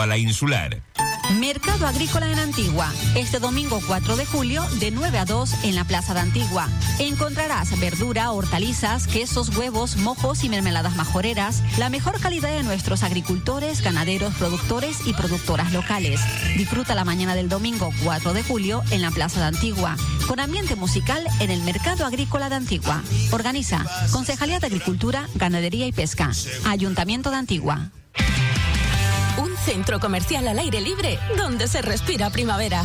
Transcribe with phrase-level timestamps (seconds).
[0.00, 0.82] A la insular.
[1.38, 2.90] Mercado Agrícola en Antigua.
[3.14, 6.66] Este domingo 4 de julio, de 9 a 2 en la Plaza de Antigua.
[6.98, 13.82] Encontrarás verdura, hortalizas, quesos, huevos, mojos y mermeladas majoreras, la mejor calidad de nuestros agricultores,
[13.82, 16.20] ganaderos, productores y productoras locales.
[16.56, 20.74] Disfruta la mañana del domingo 4 de julio en la Plaza de Antigua, con ambiente
[20.74, 23.02] musical en el Mercado Agrícola de Antigua.
[23.30, 26.30] Organiza Concejalía de Agricultura, Ganadería y Pesca.
[26.64, 27.90] Ayuntamiento de Antigua.
[29.64, 32.82] Centro comercial al aire libre donde se respira primavera.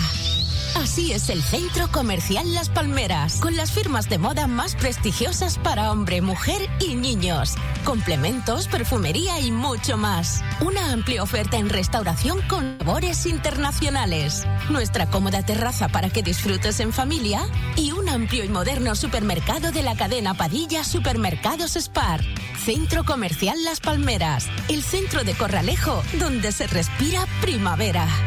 [0.75, 5.91] Así es el Centro Comercial Las Palmeras, con las firmas de moda más prestigiosas para
[5.91, 7.55] hombre, mujer y niños.
[7.83, 10.43] Complementos, perfumería y mucho más.
[10.61, 14.45] Una amplia oferta en restauración con sabores internacionales.
[14.69, 17.41] Nuestra cómoda terraza para que disfrutes en familia
[17.75, 22.21] y un amplio y moderno supermercado de la cadena Padilla Supermercados Spar.
[22.67, 28.26] Centro Comercial Las Palmeras, el centro de Corralejo donde se respira primavera.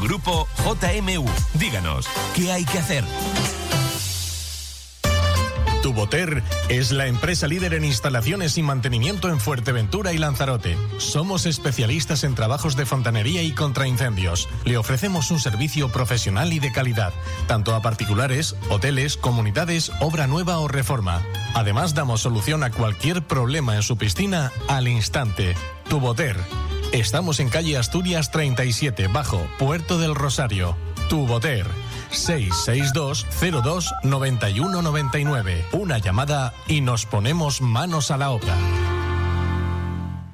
[0.00, 1.26] Grupo JMU.
[1.54, 3.04] Díganos, ¿qué hay que hacer?
[5.82, 10.76] Tuboter es la empresa líder en instalaciones y mantenimiento en Fuerteventura y Lanzarote.
[10.98, 14.48] Somos especialistas en trabajos de fontanería y contraincendios.
[14.64, 17.12] Le ofrecemos un servicio profesional y de calidad,
[17.46, 21.22] tanto a particulares, hoteles, comunidades, obra nueva o reforma.
[21.54, 25.54] Además, damos solución a cualquier problema en su piscina al instante.
[25.88, 26.36] Tuboter.
[26.92, 30.76] Estamos en calle Asturias 37, bajo Puerto del Rosario.
[31.08, 31.66] Tuboter.
[32.10, 33.26] 662
[33.62, 35.66] 02 91 99.
[35.72, 38.56] Una llamada y nos ponemos manos a la obra.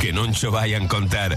[0.00, 1.36] que non cho vayan contar.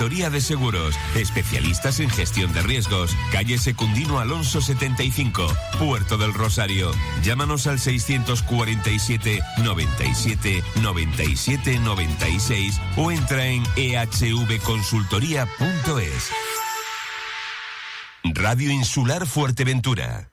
[0.09, 3.15] de Seguros, especialistas en gestión de riesgos.
[3.31, 5.45] Calle Secundino Alonso 75,
[5.77, 6.89] Puerto del Rosario.
[7.23, 16.31] Llámanos al 647 97 97 96 o entra en ehvconsultoría.es.
[18.23, 20.30] Radio Insular Fuerteventura.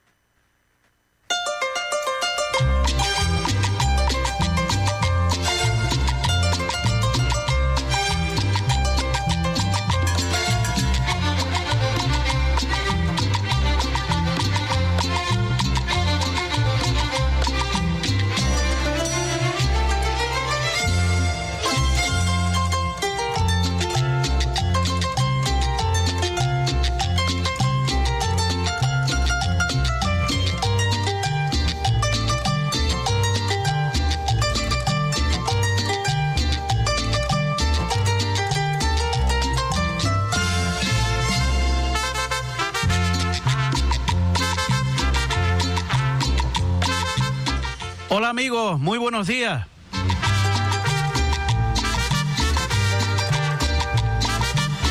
[49.18, 49.66] Buenos días.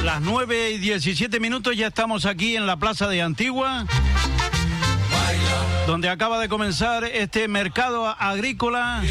[0.04, 3.86] Las 9 y 17 minutos ya estamos aquí en la Plaza de Antigua,
[5.86, 9.02] donde acaba de comenzar este mercado agrícola,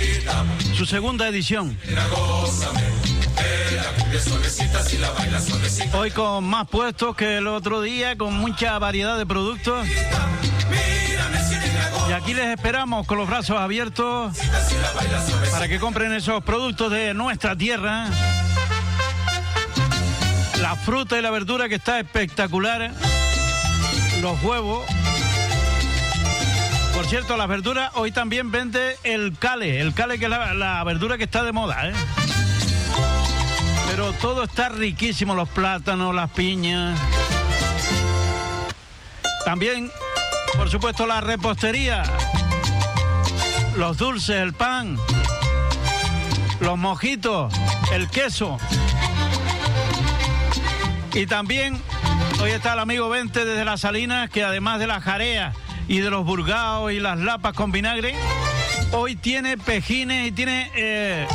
[0.75, 1.79] su segunda edición.
[5.95, 9.87] Hoy con más puestos que el otro día, con mucha variedad de productos.
[12.17, 14.35] Aquí les esperamos con los brazos abiertos
[15.51, 18.07] para que compren esos productos de nuestra tierra.
[20.63, 22.91] La fruta y la verdura que está espectacular.
[24.23, 24.87] Los huevos.
[26.95, 29.83] Por cierto, las verduras hoy también vende el cale.
[29.83, 31.93] El cale que es la, la verdura que está de moda, ¿eh?
[33.91, 36.99] Pero todo está riquísimo, los plátanos, las piñas.
[39.45, 39.93] También,
[40.55, 42.03] por supuesto, la repostería,
[43.77, 44.99] los dulces, el pan,
[46.61, 47.53] los mojitos,
[47.93, 48.59] el queso.
[51.15, 51.81] Y también
[52.43, 55.57] hoy está el amigo Vente desde las Salinas, que además de las jareas
[55.89, 58.15] y de los burgaos y las lapas con vinagre,
[58.93, 60.71] hoy tiene pejines y tiene...
[60.75, 61.27] eh,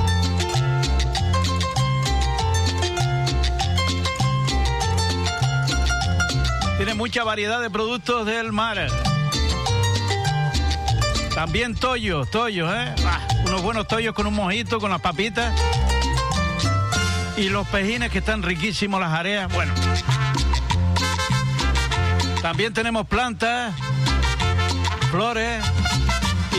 [6.81, 8.87] Tiene mucha variedad de productos del mar.
[11.35, 12.95] También tollos, tollos, ¿eh?
[13.05, 15.53] Ah, unos buenos tollos con un mojito, con las papitas.
[17.37, 19.53] Y los pejines que están riquísimos, las areas.
[19.53, 19.71] Bueno.
[22.41, 23.75] También tenemos plantas,
[25.11, 25.63] flores.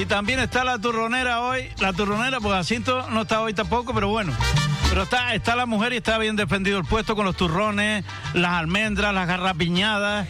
[0.00, 1.68] Y también está la turronera hoy.
[1.80, 4.32] La turronera, pues Jacinto no está hoy tampoco, pero bueno.
[4.92, 8.52] Pero está, está la mujer y está bien defendido el puesto con los turrones, las
[8.52, 10.28] almendras, las garrapiñadas,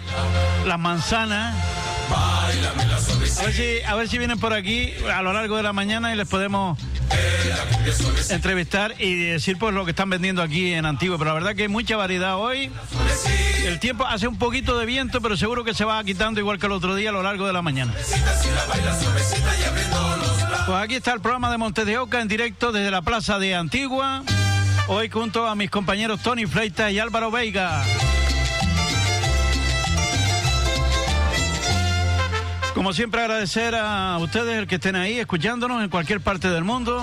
[0.65, 1.57] las manzanas.
[3.41, 6.15] A ver, si, a ver si vienen por aquí a lo largo de la mañana
[6.15, 6.79] y les podemos
[8.31, 11.19] entrevistar y decir pues lo que están vendiendo aquí en Antigua.
[11.19, 12.71] Pero la verdad que hay mucha variedad hoy.
[13.65, 16.67] El tiempo hace un poquito de viento, pero seguro que se va quitando igual que
[16.67, 17.93] el otro día a lo largo de la mañana.
[20.67, 23.57] Pues aquí está el programa de Montes de Oca en directo desde la Plaza de
[23.57, 24.23] Antigua.
[24.89, 27.83] Hoy junto a mis compañeros Tony Fleitas y Álvaro Veiga.
[32.75, 37.01] Como siempre agradecer a ustedes el que estén ahí escuchándonos en cualquier parte del mundo.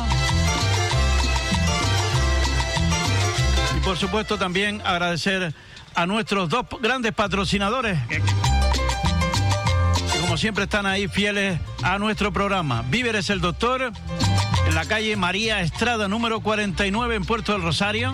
[3.77, 5.53] Y por supuesto también agradecer
[5.95, 7.97] a nuestros dos grandes patrocinadores.
[8.07, 8.21] Que
[10.19, 12.83] como siempre están ahí fieles a nuestro programa.
[12.89, 13.91] Víveres el Doctor,
[14.69, 18.13] en la calle María Estrada, número 49 en Puerto del Rosario.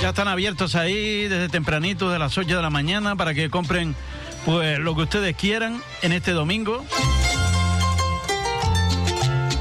[0.00, 3.96] Ya están abiertos ahí desde tempranito, de las 8 de la mañana, para que compren
[4.44, 6.84] pues lo que ustedes quieran en este domingo.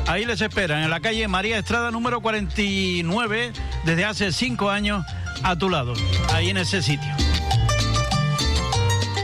[0.07, 3.53] Ahí les esperan, en la calle María Estrada, número 49,
[3.85, 5.05] desde hace cinco años
[5.43, 5.93] a tu lado,
[6.33, 7.11] ahí en ese sitio.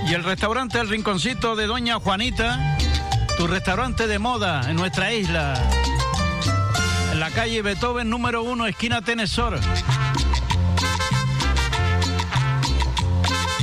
[0.10, 2.78] Y el restaurante El Rinconcito de Doña Juanita,
[3.38, 5.62] tu restaurante de moda en nuestra isla,
[7.20, 9.60] la calle Beethoven, número 1, esquina Tenesor.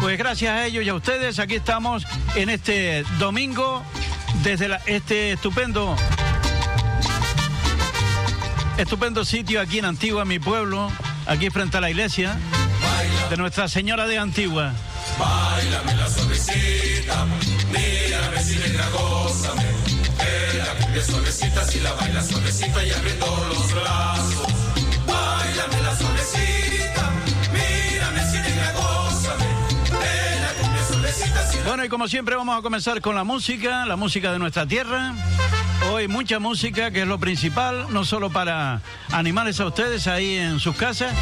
[0.01, 3.83] Pues gracias a ellos y a ustedes, aquí estamos en este domingo
[4.43, 5.97] desde este estupendo
[8.77, 10.91] estupendo sitio aquí en Antigua, mi pueblo,
[11.27, 12.37] aquí frente a la iglesia
[13.31, 14.73] de Nuestra Señora de Antigua.
[15.19, 17.27] Báilame la suavecita,
[17.71, 18.59] mírame si
[18.93, 19.84] gózame.
[31.67, 35.15] Bueno, y como siempre vamos a comenzar con la música, la música de nuestra tierra.
[35.91, 40.61] Hoy mucha música, que es lo principal, no solo para animarles a ustedes ahí en
[40.61, 41.13] sus casas,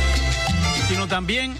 [0.89, 1.57] sino también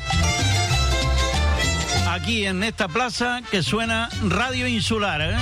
[2.11, 5.21] aquí en esta plaza que suena Radio Insular.
[5.23, 5.37] ¿eh?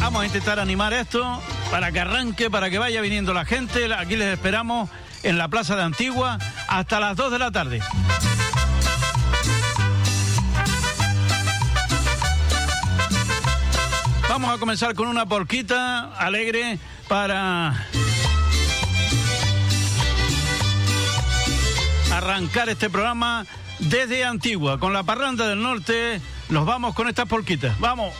[0.00, 1.40] Vamos a intentar animar esto
[1.70, 3.92] para que arranque, para que vaya viniendo la gente.
[3.94, 4.88] Aquí les esperamos
[5.22, 6.38] en la Plaza de Antigua
[6.68, 7.80] hasta las 2 de la tarde.
[14.28, 17.74] Vamos a comenzar con una porquita alegre para
[22.12, 23.44] arrancar este programa
[23.80, 24.78] desde Antigua.
[24.80, 27.78] Con la parranda del norte nos vamos con estas porquitas.
[27.78, 28.14] Vamos.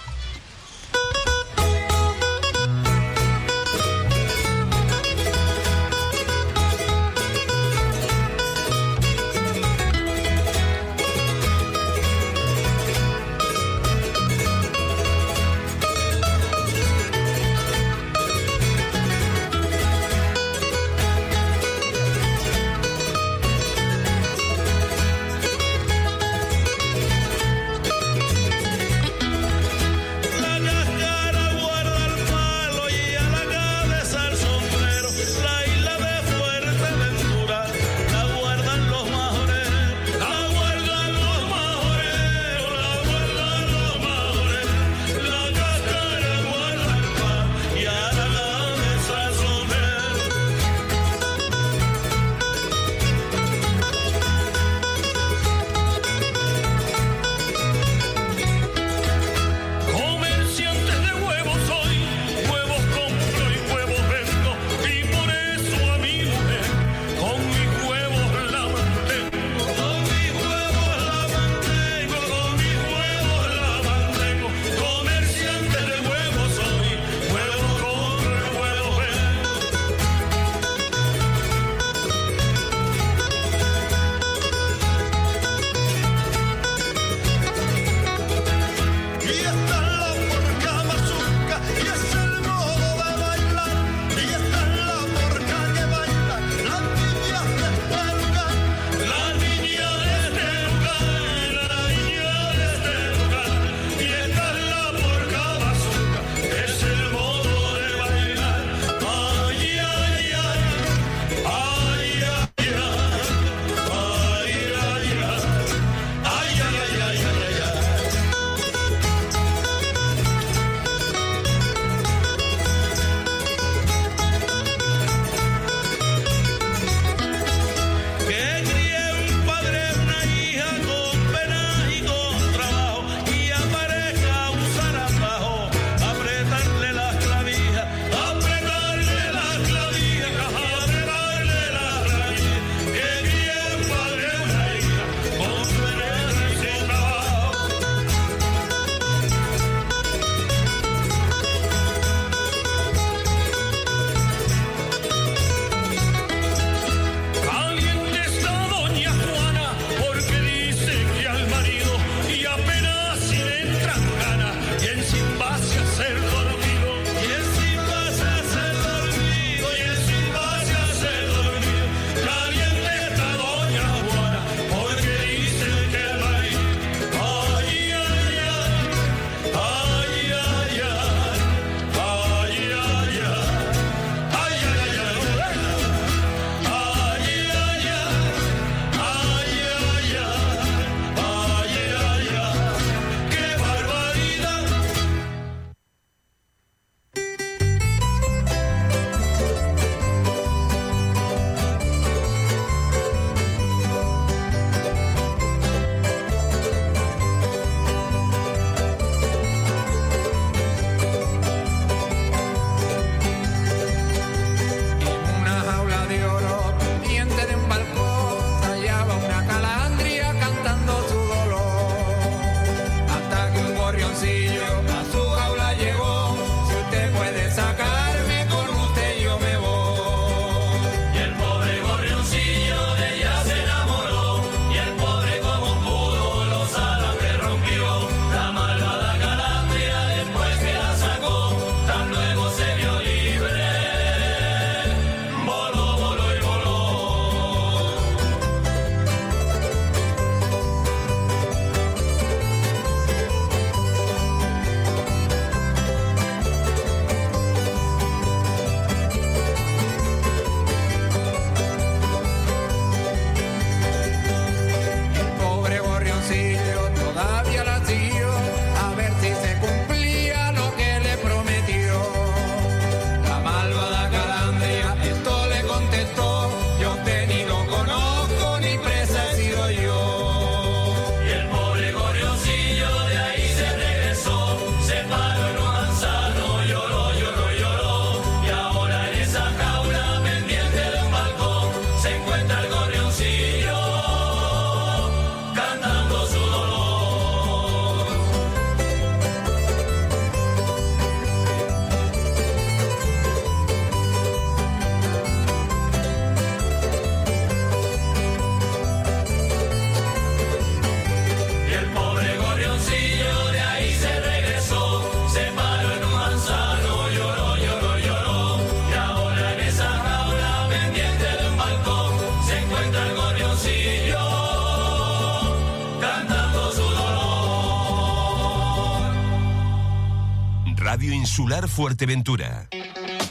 [331.41, 332.69] Insular Fuerteventura.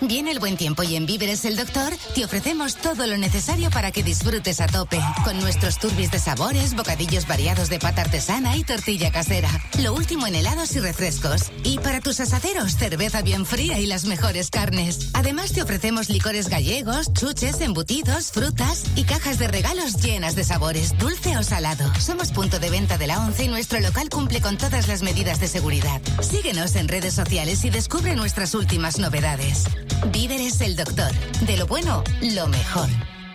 [0.01, 3.91] Viene el buen tiempo y en Víveres el Doctor te ofrecemos todo lo necesario para
[3.91, 4.99] que disfrutes a tope.
[5.23, 9.49] Con nuestros turbis de sabores, bocadillos variados de pata artesana y tortilla casera.
[9.81, 11.51] Lo último en helados y refrescos.
[11.63, 15.09] Y para tus asaderos, cerveza bien fría y las mejores carnes.
[15.13, 20.97] Además te ofrecemos licores gallegos, chuches, embutidos, frutas y cajas de regalos llenas de sabores,
[20.97, 21.89] dulce o salado.
[21.97, 25.39] Somos punto de venta de la once y nuestro local cumple con todas las medidas
[25.39, 26.01] de seguridad.
[26.21, 29.63] Síguenos en redes sociales y descubre nuestras últimas novedades.
[30.11, 31.11] Víveres el Doctor.
[31.45, 32.89] De lo bueno, lo mejor.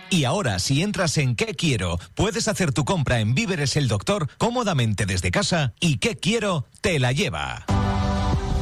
[0.09, 1.99] Y ahora, si entras en ¿Qué quiero?
[2.13, 6.65] Puedes hacer tu compra en Víveres el Doctor cómodamente desde casa y ¿Qué quiero?
[6.81, 7.65] Te la lleva.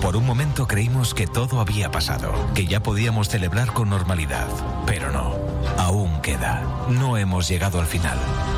[0.02, 4.50] Por un momento creímos que todo había pasado, que ya podíamos celebrar con normalidad,
[4.86, 5.53] pero no.
[5.78, 6.62] Aún queda.
[6.89, 8.17] No hemos llegado al final,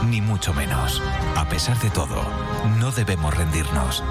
[0.10, 1.02] ni mucho menos.
[1.36, 2.24] A pesar de todo,
[2.80, 4.04] no debemos rendirnos.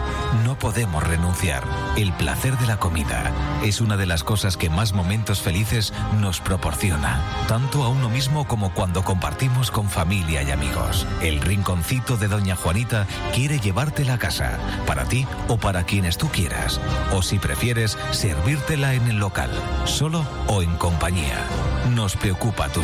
[0.45, 1.65] No podemos renunciar.
[1.97, 3.31] El placer de la comida
[3.63, 8.47] es una de las cosas que más momentos felices nos proporciona, tanto a uno mismo
[8.47, 11.07] como cuando compartimos con familia y amigos.
[11.23, 16.29] El rinconcito de Doña Juanita quiere llevártela a casa, para ti o para quienes tú
[16.29, 16.81] quieras,
[17.13, 19.51] o si prefieres, servírtela en el local,
[19.85, 21.47] solo o en compañía.
[21.95, 22.84] Nos preocupa tu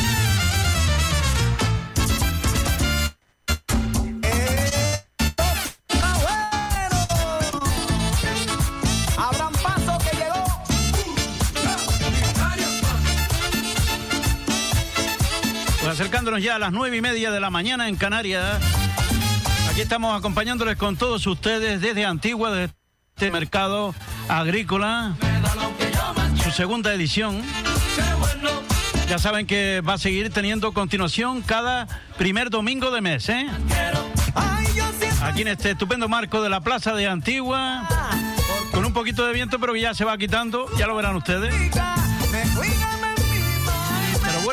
[16.01, 18.59] Acercándonos ya a las nueve y media de la mañana en Canarias.
[19.69, 22.71] Aquí estamos acompañándoles con todos ustedes desde Antigua, de
[23.13, 23.93] este mercado
[24.27, 25.15] agrícola,
[26.43, 27.43] su segunda edición.
[29.09, 31.87] Ya saben que va a seguir teniendo continuación cada
[32.17, 33.45] primer domingo de mes, ¿eh?
[35.21, 37.87] Aquí en este estupendo marco de la Plaza de Antigua,
[38.71, 41.53] con un poquito de viento, pero que ya se va quitando, ya lo verán ustedes.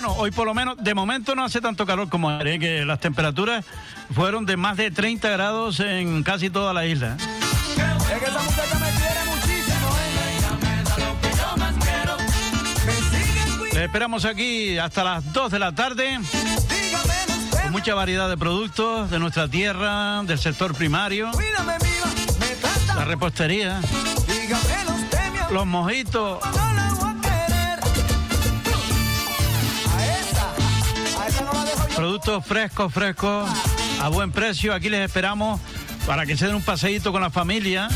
[0.01, 2.59] Bueno, hoy por lo menos, de momento no hace tanto calor como ayer, ¿eh?
[2.61, 3.65] que las temperaturas
[4.15, 7.17] fueron de más de 30 grados en casi toda la isla.
[7.19, 7.27] Es
[8.21, 9.89] que esa muchacha me quiere muchísimo,
[13.67, 13.75] ¿eh?
[13.75, 16.21] Les esperamos aquí hasta las 2 de la tarde.
[17.61, 21.29] Con mucha variedad de productos de nuestra tierra, del sector primario,
[22.95, 23.81] la repostería,
[25.51, 26.39] los mojitos.
[31.99, 33.51] Productos frescos, frescos,
[34.01, 34.73] a buen precio.
[34.73, 35.61] Aquí les esperamos
[36.07, 37.89] para que se den un paseíto con la familia.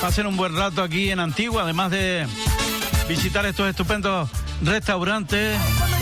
[0.00, 2.26] Pasen un buen rato aquí en Antigua, además de
[3.08, 4.28] visitar estos estupendos
[4.60, 5.56] restaurantes,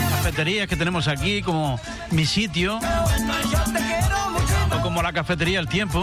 [0.08, 1.78] cafeterías que tenemos aquí, como
[2.10, 2.80] mi sitio,
[4.74, 6.02] o como la cafetería El Tiempo.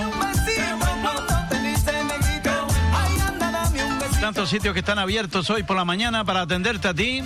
[4.21, 7.23] Tantos sitios que están abiertos hoy por la mañana para atenderte a ti.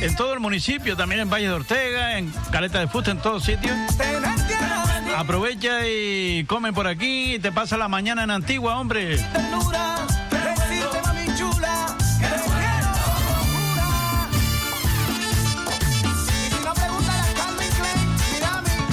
[0.00, 3.44] En todo el municipio, también en Valle de Ortega, en Caleta de Fusta, en todos
[3.44, 3.76] sitios.
[5.16, 9.18] Aprovecha y come por aquí y te pasa la mañana en Antigua, hombre.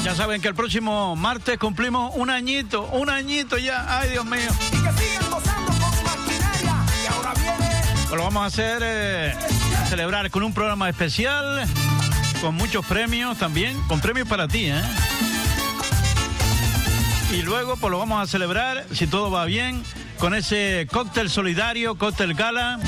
[0.03, 3.99] Ya saben que el próximo martes cumplimos un añito, un añito ya.
[3.99, 4.49] Ay, Dios mío.
[8.09, 9.35] Pues lo vamos a hacer, eh,
[9.89, 11.65] celebrar con un programa especial,
[12.41, 14.81] con muchos premios también, con premios para ti, ¿eh?
[17.31, 19.83] Y luego, pues lo vamos a celebrar, si todo va bien,
[20.19, 22.79] con ese cóctel solidario, cóctel gala,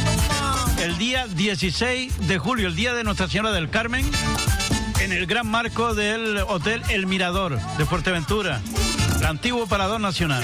[0.81, 4.09] el día 16 de julio, el día de Nuestra Señora del Carmen,
[4.99, 8.59] en el gran marco del Hotel El Mirador de Fuerteventura,
[9.19, 10.43] el antiguo Parador Nacional.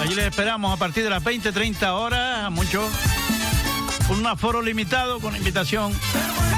[0.00, 2.88] Allí les esperamos a partir de las 20, 30 horas, a muchos,
[4.10, 5.92] con un aforo limitado, con invitación,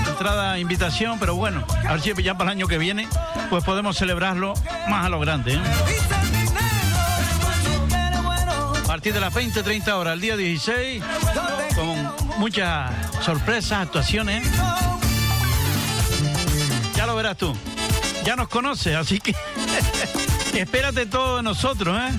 [0.09, 3.07] entrada, invitación, pero bueno, a ver si ya para el año que viene,
[3.51, 4.55] pues podemos celebrarlo
[4.89, 5.57] más a lo grande.
[5.57, 5.61] ¿eh?
[8.83, 11.05] A partir de las 20, 30 horas, el día 16,
[11.75, 12.91] con muchas
[13.23, 14.49] sorpresas, actuaciones.
[16.97, 17.55] Ya lo verás tú.
[18.25, 19.37] Ya nos conoces, así que
[20.55, 22.17] espérate todo de nosotros, ¿eh?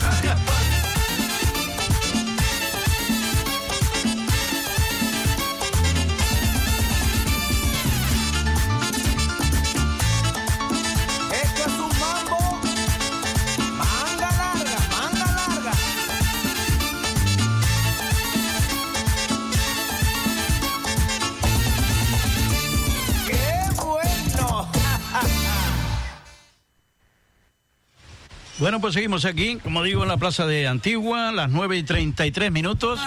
[28.63, 32.49] Bueno, pues seguimos aquí, como digo, en la Plaza de Antigua, las 9 y 33
[32.49, 32.97] minutos.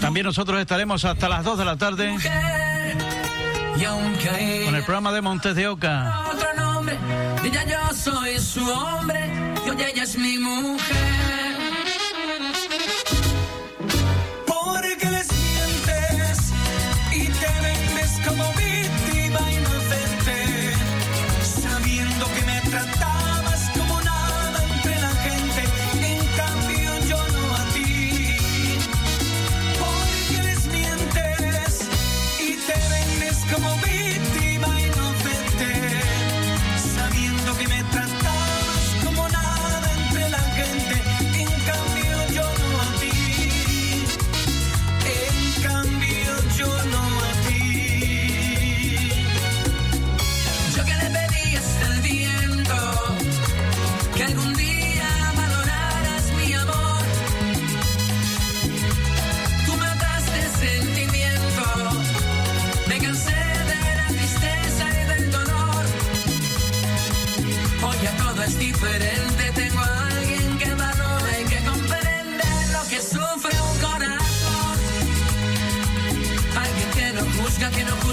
[0.00, 2.14] También nosotros estaremos hasta las 2 de la tarde
[4.66, 6.24] con el programa de Montes de Oca.
[6.34, 6.98] Otro nombre,
[7.42, 9.32] ella yo soy su hombre,
[9.64, 11.29] y ella es mi mujer.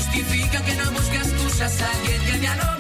[0.08, 2.77] justifica que no buscas tus a alguien que dialogue.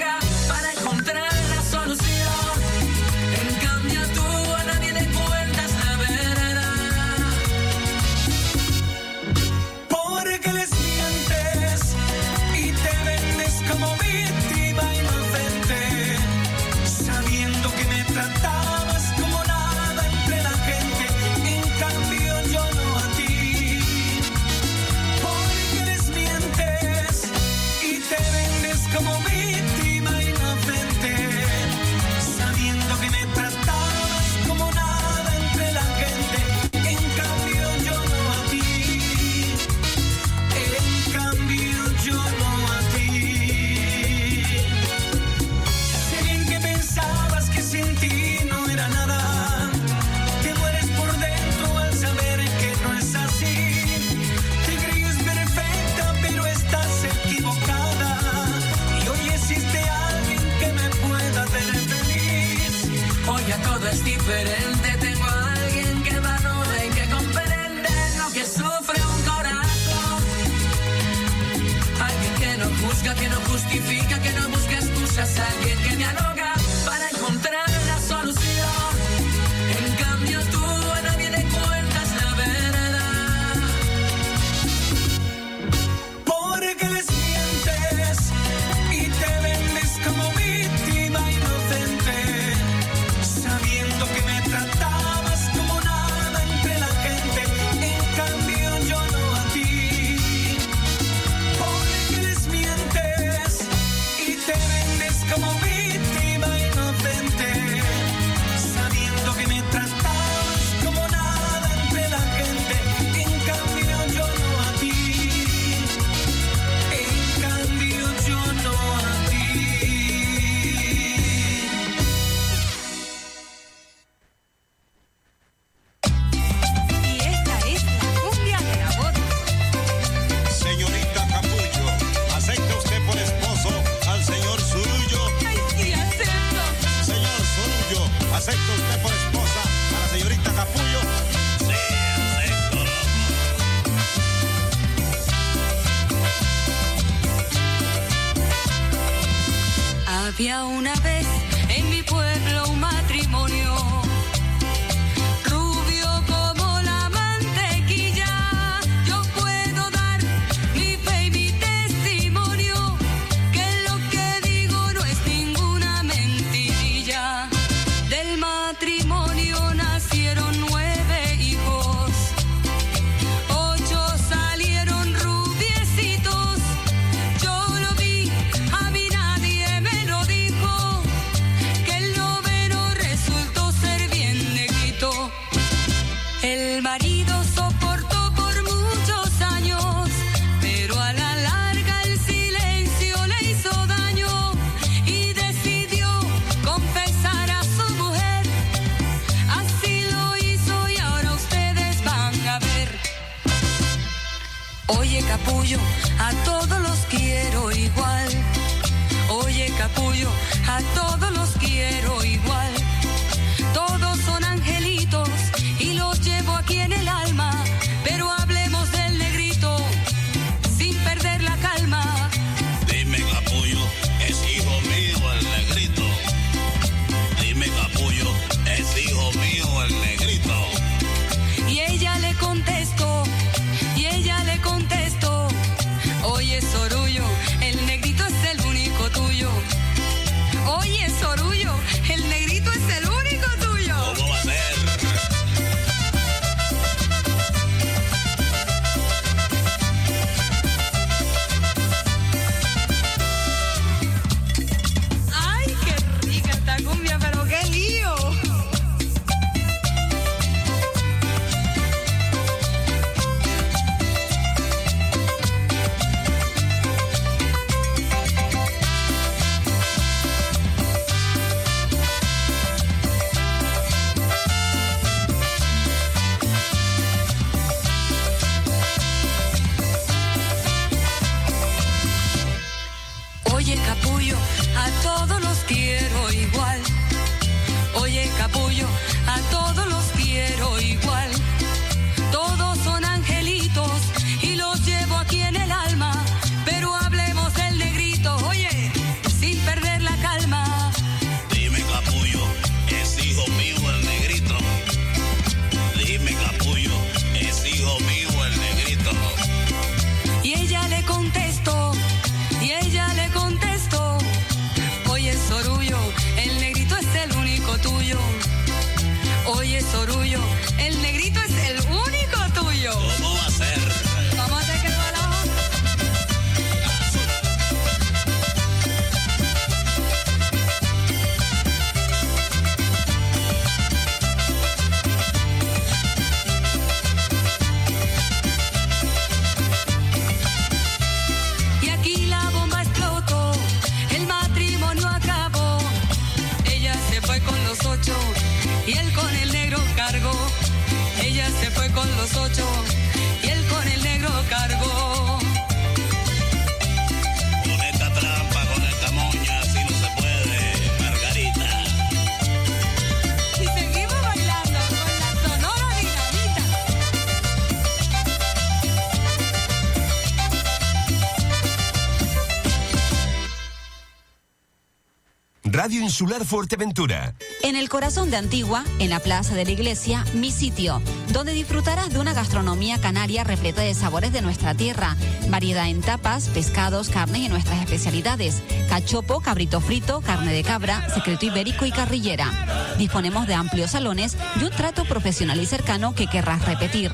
[376.07, 377.35] Insular Fuerteventura.
[377.63, 381.01] En el corazón de Antigua, en la plaza de la iglesia, mi sitio,
[381.33, 385.17] donde disfrutarás de una gastronomía canaria repleta de sabores de nuestra tierra,
[385.49, 391.45] variedad en tapas, pescados, carnes y nuestras especialidades, cachopo, cabrito frito, carne de cabra, secreto
[391.45, 392.95] ibérico y carrillera.
[392.97, 397.11] Disponemos de amplios salones y un trato profesional y cercano que querrás repetir.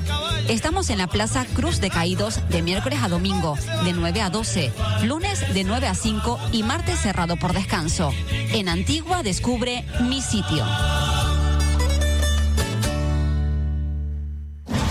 [0.48, 4.72] Estamos en la Plaza Cruz de Caídos de miércoles a domingo, de 9 a 12,
[5.06, 8.14] lunes de 9 a 5 y martes cerrado por descanso.
[8.54, 10.64] En Antigua descubre mi sitio.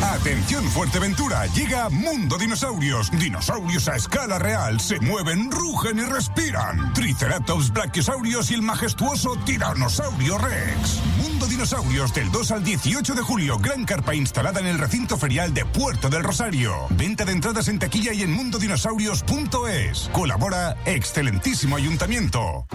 [0.02, 3.10] Atención Fuerteventura, llega Mundo Dinosaurios.
[3.12, 6.92] Dinosaurios a escala real, se mueven, rugen y respiran.
[6.92, 11.00] Triceratops, Brachiosaurios y el majestuoso Tiranosaurio Rex.
[11.22, 15.54] Mundo Dinosaurios del 2 al 18 de julio, gran carpa instalada en el recinto ferial
[15.54, 16.86] de Puerto del Rosario.
[16.90, 20.10] Venta de entradas en taquilla y en mundodinosaurios.es.
[20.12, 22.66] Colabora excelentísimo ayuntamiento.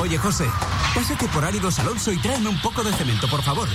[0.00, 0.46] Oye, José,
[0.94, 3.68] pásate por Áridos Alonso y tráeme un poco de cemento, por favor.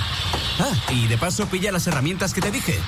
[0.60, 2.80] Ah, y de paso pilla las herramientas que te dije.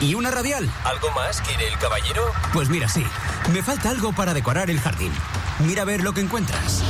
[0.00, 0.68] Y una radial.
[0.84, 2.32] ¿Algo más quiere el caballero?
[2.52, 3.04] Pues mira, sí.
[3.52, 5.12] Me falta algo para decorar el jardín.
[5.60, 6.82] Mira a ver lo que encuentras.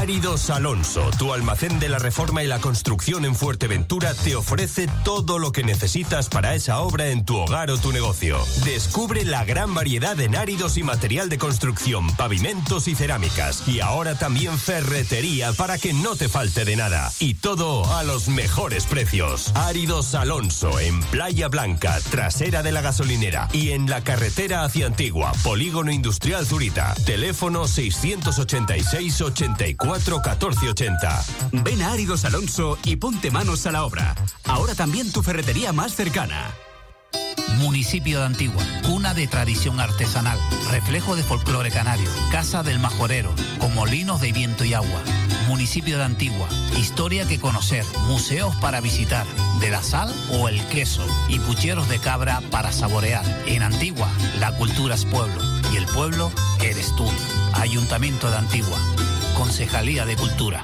[0.00, 5.38] Áridos Alonso, tu almacén de la reforma y la construcción en Fuerteventura, te ofrece todo
[5.38, 8.38] lo que necesitas para esa obra en tu hogar o tu negocio.
[8.64, 13.68] Descubre la gran variedad en áridos y material de construcción, pavimentos y cerámicas.
[13.68, 17.12] Y ahora también ferretería para que no te falte de nada.
[17.20, 19.52] Y todo a los mejores precios.
[19.54, 23.48] Áridos Alonso, en Playa Blanca, trasera de la gasolinera.
[23.52, 26.94] Y en la carretera hacia Antigua, Polígono Industrial Zurita.
[27.04, 31.24] Teléfono 686 84 1480.
[31.52, 34.14] Ven a Áridos Alonso y ponte manos a la obra.
[34.44, 36.54] Ahora también tu ferretería más cercana.
[37.58, 40.38] Municipio de Antigua, cuna de tradición artesanal,
[40.70, 45.02] reflejo de folclore canario, casa del majorero, con molinos de viento y agua.
[45.48, 46.48] Municipio de Antigua,
[46.78, 49.26] historia que conocer, museos para visitar,
[49.58, 53.24] de la sal o el queso y pucheros de cabra para saborear.
[53.46, 56.30] En Antigua, la cultura es pueblo y el pueblo
[56.62, 57.06] eres tú.
[57.54, 58.78] Ayuntamiento de Antigua,
[59.40, 60.62] Concejalía de Cultura.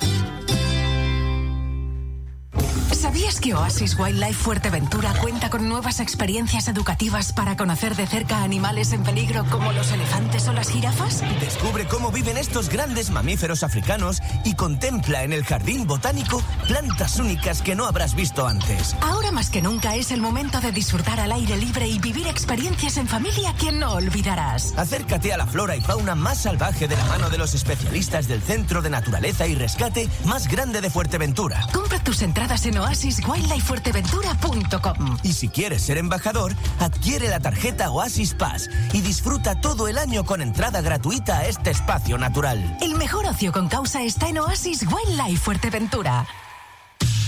[3.06, 8.92] ¿Sabías que Oasis Wildlife Fuerteventura cuenta con nuevas experiencias educativas para conocer de cerca animales
[8.92, 11.22] en peligro como los elefantes o las jirafas?
[11.38, 17.62] Descubre cómo viven estos grandes mamíferos africanos y contempla en el jardín botánico plantas únicas
[17.62, 18.96] que no habrás visto antes.
[19.00, 22.96] Ahora más que nunca es el momento de disfrutar al aire libre y vivir experiencias
[22.96, 24.74] en familia que no olvidarás.
[24.76, 28.42] Acércate a la flora y fauna más salvaje de la mano de los especialistas del
[28.42, 31.68] Centro de Naturaleza y Rescate más grande de Fuerteventura.
[31.72, 35.18] Compra tus entradas en oasiswildlifefuerteventura.com.
[35.22, 40.24] Y si quieres ser embajador, adquiere la tarjeta Oasis Pass y disfruta todo el año
[40.24, 42.78] con entrada gratuita a este espacio natural.
[42.80, 46.26] El mejor ocio con causa está en Oasis Wildlife Fuerteventura.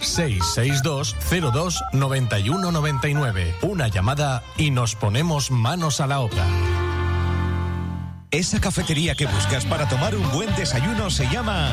[0.00, 1.16] 662
[1.52, 3.54] 02 91 99.
[3.62, 6.46] Una llamada y nos ponemos manos a la obra.
[8.30, 11.72] Esa cafetería que buscas para tomar un buen desayuno se llama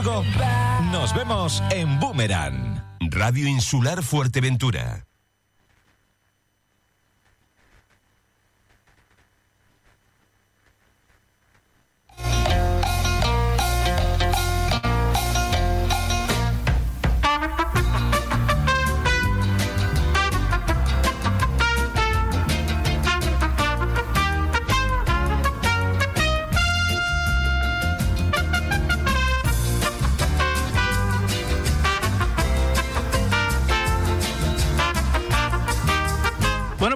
[0.91, 2.83] Nos vemos en Boomerang.
[3.11, 5.10] Radio Insular Fuerteventura.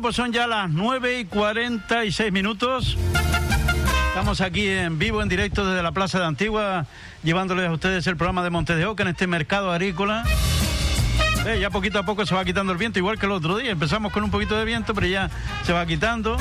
[0.06, 2.95] Pues son ya las 9 y 46 minutos.
[4.10, 6.86] Estamos aquí en vivo, en directo desde la Plaza de Antigua,
[7.24, 10.24] llevándoles a ustedes el programa de Montes de Oca en este mercado agrícola.
[11.47, 13.72] Eh, ya poquito a poco se va quitando el viento, igual que el otro día.
[13.72, 15.32] Empezamos con un poquito de viento, pero ya
[15.64, 16.38] se va quitando.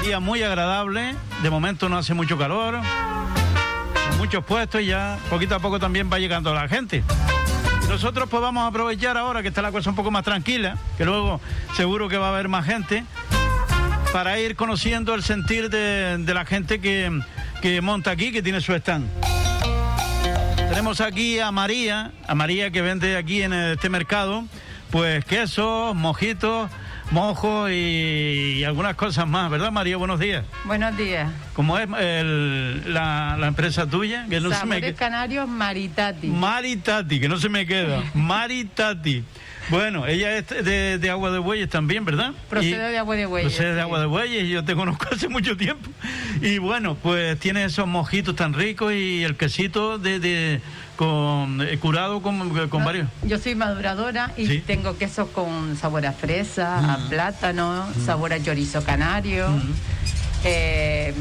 [0.00, 1.14] El día muy agradable.
[1.44, 2.80] De momento no hace mucho calor.
[4.16, 7.04] Muchos puestos y ya poquito a poco también va llegando la gente.
[7.88, 11.04] Nosotros pues vamos a aprovechar ahora que está la cosa un poco más tranquila, que
[11.04, 11.40] luego
[11.74, 13.04] seguro que va a haber más gente,
[14.12, 17.10] para ir conociendo el sentir de, de la gente que,
[17.60, 19.08] que monta aquí, que tiene su stand.
[20.68, 24.44] Tenemos aquí a María, a María que vende aquí en este mercado,
[24.90, 26.70] pues quesos, mojitos,
[27.10, 27.74] mojos y,
[28.58, 29.96] y algunas cosas más, ¿verdad María?
[29.96, 30.44] Buenos días.
[30.64, 31.30] Buenos días.
[31.54, 34.26] ¿Cómo es el- la, la empresa tuya?
[34.28, 36.26] Que no se me Canarios Maritati.
[36.28, 38.02] Maritati, que no se me queda.
[38.14, 39.24] Maritati.
[39.70, 42.32] Bueno, ella es de, de Agua de Bueyes también, ¿verdad?
[42.48, 43.80] Procede Y- de Agua de Bueyes, Procede de.
[43.82, 45.90] Agua de Bueyes yo te conozco hace mucho tiempo.
[46.40, 50.60] Y bueno, pues tiene esos mojitos tan ricos y el quesito de, de-
[50.98, 53.06] con, eh, curado con, con varios.
[53.22, 54.64] Yo soy maduradora y Sí.
[54.66, 57.08] tengo quesos con sabor a fresa, a Mm.
[57.08, 59.46] plátano, sabor a chorizo canario,
[60.42, 61.14] eh,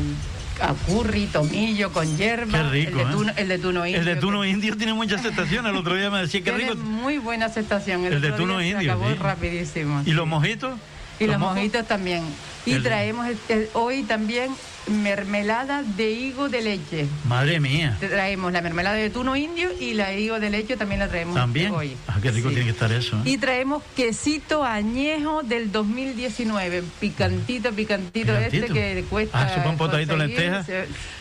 [0.60, 2.64] a curry, tomillo con hierba.
[2.64, 3.08] Qué rico, el, de ¿eh?
[3.12, 4.00] tuno, el de tuno indio.
[4.00, 5.68] El de tuno indio tiene mucha aceptación.
[5.68, 6.76] El otro día me decía que rico.
[6.76, 8.04] muy buena aceptación.
[8.04, 9.16] El de tuno día se indio, acabó sí.
[9.20, 10.02] rapidísimo.
[10.08, 10.74] ¿Y los mojitos?
[11.20, 12.24] Y los mojitos también.
[12.68, 14.52] Y traemos eh, hoy también
[14.88, 17.08] mermelada de higo de leche.
[17.28, 17.98] Madre mía.
[18.00, 21.74] Traemos la mermelada de tuno indio y la higo de leche también la traemos También.
[21.74, 21.98] hoy.
[22.08, 23.18] Ah, qué rico tiene que estar eso.
[23.18, 23.22] ¿eh?
[23.26, 28.66] Y traemos quesito añejo del 2019, picantito, picantito, Picantito.
[28.66, 29.42] este que cuesta.
[29.42, 30.68] Ah, supa un potadito de lentejas.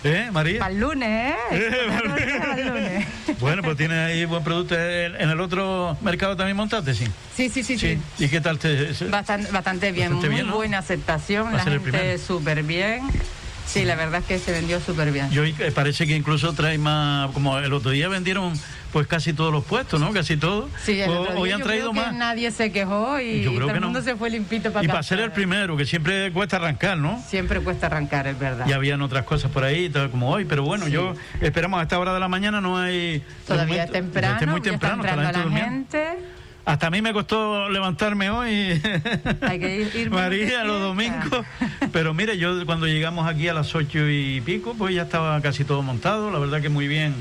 [0.05, 0.61] ¿Eh, María?
[0.61, 1.37] Para el lunes, ¿eh?
[1.89, 3.07] Para el lunes.
[3.41, 4.75] Bueno, pues tiene ahí buen producto.
[4.79, 7.05] ¿En el otro mercado también montaste, sí?
[7.37, 7.99] Sí, sí, sí, sí.
[8.19, 8.93] ¿Y qué tal te...?
[9.11, 10.57] Bastante, bastante bien, Bastante muy bien, ¿no?
[10.57, 13.03] buena aceptación, A la gente súper bien.
[13.67, 15.29] Sí, la verdad es que se vendió súper bien.
[15.33, 18.53] Yo eh, parece que incluso trae más, como el otro día vendieron
[18.93, 20.13] pues casi todos los puestos, ¿no?
[20.13, 20.71] Casi todos.
[20.85, 22.13] Sí, el otro día hoy han yo traído creo más.
[22.13, 23.87] que nadie se quejó y Yo creo todo que el no.
[23.89, 27.21] mundo se fue limpito para Y para ser el primero, que siempre cuesta arrancar, ¿no?
[27.29, 28.67] Siempre cuesta arrancar, es verdad.
[28.69, 31.99] Y habían otras cosas por ahí, tal como hoy, pero bueno, yo esperamos a esta
[31.99, 33.23] hora de la mañana no hay...
[33.49, 35.93] Todavía es momento- temprano, es muy ya está temprano, está entrando la la gente durmiendo.
[35.93, 36.36] gente.
[36.67, 38.51] Hasta a mí me costó levantarme hoy.
[39.41, 41.47] Hay que ir, María, los domingos.
[41.93, 45.65] Pero mire, yo cuando llegamos aquí a las ocho y pico, pues ya estaba casi
[45.65, 46.29] todo montado.
[46.33, 47.15] La verdad que muy bien,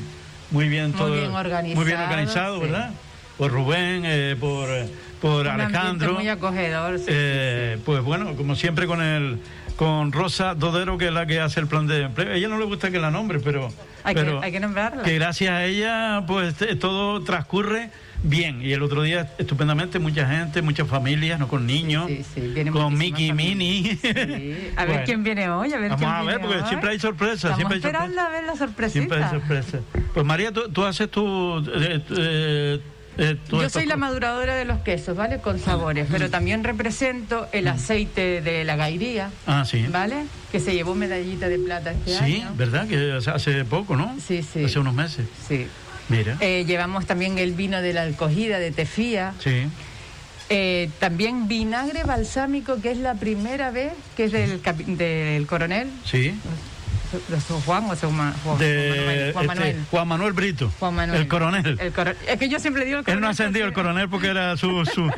[0.49, 1.13] muy bien Muy todo.
[1.13, 2.61] bien organizado, Muy bien organizado, sí.
[2.63, 2.89] ¿verdad?
[3.37, 4.89] Por Rubén, eh, por, eh,
[5.21, 6.13] por Un Alejandro.
[6.15, 6.97] muy acogedor.
[6.97, 7.05] sí.
[7.09, 9.37] Eh, pues bueno, como siempre con el
[9.75, 12.31] con Rosa Dodero, que es la que hace el plan de empleo.
[12.31, 13.71] A ella no le gusta que la nombre, pero,
[14.03, 15.03] hay, pero que, hay que nombrarla.
[15.03, 17.89] que gracias a ella pues eh, todo transcurre
[18.24, 18.61] bien.
[18.61, 22.09] Y el otro día estupendamente, mucha gente, muchas familias, no con niños,
[22.72, 23.99] con Mickey y Minnie.
[24.76, 25.01] A ver Bueno.
[25.05, 26.68] quién viene hoy, a ver Vamos quién a ver, viene porque hoy.
[26.70, 28.99] siempre hay sorpresas, Estamos siempre hay esperando a ver la sorpresita.
[28.99, 29.80] Siempre hay sorpresa.
[30.13, 31.59] Pues María, tú, tú haces tu...
[31.74, 32.80] eh, eh,
[33.18, 35.39] eh, Yo soy la maduradora de los quesos, ¿vale?
[35.39, 39.86] Con sabores, pero también represento el aceite de la gairía, Ah, sí.
[39.89, 40.26] ¿vale?
[40.51, 42.53] Que se llevó medallita de plata este Sí, año.
[42.57, 42.88] ¿verdad?
[42.89, 44.13] Que hace poco, ¿no?
[44.26, 44.66] Sí, sí.
[44.66, 45.28] Hace unos meses.
[45.47, 45.68] Sí.
[46.10, 46.38] Mira.
[46.39, 49.34] Eh, llevamos también el vino de la alcogida de Tefía.
[49.39, 49.68] Sí.
[50.49, 54.62] Eh, también vinagre balsámico, que es la primera vez que es del,
[54.97, 55.89] del coronel.
[56.03, 56.36] Sí.
[57.66, 57.95] Juan o
[58.57, 59.68] de Juan Manuel.
[59.70, 61.22] este, Juan Manuel Brito, Juan Manuel.
[61.22, 61.78] el coronel.
[61.80, 63.22] El coro- es que yo siempre digo el Él coronel.
[63.22, 65.11] no ha ascendido el coronel porque era su, su,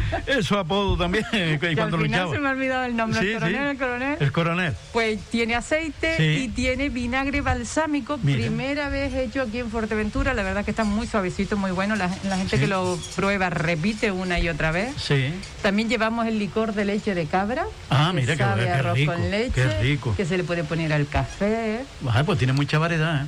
[0.43, 2.34] su apodo también que cuando al final luchaba.
[2.34, 3.20] se me ha olvidado el nombre.
[3.22, 3.70] Sí, el coronel, sí.
[3.70, 4.18] el coronel.
[4.20, 4.74] El coronel.
[4.93, 6.43] Pues tiene aceite Sí.
[6.45, 8.20] y tiene vinagre balsámico.
[8.24, 8.39] Mira.
[8.39, 10.34] Primera vez hecho aquí en Fuerteventura.
[10.34, 11.95] La verdad que está muy suavecito, muy bueno.
[11.95, 14.93] La, la gente que lo prueba repite una y otra vez.
[14.98, 15.34] Sí.
[15.62, 17.66] También llevamos el licor de leche de cabra.
[17.89, 19.52] Ah, que mira qué sabe qué arroz rico, con leche.
[19.54, 20.14] qué rico.
[20.16, 21.82] Que se le puede poner al café.
[22.08, 23.24] Ajá, pues tiene mucha variedad.
[23.24, 23.28] ¿eh?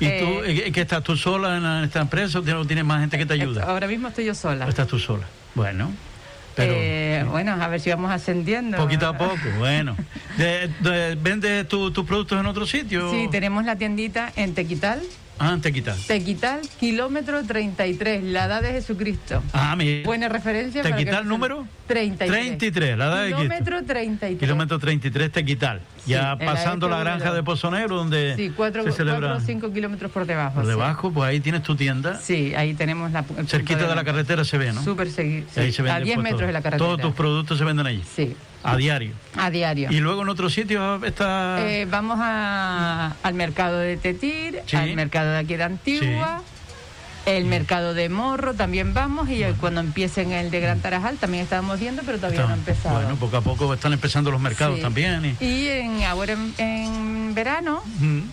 [0.00, 3.18] ¿Y Eh, tú, eh, qué estás tú sola en, esta empresa o tienes, más gente
[3.18, 3.64] que te ayuda?
[3.64, 4.66] Ahora mismo estoy yo sola.
[4.66, 5.26] ¿O estás tú sola?
[5.54, 5.90] Bueno,
[6.54, 8.76] pero Eh, Bueno, a ver si vamos ascendiendo.
[8.76, 9.96] poquito a poco, bueno.
[10.38, 13.10] De- de- ¿Vendes tu- tus productos en otro sitio?
[13.10, 15.00] Sí, tenemos la tiendita en Tequital.
[15.38, 16.06] Ah, te quitas.
[16.06, 19.42] Tequital, kilómetro 33, la edad de Jesucristo.
[19.52, 20.04] Ah, mira.
[20.04, 20.82] Buena referencia.
[20.82, 21.66] ¿Tequital número?
[21.86, 22.30] 33.
[22.58, 23.28] 33, la edad de.
[23.34, 24.38] Kilómetro 33.
[24.40, 25.80] Kilómetro 33 Tequital.
[26.06, 29.44] ya en la pasando la granja de Pozo Negro, donde Sí, cuatro, se celebra cuatro
[29.44, 30.54] o cinco kilómetros por debajo.
[30.56, 30.70] por sí.
[30.70, 32.18] debajo, pues ahí tienes tu tienda.
[32.20, 33.24] Sí, ahí tenemos la.
[33.46, 34.82] Cerquita de la carretera se ve, ¿no?
[34.82, 36.46] Súper segui- Y ahí sí, se vende a 10 pues, metros todo.
[36.48, 36.84] de la carretera.
[36.86, 38.02] Todos tus productos se venden allí.
[38.14, 38.36] Sí.
[38.72, 39.12] A diario.
[39.36, 39.90] A diario.
[39.90, 41.58] Y luego en otro sitio está.
[41.68, 44.76] Eh, vamos a- al mercado de Tetir, Sí.
[44.76, 46.42] al mercado de aquí de Antigua,
[47.36, 51.42] el mercado de Morro también vamos y eh, cuando empiecen el de Gran Tarajal también
[51.44, 52.94] estábamos viendo, pero todavía no ha empezado.
[53.00, 54.82] Bueno, poco a poco están empezando los mercados Sí.
[54.82, 55.36] también.
[55.40, 57.82] y- Y en, ahora en, en verano,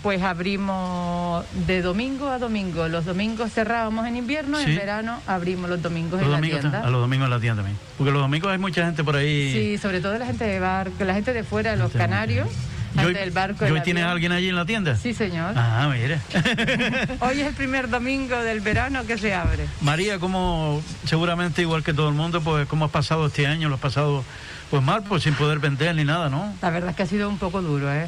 [0.02, 2.88] pues abrimos de domingo a domingo.
[2.88, 4.70] Los domingos cerrábamos en invierno, Sí.
[4.70, 6.80] en verano abrimos los domingos Los en la domingos, tienda.
[6.80, 7.78] a los domingos en la tienda también.
[7.98, 9.52] Porque los domingos hay mucha gente por ahí.
[9.52, 12.48] Sí, sobre todo la gente de barco, la gente de fuera, los canarios,
[12.96, 13.66] ¿Y hoy, gente del barco.
[13.66, 14.96] y hoy tienes a alguien allí en la tienda?
[14.96, 15.52] Sí, señor.
[15.56, 16.18] Ah, mire.
[17.20, 19.66] Hoy es el primer domingo del verano que se abre.
[19.80, 23.74] María, como seguramente igual que todo el mundo, pues cómo has pasado este año, lo
[23.76, 24.24] has pasado
[24.70, 26.52] pues mal, pues sin poder vender ni nada, ¿no?
[26.62, 28.06] La verdad es que ha sido un poco duro, ¿eh?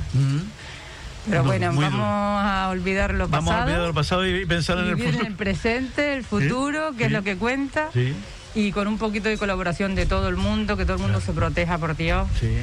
[1.30, 2.02] Pero bueno, vamos duro.
[2.04, 3.66] a olvidar lo Vamos a pasado.
[3.70, 5.28] olvidar el pasado y pensar en el vivir en futuro.
[5.30, 7.14] el presente, el futuro, que es sí.
[7.14, 7.88] lo que cuenta.
[7.92, 8.14] Sí,
[8.54, 11.32] Y con un poquito de colaboración de todo el mundo, que todo el mundo se
[11.32, 12.26] proteja, por Dios.
[12.40, 12.56] sí.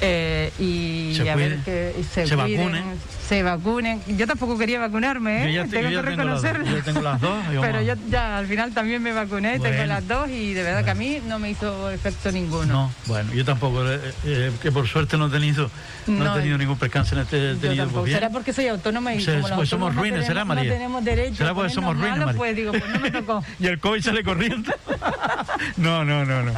[0.00, 2.84] Eh, y Se a ver que se, Se cuiden, vacunen.
[3.28, 4.00] se vacunen.
[4.16, 5.52] Yo tampoco quería vacunarme, ¿eh?
[5.52, 6.42] Yo ya te- tengo yo ya que tengo las dos.
[6.52, 6.76] reconocerlo.
[6.78, 10.06] Yo tengo las dos, yo Pero yo ya al final también me vacuné, tengo las
[10.06, 12.66] dos y de verdad que a mí no me hizo efecto ninguno.
[12.66, 13.82] No, bueno, yo tampoco,
[14.24, 15.68] eh, que por suerte no he tenido,
[16.06, 18.02] no, No, he tenido ningún percance en este tenido, tampoco.
[18.02, 18.12] pues.
[18.14, 20.64] ¿Será porque soy autónoma y Se- como pues somos no ruines, será, María.
[20.64, 22.34] No tenemos derecho Será porque somos ruines, María.
[22.36, 23.44] pues digo, pues no me tocó.
[23.58, 24.72] y el COVID sale corriendo.
[25.76, 26.52] no, no, no, no.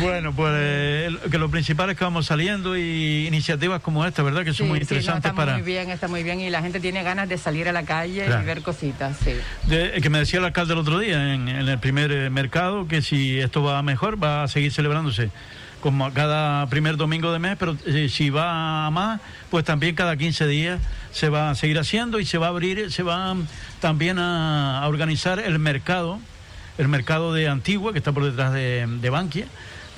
[0.00, 4.44] Bueno, pues eh, que lo principal es que vamos saliendo y iniciativas como esta, ¿verdad?
[4.44, 5.52] Que son Sí, muy sí, no, interesantes está para...
[5.54, 8.24] muy bien, está muy bien y la gente tiene ganas de salir a la calle
[8.26, 8.42] Claro.
[8.42, 9.32] y ver cositas, sí.
[9.66, 12.86] De- que me decía el alcalde el otro día en, en el primer eh, mercado
[12.88, 15.30] que si esto va mejor va a seguir celebrándose
[15.80, 20.16] como cada primer domingo de mes, pero eh, si va a más, pues también cada
[20.16, 20.80] 15 días
[21.12, 23.46] se va a seguir haciendo y se va a abrir, se va mm,
[23.80, 26.18] también a, a organizar el mercado,
[26.78, 29.46] el mercado de Antigua, que está por detrás de, de Bankia,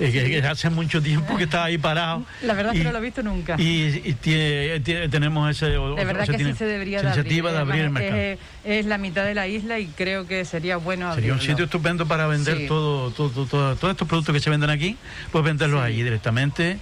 [0.01, 2.23] eh, que, que hace mucho tiempo que está ahí parado.
[2.41, 3.55] La verdad es Y- que no lo he visto nunca.
[3.57, 5.67] Y, y tie- tie- tenemos ese...
[5.67, 7.43] de verdad que tiene sí se debería de abrir.
[7.43, 8.17] de abrir el mercado.
[8.17, 11.33] Es, es la mitad de la isla y creo que sería bueno Sería abrirlo.
[11.35, 12.67] un sitio estupendo para vender Sí.
[12.67, 14.97] todo, todo, todo- todo- todos estos productos que se venden aquí,
[15.31, 16.77] pues venderlos allí directamente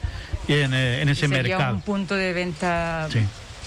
[0.47, 1.76] y en, eh, en ese sería mercado.
[1.76, 3.20] un punto de venta Sí.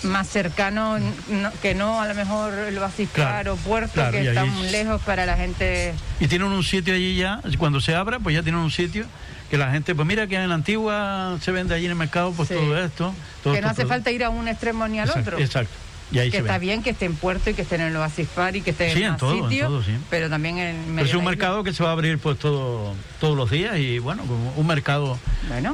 [0.07, 4.25] más cercano, no- que no a lo mejor el Basiscar Claro, o Puerto, claro, que
[4.25, 5.95] y ahí- muy lejos para la gente.
[6.21, 9.07] Y tienen un sitio allí ya, cuando se abra, pues ya tienen un sitio
[9.53, 12.33] que la gente, pues mira que en la antigua se vende allí en el mercado,
[12.33, 12.55] pues Sí.
[12.55, 13.15] todo esto.
[13.45, 15.39] todo que no hace falta ir a un extremo ni al Exacto, otro.
[15.45, 15.75] Exacto.
[16.11, 16.67] Y ahí que se está vende.
[16.67, 18.95] bien que esté en Puerto y que esté en el Oasis Par y que esté
[18.95, 19.93] Sí, en en todo, en sitios, todo, sí.
[20.09, 23.37] pero también en Pero es un mercado que se va a abrir pues todo, todos
[23.37, 25.19] los días y bueno, como un mercado,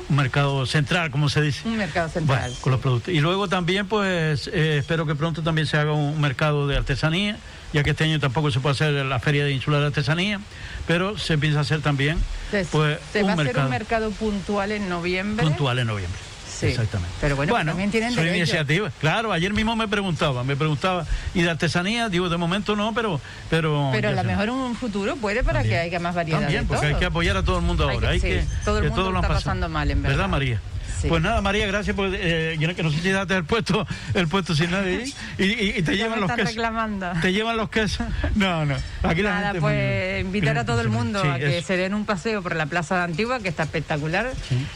[0.08, 1.68] un mercado central, como se dice.
[1.68, 2.40] un mercado central.
[2.50, 3.14] Bueno, con los productos.
[3.14, 7.36] Y luego también, pues, eh, espero que pronto también se haga un mercado de artesanía,
[7.72, 10.40] ya que este año tampoco se puede hacer la Feria de Insular de Artesanía,
[10.88, 12.16] pero se piensa hacer también,
[12.50, 15.44] Se- pues, se va a hacer mercado un mercado puntual en noviembre.
[15.46, 16.18] puntual en noviembre.
[16.58, 16.66] Sí.
[16.66, 17.14] Exactamente.
[17.20, 18.92] Pero bueno, también tienen son iniciativas.
[19.00, 22.08] Claro, ayer mismo me preguntaba, me preguntaba, ¿y de artesanía?
[22.08, 23.20] Digo, de momento no, pero...
[23.48, 26.62] Pero, Pero a lo mejor en un futuro puede para que haya más variedad También,
[26.62, 26.94] de porque todo.
[26.94, 28.08] hay que apoyar a todo el mundo Hay ahora.
[28.08, 30.28] que- hay que, todo el que mundo todos lo está pasando mal, en verdad.
[30.28, 30.60] María?
[31.00, 31.08] Sí.
[31.08, 32.08] Pues nada, María, gracias por...
[32.12, 35.04] Eh, yo no- que no sé si daste el puesto, el puesto sin nadie
[35.38, 36.54] y, y- y te Ya llevan me los están quesos.
[36.56, 37.12] reclamando.
[37.22, 38.06] ¿Te llevan los quesos?
[38.34, 38.74] No, no.
[39.02, 41.66] Aquí la Nada, gente es pues invitar a todo el mundo Sí, a que eso.
[41.68, 44.32] se den un paseo por la Plaza de Antigua, que está espectacular.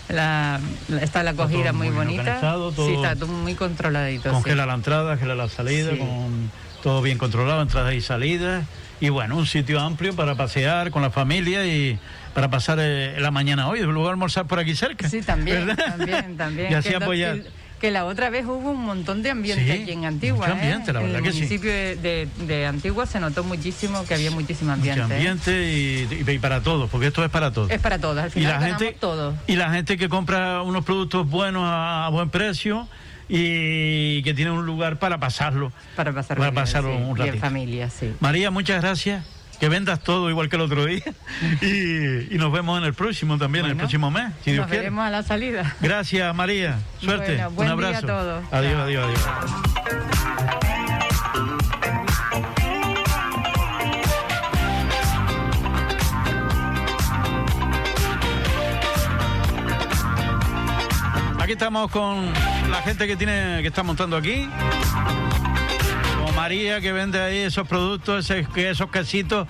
[0.09, 2.41] La, la- está la acogida muy, bonita.
[2.41, 4.29] todo- Sí, está todo muy controladito.
[4.29, 4.35] sí.
[4.35, 6.51] Congela la entrada, gela la salida, con
[6.83, 8.65] todo bien controlado, entradas y salidas.
[9.01, 11.99] Y bueno, un sitio amplio para pasear con la familia y
[12.35, 13.81] para pasar eh, la mañana hoy.
[13.81, 15.09] Luego almorzar por aquí cerca.
[15.09, 15.97] Sí, también, ¿verdad?
[15.97, 16.73] también, también.
[16.73, 17.39] Y así apoyar.
[17.81, 20.47] Que la otra vez hubo un montón de ambiente Sí, aquí en Antigua.
[20.47, 20.95] mucho ambiente, ¿eh?
[20.95, 21.39] la En verdad el que sí.
[21.39, 25.03] municipio de, de- de Antigua se notó muchísimo que había muchísimo ambiente.
[25.03, 25.17] Mucho ¿eh?
[25.17, 27.71] ambiente y, y- y para todos, porque esto es para todos.
[27.73, 29.35] Es para todos, al Y final la ganamos gente, todos.
[29.49, 32.87] y la gente que compra unos productos buenos a, a buen precio
[33.29, 35.73] y que tiene un lugar para pasarlo.
[35.97, 37.39] Para pasarlo, para bien, pasarlo sí, un y en ratito.
[37.41, 38.13] familia, sí.
[38.21, 39.25] María, muchas gracias.
[39.63, 41.05] Que vendas todo igual que el otro día.
[41.63, 44.67] Y, y nos vemos en el próximo también, en el próximo mes, si Dios Nos
[44.67, 44.83] quiere.
[44.87, 45.77] veremos a la salida.
[45.81, 46.81] Gracias, María.
[47.01, 47.37] Suerte.
[47.37, 48.07] Bueno, buen un día a abrazo.
[48.09, 48.45] todos.
[48.53, 48.83] Adiós, Chao.
[48.83, 50.33] adiós, adiós.
[61.41, 62.33] Aquí estamos con
[62.71, 64.49] la gente que tiene que está montando aquí.
[66.37, 69.47] María que vende ahí esos productos, esos quesitos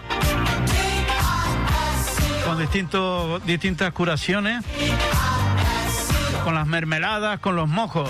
[2.45, 4.65] con distintos, distintas curaciones,
[6.45, 8.09] con las mermeladas, con los mojos.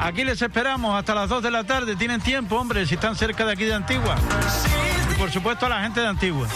[0.00, 1.94] Aquí les esperamos hasta las 2 de la tarde.
[1.94, 4.16] Tienen tiempo, hombre, si están cerca de aquí de Antigua.
[5.12, 6.48] Y por supuesto a la gente de Antigua.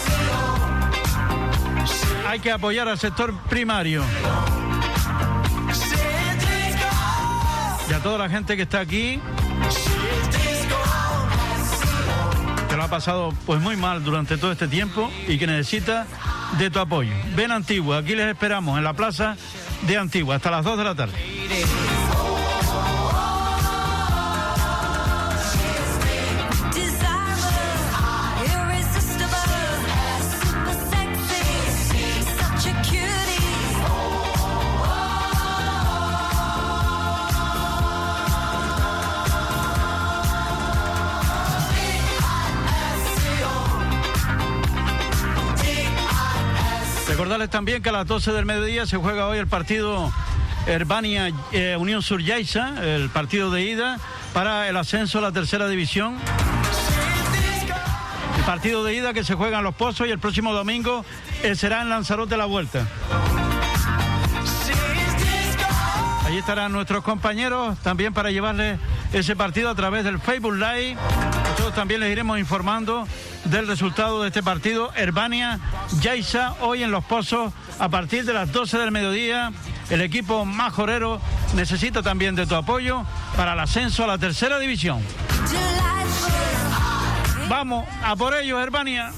[2.27, 4.03] Hay que apoyar al sector primario.
[7.89, 9.19] Y a toda la gente que está aquí,
[12.67, 16.07] que lo ha pasado pues muy mal durante todo este tiempo y que necesita
[16.57, 17.11] de tu apoyo.
[17.35, 19.37] Ven Antigua, aquí les esperamos en la plaza
[19.87, 21.13] de Antigua hasta las 2 de la tarde.
[47.25, 50.13] Recordarles también que a las 12 del mediodía se juega hoy el partido
[50.67, 53.99] Herbania eh, Unión Sur Yaiza, el partido de ida
[54.31, 56.17] para el ascenso a la tercera división.
[58.37, 61.03] El partido de ida que se juega en Los Pozos y el próximo domingo
[61.41, 62.87] eh, será en Lanzarote la vuelta.
[66.27, 68.77] Allí estarán nuestros compañeros también para llevarles
[69.13, 70.95] ese partido a través del Facebook Live.
[71.49, 73.07] Nosotros también les iremos informando
[73.45, 74.91] del resultado de este partido.
[74.95, 75.59] Herbania
[76.01, 79.51] Yaiza, hoy en Los Pozos, a partir de las 12 del mediodía.
[79.89, 81.21] El equipo majorero
[81.55, 85.01] necesita también de tu apoyo para el ascenso a la tercera división.
[87.47, 89.11] Vamos a por ello, Herbania.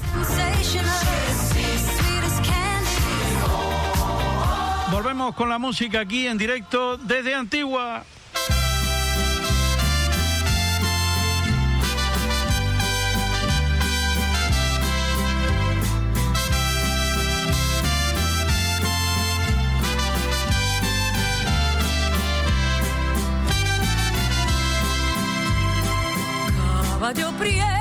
[4.90, 8.04] Volvemos con la música aquí en directo desde Antigua.
[27.08, 27.77] ma ti ho prie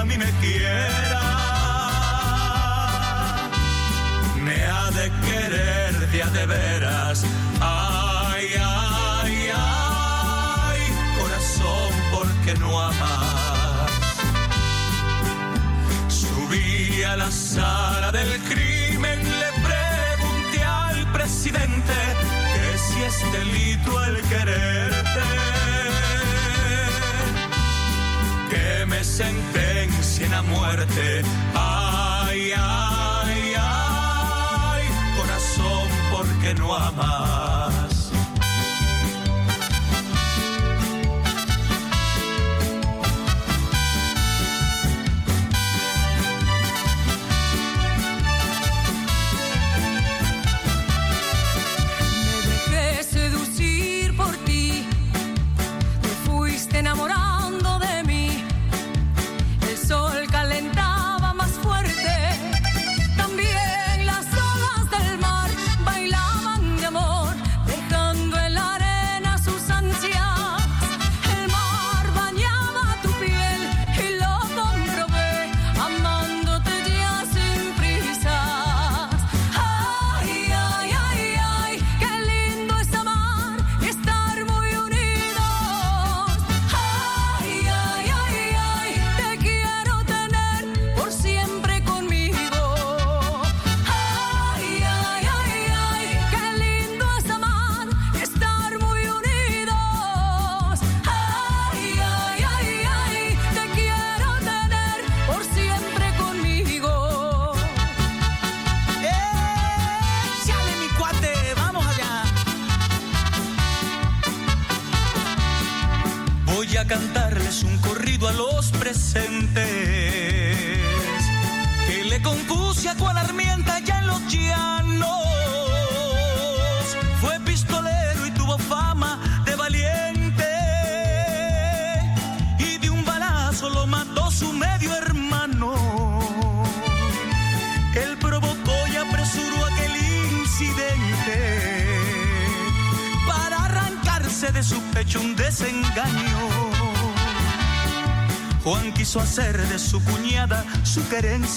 [0.00, 1.20] a mí me quiera,
[4.46, 7.22] me ha de querer ya de veras.
[7.60, 10.80] Ay, ay, ay,
[11.18, 13.90] corazón, porque no amas.
[16.08, 21.96] Subí a la sala del crimen, le pregunté al presidente
[22.52, 25.69] que si es delito el quererte
[29.00, 31.22] me sentencien a muerte.
[31.54, 34.82] Ay, ay, ay,
[35.16, 37.59] corazón porque no amas.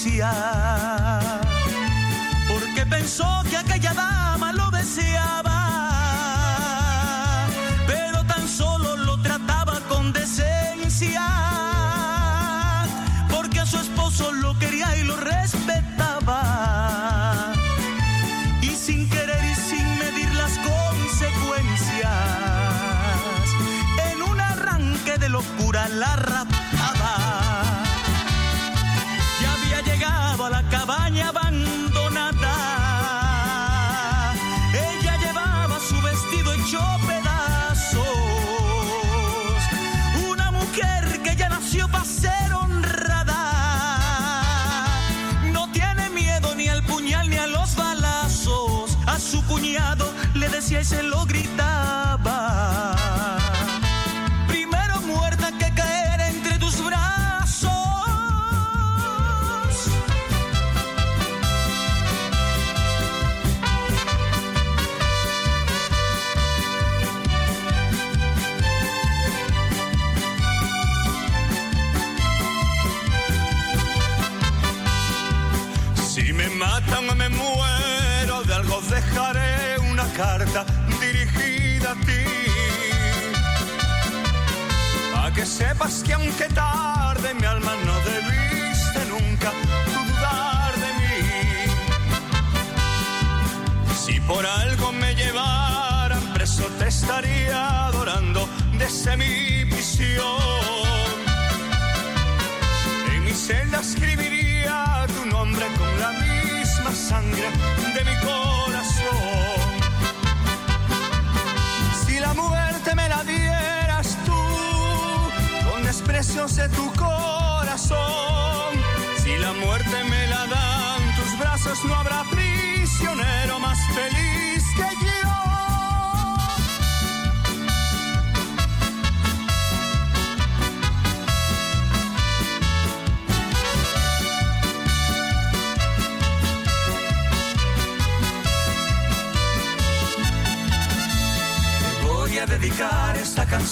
[0.04, 0.43] caricia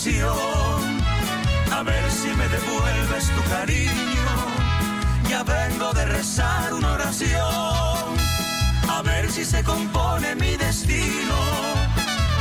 [0.05, 4.27] A ver si me devuelves tu cariño.
[5.31, 8.17] Ya vengo de rezar una oración.
[8.89, 11.37] A ver si se compone mi destino.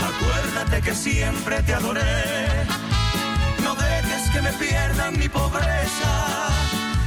[0.10, 2.66] Acuérdate que siempre te adoré.
[3.64, 6.14] No dejes que me pierdan mi pobreza.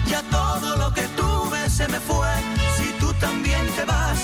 [0.07, 2.33] Ya todo lo que tuve se me fue.
[2.77, 4.21] Si tú también te vas,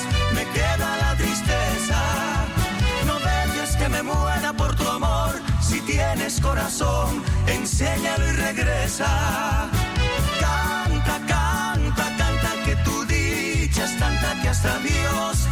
[6.38, 9.68] corazón, enséñalo y regresa.
[10.38, 15.49] Canta, canta, canta que tu dicha es tanta que hasta Dios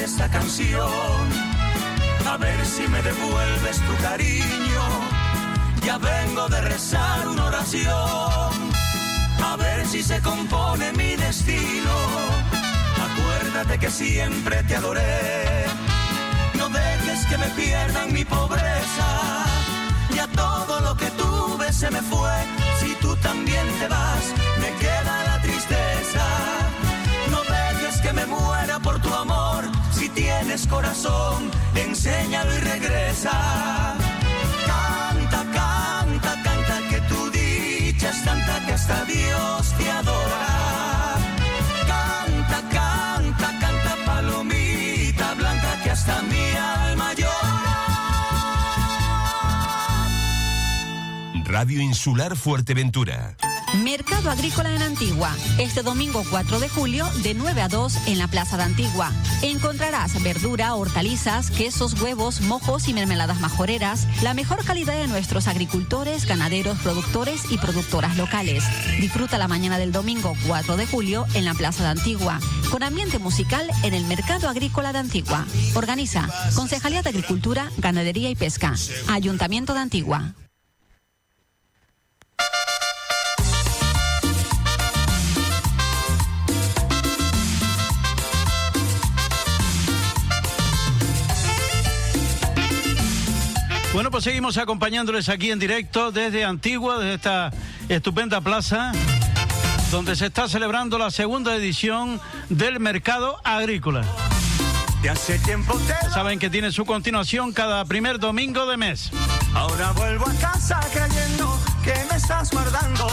[0.00, 0.88] esta canción.
[2.26, 4.82] A ver si me devuelves tu cariño.
[5.84, 8.52] Ya vengo de rezar una oración.
[9.42, 11.94] A ver si se compone mi destino.
[13.08, 15.66] Acuérdate que siempre te adoré.
[16.54, 19.08] No dejes que me pierdan mi pobreza.
[20.14, 22.36] Ya todo lo que tuve se me fue.
[22.80, 24.24] Si tú también te vas,
[30.66, 33.94] corazón, enséñalo y regresa.
[34.66, 40.46] Canta, canta, canta que tu dicha es tanta que hasta Dios te adora.
[41.86, 47.58] Canta, canta, canta palomita blanca que hasta mi alma llora.
[51.44, 53.36] Radio Insular Fuerteventura.
[53.74, 55.34] Mercado Agrícola en Antigua.
[55.58, 59.12] Este domingo 4 de julio de 9 a 2 en la Plaza de Antigua.
[59.42, 64.06] Encontrarás verdura, hortalizas, quesos, huevos, mojos y mermeladas majoreras.
[64.22, 68.64] La mejor calidad de nuestros agricultores, ganaderos, productores y productoras locales.
[69.00, 72.40] Disfruta la mañana del domingo 4 de julio en la Plaza de Antigua.
[72.70, 75.46] Con ambiente musical en el Mercado Agrícola de Antigua.
[75.74, 78.74] Organiza Concejalía de Agricultura, Ganadería y Pesca.
[79.08, 80.34] Ayuntamiento de Antigua.
[94.08, 97.52] Bueno, pues seguimos acompañándoles aquí en directo desde Antigua, desde esta
[97.90, 98.90] estupenda plaza,
[99.90, 104.06] donde se está celebrando la segunda edición del Mercado Agrícola.
[105.02, 109.10] De hace tiempo te Saben que tiene su continuación cada primer domingo de mes.
[109.52, 113.08] Ahora vuelvo a casa creyendo que me estás guardando.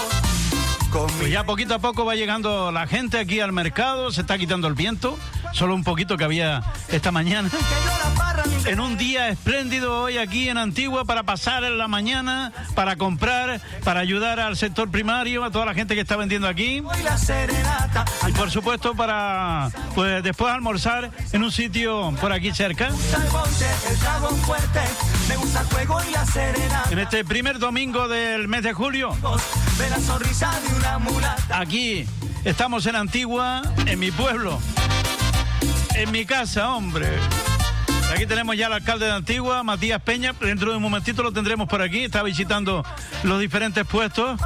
[0.96, 4.70] Pues ya poquito a poco va llegando la gente aquí al mercado, se está quitando
[4.70, 5.20] el viento,
[5.52, 7.50] solo un poquito que había esta mañana.
[8.66, 13.60] En un día espléndido hoy aquí en Antigua para pasar en la mañana, para comprar,
[13.84, 16.82] para ayudar al sector primario, a toda la gente que está vendiendo aquí.
[18.28, 22.90] Y por supuesto para pues después almorzar en un sitio por aquí cerca.
[26.90, 29.12] En este primer domingo del mes de julio.
[31.50, 32.06] Aquí
[32.44, 34.60] estamos en Antigua, en mi pueblo,
[35.96, 37.08] en mi casa, hombre.
[38.14, 40.34] Aquí tenemos ya al alcalde de Antigua, Matías Peña.
[40.40, 42.04] Dentro de un momentito lo tendremos por aquí.
[42.04, 42.86] Está visitando
[43.24, 44.40] los diferentes puestos.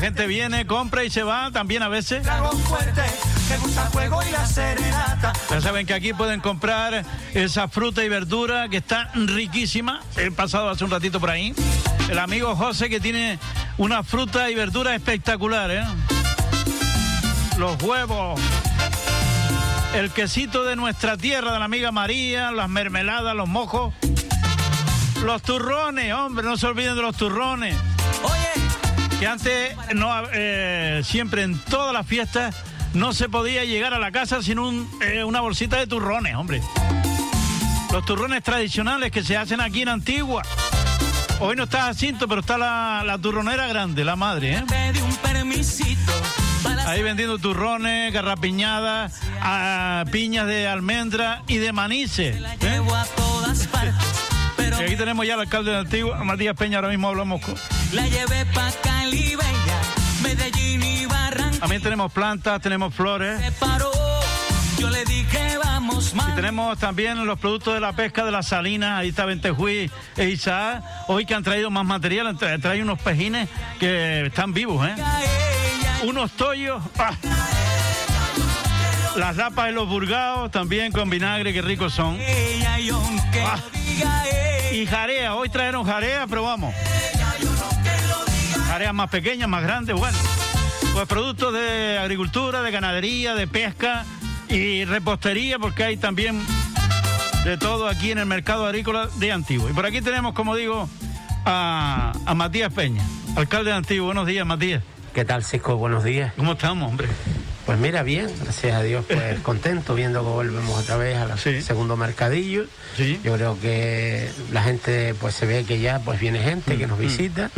[0.00, 2.22] Gente viene, compra y se va también a veces.
[2.22, 3.02] Dragón fuerte.
[3.50, 5.32] Me gusta el juego y la serenata.
[5.50, 10.00] Ya saben que aquí pueden comprar esa fruta y verdura que está riquísima.
[10.16, 11.54] He pasado hace un ratito por ahí.
[12.08, 13.38] El amigo José que tiene
[13.76, 15.84] una fruta y verdura espectacular, ¿eh?
[17.58, 18.40] Los huevos.
[19.94, 23.92] El quesito de nuestra tierra, de la amiga María, las mermeladas, los mojos.
[25.24, 27.76] Los turrones, hombre, no se olviden de los turrones.
[28.22, 28.39] Oye.
[29.20, 32.56] Que antes, no, eh, siempre en todas las fiestas,
[32.94, 36.62] no se podía llegar a la casa sin un, eh, una bolsita de turrones, hombre.
[37.92, 40.42] Los turrones tradicionales que se hacen aquí en Antigua.
[41.38, 44.64] Hoy no está Jacinto, pero está la, la turronera grande, la madre, ¿eh?
[46.86, 52.28] Ahí vendiendo turrones, garrapiñadas, ah, piñas de almendra y de manice.
[52.28, 52.80] ¿eh?
[54.80, 57.54] Y aquí tenemos ya al alcalde de Antigua, Matías Peña, ahora mismo hablamos con...
[57.92, 59.80] la llevé pa' Cali, Bella,
[60.22, 61.60] Medellín y Barranquilla.
[61.60, 63.40] También tenemos plantas, tenemos flores.
[63.44, 63.90] Se paró
[64.78, 68.96] Yo le dije, vamos, Y tenemos también los productos de la pesca de la salina,
[68.98, 73.00] ahí está Ventejuí e Isaac, hoy que han traído más material, han tra- traído unos
[73.00, 74.94] pejines que están vivos, ¿eh?
[76.04, 77.12] Unos tollos, ¡ah!
[79.16, 82.18] Las lapas de los burgaos también con vinagre, que ricos son.
[83.44, 83.58] Ah.
[84.72, 86.74] Y jarea, hoy trajeron jarea, pero vamos.
[88.66, 90.16] Jareas más pequeñas, más grandes, bueno.
[90.92, 94.04] Pues productos de agricultura, de ganadería, de pesca
[94.48, 96.40] y repostería, porque hay también
[97.44, 99.68] de todo aquí en el mercado agrícola de Antiguo.
[99.68, 100.88] Y por aquí tenemos, como digo,
[101.44, 103.02] a, a Matías Peña,
[103.36, 104.06] alcalde de Antiguo.
[104.06, 104.82] Buenos días, Matías.
[105.14, 105.76] ¿Qué tal, Cisco?
[105.76, 106.32] Buenos días.
[106.36, 107.08] ¿Cómo estamos, hombre?
[107.70, 111.96] Pues mira, bien, gracias a Dios, pues contento viendo que volvemos otra vez al segundo
[111.96, 112.64] mercadillo.
[113.22, 116.98] Yo creo que la gente pues se ve que ya pues viene gente que nos
[116.98, 117.48] Mm, visita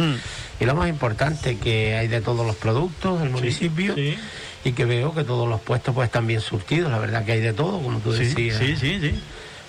[0.60, 5.14] y lo más importante que hay de todos los productos del municipio y que veo
[5.14, 7.98] que todos los puestos pues están bien surtidos, la verdad que hay de todo, como
[8.00, 8.58] tú Sí, decías.
[8.58, 9.14] sí, sí, sí.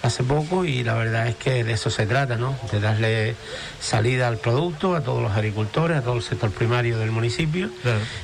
[0.04, 2.58] Hace poco y la verdad es que de eso se trata, ¿no?
[2.74, 3.36] De darle
[3.80, 7.70] salida al producto a todos los agricultores, a todo el sector primario del municipio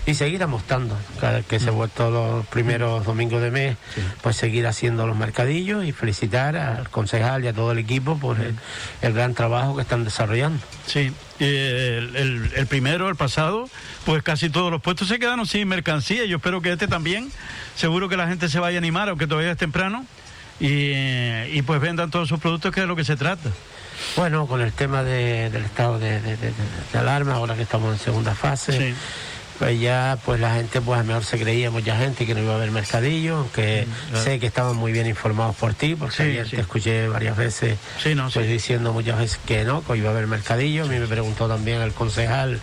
[0.06, 0.98] y seguir amostando.
[1.22, 3.78] Cada vez que se vuelto los primeros domingos de mes,
[4.22, 8.42] pues seguir haciendo los mercadillos y felicitar al concejal y a todo el equipo por
[8.42, 8.56] el,
[9.02, 10.60] el gran trabajo que están desarrollando.
[10.86, 13.70] Sí, el, el- el primero, el pasado,
[14.06, 16.26] pues casi todos los puestos se quedaron sin mercancía.
[16.26, 17.32] Yo espero que este también.
[17.78, 20.06] Seguro que la gente se vaya a animar, aunque todavía es temprano.
[20.60, 20.92] Y,
[21.58, 23.50] y pues vendan todos sus productos, que es de lo que se trata.
[24.16, 26.54] Bueno, con el tema de- del estado de, de- de-
[26.94, 28.94] de alarma, ahora que estamos en segunda fase,
[29.58, 32.42] pues ya pues la gente, pues a lo mejor se creía mucha gente que no
[32.42, 34.24] iba a haber mercadillo, aunque claro.
[34.24, 37.78] sé que estaban muy bien informados por ti, porque Sí, ayer te escuché varias veces
[38.34, 40.84] pues, diciendo muchas veces que no, que iba a haber mercadillo.
[40.86, 42.60] A mí me preguntó también el concejal.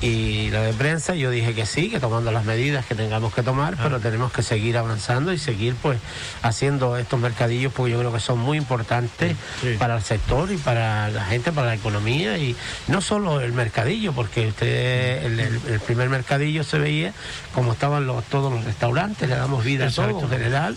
[0.00, 3.42] Y la de prensa, yo dije que sí, que tomando las medidas que tengamos que
[3.42, 5.98] tomar, pero tenemos que seguir avanzando y seguir pues
[6.42, 9.34] haciendo estos mercadillos porque yo creo que son muy importantes
[9.78, 12.54] para el sector y para la gente, para la economía y
[12.86, 17.12] no solo el mercadillo, porque usted el, el- el primer mercadillo se veía
[17.52, 20.26] como estaban los, todos los restaurantes, le damos vida a todo Exacto.
[20.26, 20.76] en general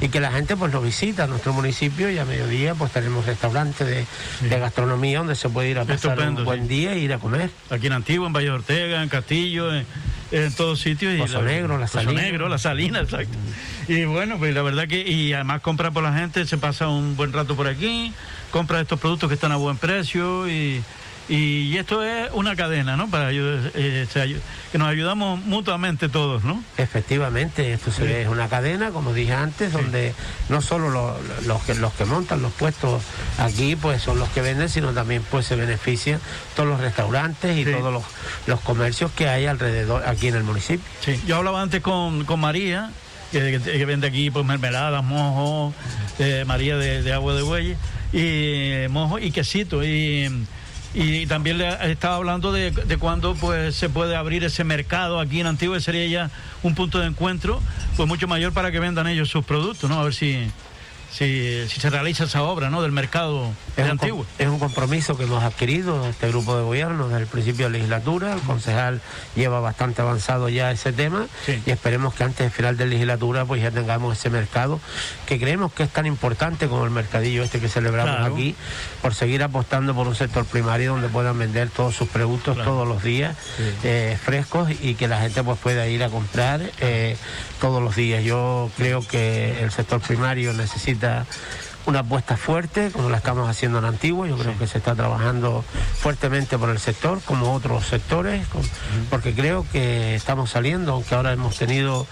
[0.00, 3.26] y que la gente pues nos visita a nuestro municipio y a mediodía pues tenemos
[3.26, 4.06] restaurantes de,
[4.48, 7.50] de gastronomía donde se puede ir a pasar un buen día e ir a comer.
[7.70, 9.84] Aquí en Antigua, en Valle de Ortega, en Castillo, en,
[10.30, 11.14] en todos sitios.
[11.14, 12.22] y Pozo Negro, La Pozo Salina.
[12.22, 13.36] Negro, La Salina, exacto.
[13.88, 17.16] Y bueno, pues la verdad que, y además compra por la gente, se pasa un
[17.16, 18.12] buen rato por aquí,
[18.50, 20.82] compra estos productos que están a buen precio y,
[21.32, 23.08] y esto es una cadena, ¿no?
[23.08, 24.06] Para eh,
[24.72, 26.62] que nos ayudamos mutuamente todos, ¿no?
[26.76, 30.12] Efectivamente, esto ve, es una cadena, como dije antes, donde
[30.48, 31.16] no solo lo-
[31.46, 33.02] los, que, los que montan los puestos
[33.38, 36.20] aquí pues son los que venden, sino también pues se benefician
[36.56, 38.02] todos los restaurantes y todos los,
[38.46, 40.84] los comercios que hay alrededor aquí en el municipio.
[41.00, 42.90] Sí, yo hablaba antes con, con María,
[43.32, 45.72] que, que- que vende aquí pues mermeladas, mojo,
[46.18, 47.76] eh, María de, de agua de buey, y
[48.14, 49.84] eh, mojo y quesito.
[49.84, 50.28] Y,
[50.94, 55.40] y también le estaba hablando de, de cuándo pues se puede abrir ese mercado aquí
[55.40, 56.30] en Antigua, sería ya
[56.62, 57.60] un punto de encuentro
[57.96, 60.00] pues mucho mayor para que vendan ellos sus productos, ¿no?
[60.00, 60.50] A ver si,
[61.10, 62.82] si, si se realiza esa obra, ¿no?
[62.82, 64.24] Del mercado de Es Antigua.
[64.24, 67.72] com- es un compromiso que hemos adquirido este grupo de gobierno desde el principio de
[67.72, 68.32] legislatura.
[68.34, 69.00] El concejal
[69.34, 71.26] lleva bastante avanzado ya ese tema
[71.66, 74.80] y esperemos que antes del final de legislatura pues ya tengamos ese mercado
[75.26, 78.34] que creemos que es tan importante como el mercadillo este que celebramos Claro.
[78.34, 78.54] aquí
[79.02, 83.02] por seguir apostando por un sector primario donde puedan vender todos sus productos todos los
[83.02, 83.36] días
[83.84, 87.16] eh, frescos y que la gente pues pueda ir a comprar eh,
[87.60, 88.24] todos los días.
[88.24, 91.24] Yo creo que el sector primario necesita de,
[91.86, 94.28] una apuesta fuerte, como la estamos haciendo en Antigua.
[94.28, 95.64] Yo creo que se está trabajando
[95.98, 98.62] fuertemente por el sector, como otros sectores, con-
[99.08, 102.06] porque creo que estamos saliendo, aunque ahora hemos tenido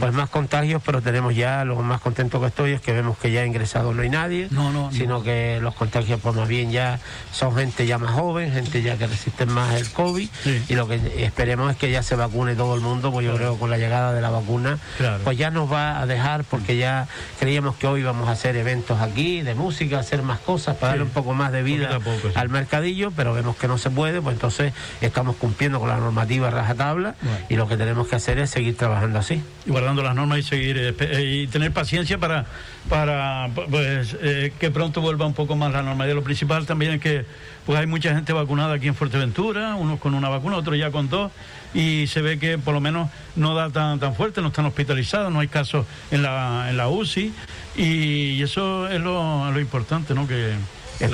[0.00, 3.32] pues más contagios, pero tenemos ya, lo más contento que estoy es que vemos que
[3.32, 4.48] ya ingresado no hay nadie,
[4.92, 7.00] sino que los contagios pues más bien ya
[7.32, 10.28] son gente ya más joven, gente ya que resiste más el COVID,
[10.68, 13.54] y lo que esperemos es que ya se vacune todo el mundo, pues yo creo
[13.54, 14.78] que con la llegada de la vacuna,
[15.24, 17.08] pues ya nos va a dejar, porque ya
[17.40, 21.04] creíamos que hoy íbamos a hacer eventos aquí de música, hacer más cosas para darle
[21.04, 22.00] un poco más de vida
[22.34, 26.50] al mercadillo, pero vemos que no se puede, pues entonces estamos cumpliendo con la normativa
[26.50, 27.14] rajatabla
[27.48, 29.40] y lo que tenemos que hacer es seguir trabajando así.
[29.66, 32.46] y guardando las normas y seguir eh, eh, y tener paciencia para
[32.88, 36.16] para pues eh, que pronto vuelva un poco más la normalidad.
[36.16, 37.24] Lo principal también es que
[37.66, 41.08] pues hay mucha gente vacunada aquí en Fuerteventura, unos con una vacuna, otros ya con
[41.08, 41.30] dos
[41.72, 45.32] y se ve que por lo menos no da tan tan fuerte, no están hospitalizados,
[45.32, 47.32] no hay casos en la en la UCI
[47.76, 50.26] y, eso es lo, lo importante, ¿no?
[50.26, 50.54] Que
[51.00, 51.08] Efe-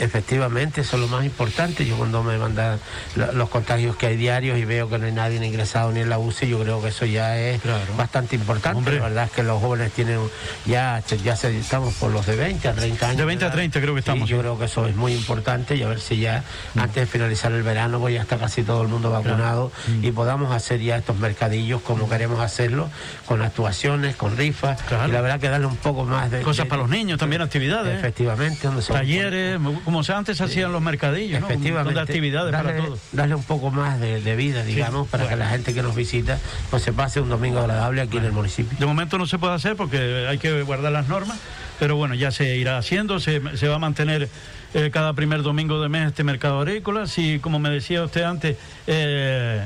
[0.00, 1.84] Efectivamente, eso es lo más importante.
[1.86, 2.78] Yo cuando me mandan
[3.16, 6.00] lo- los contagios que hay diarios y veo que no hay nadie ni ingresado ni
[6.00, 7.60] en la UCI, yo creo que eso ya es
[7.96, 8.92] bastante importante.
[8.92, 10.18] La verdad es que los jóvenes tienen
[10.66, 13.18] ya, ya se- estamos por los de 20 a 30 años.
[13.18, 13.56] De 20 a ¿verdad?
[13.58, 14.28] 30 creo que Sí, estamos.
[14.28, 16.42] yo creo que eso es muy importante y a ver si ya
[16.76, 20.04] antes de finalizar el verano pues ya está casi todo el mundo vacunado Mm.
[20.04, 22.90] y podamos hacer ya estos mercadillos como queremos hacerlo,
[23.26, 24.78] con actuaciones, con rifas
[25.08, 26.42] y la verdad que darle un poco más de...
[26.42, 27.98] Cosas de- para los niños, también actividades.
[27.98, 28.92] Efectivamente, donde se
[29.22, 31.94] Talleres, como se antes hacían los mercadillos, Efectivamente.
[31.94, 33.00] de actividades darle, para todos.
[33.12, 36.38] Darle un poco más de, de vida, digamos, para que la gente que nos visita
[36.70, 38.76] pues se pase un domingo agradable aquí en el municipio.
[38.78, 41.38] De momento no se puede hacer porque hay que guardar las normas,
[41.78, 44.28] pero bueno, ya se irá haciendo, se, se va a mantener
[44.72, 47.06] eh, cada primer domingo de mes este mercado agrícola.
[47.06, 48.56] Si, como me decía usted antes,
[48.86, 49.64] eh,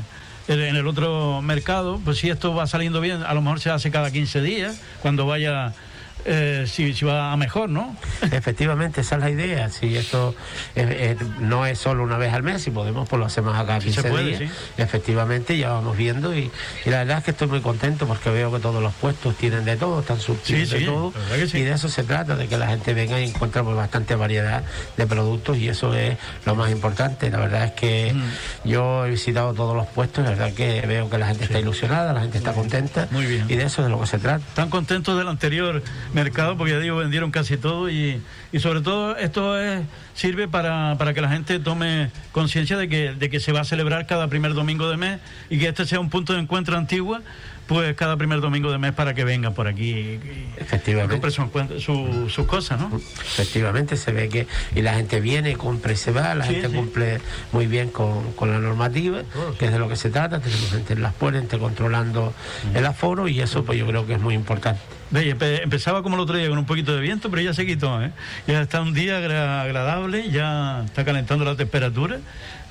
[0.48, 3.90] en el otro mercado, pues si esto va saliendo bien, a lo mejor se hace
[3.90, 5.72] cada 15 días, cuando vaya,
[6.24, 7.94] eh, si, si va a mejor, ¿no?
[8.22, 9.68] Efectivamente, esa es la idea.
[9.70, 10.34] Si esto
[10.74, 13.80] eh, eh, no es solo una vez al mes, si podemos, pues lo hacemos acá
[13.80, 14.38] Sí 15 se puede, días.
[14.40, 14.48] sí.
[14.82, 16.50] Efectivamente, ya vamos viendo y,
[16.84, 19.64] y la verdad es que estoy muy contento porque veo que todos los puestos tienen
[19.64, 21.12] de todo, están surtidos Sí, de sí, todo.
[21.48, 21.58] sí.
[21.58, 24.62] Y de eso se trata, de que la gente venga y encuentre pues, bastante variedad
[24.96, 26.16] de productos y eso es
[26.46, 27.30] lo más importante.
[27.30, 28.68] La verdad es que Mm.
[28.68, 32.12] yo he visitado todos los puestos la verdad que veo que la gente está ilusionada,
[32.12, 33.08] la gente está contenta.
[33.10, 33.44] Muy bien.
[33.48, 34.44] Y de eso es de lo que se trata.
[34.46, 35.82] Están contentos del anterior
[36.14, 38.20] mercado porque ya digo, vendieron casi todo y,
[38.52, 39.82] y sobre todo esto es,
[40.14, 43.64] sirve para, para que la gente tome conciencia de que, de que se va a
[43.64, 47.20] celebrar cada primer domingo de mes y que este sea un punto de encuentro antigua,
[47.66, 51.16] pues cada primer domingo de mes para que vengan por aquí y, y Efectivamente.
[51.16, 52.90] encuentro- su- sus cosas, ¿no?
[53.22, 54.46] Efectivamente, se ve que
[54.76, 56.74] y la gente viene, compra y se va, la Sí, gente sí.
[56.74, 57.20] cumple
[57.52, 59.22] muy bien con, con la normativa,
[59.58, 62.34] que es de lo que se trata, tenemos gente en las puertas, controlando
[62.74, 64.80] el aforo y eso pues yo creo que es muy importante.
[65.14, 68.10] Empezaba como el otro día con un poquito de viento, pero ya se quitó, ¿eh?
[68.46, 72.18] Ya está un día agra- agradable, ya está calentando la temperatura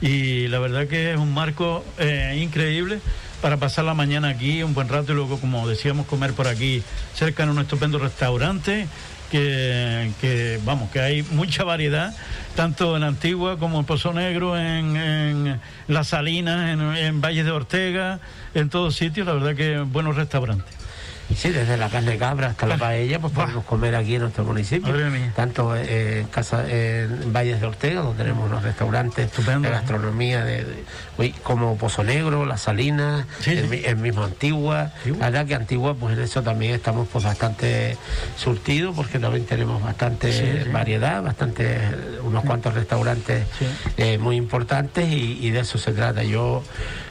[0.01, 2.99] y la verdad que es un marco eh, increíble
[3.41, 6.83] para pasar la mañana aquí un buen rato y luego, como decíamos, comer por aquí
[7.13, 8.87] cerca en un estupendo restaurante.
[9.31, 12.15] Que, que, vamos, que hay mucha variedad,
[12.55, 17.49] tanto en Antigua como en Pozo Negro, en, en Las Salinas, en, en Valles de
[17.49, 18.19] Ortega,
[18.53, 20.82] en todos sitios, la verdad que buenos restaurantes.
[21.35, 24.43] Sí, desde la carne de cabra hasta la paella, pues podemos comer aquí en nuestro
[24.43, 24.93] municipio.
[25.35, 29.29] Tanto eh, en casa, en Valles de Ortega, donde tenemos unos restaurantes
[29.63, 30.65] de gastronomía de,
[31.43, 34.91] como Pozo Negro, La Salina, el, mi- el mismo Antigua.
[35.19, 37.97] La verdad que Antigua, pues en eso también estamos pues bastante
[38.37, 40.69] surtidos, porque también tenemos bastante Sí, sí.
[40.69, 41.77] variedad, bastante
[42.23, 43.45] unos cuantos restaurantes
[43.97, 46.23] eh, muy importantes y, y de eso se trata.
[46.23, 46.63] Yo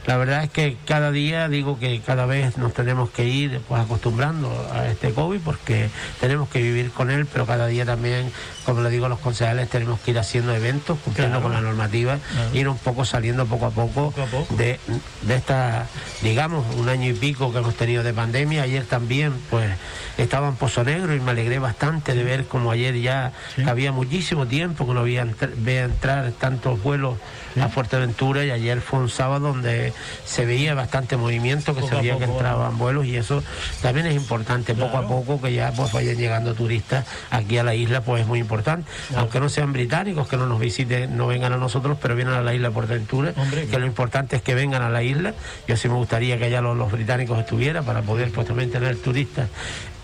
[0.05, 3.81] la verdad es que cada día digo que cada vez nos tenemos que ir pues
[3.81, 5.89] acostumbrando a este COVID porque
[6.19, 8.31] tenemos que vivir con él, pero cada día también,
[8.65, 11.43] como le digo a los concejales, tenemos que ir haciendo eventos, cumpliendo Claro.
[11.43, 12.49] con la normativa, Claro.
[12.55, 14.13] ir un poco saliendo poco a poco,
[14.57, 14.79] de,
[15.21, 15.87] de esta,
[16.21, 18.63] digamos, un año y pico que hemos tenido de pandemia.
[18.63, 19.71] Ayer también, pues,
[20.17, 23.31] estaba en Pozo Negro y me alegré bastante de ver como ayer ya
[23.65, 25.27] había muchísimo tiempo que no había
[25.57, 27.17] veía entrar tantos vuelos
[27.61, 29.93] a Fuerteventura y ayer fue un sábado donde
[30.25, 33.43] se veía bastante movimiento, que Poco se veía que entraban vuelos y eso
[33.81, 37.75] también es importante, poco a poco que ya pues vayan llegando turistas aquí a la
[37.75, 41.53] isla, pues es muy importante, aunque no sean británicos, que no nos visiten, no vengan
[41.53, 43.33] a nosotros, pero vienen a la isla por Fuerteventura,
[43.69, 45.33] que lo importante es que vengan a la isla,
[45.67, 48.97] yo sí me gustaría que allá los, los británicos estuvieran para poder pues también tener
[48.97, 49.47] turistas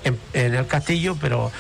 [0.04, 1.52] en, en el castillo, pero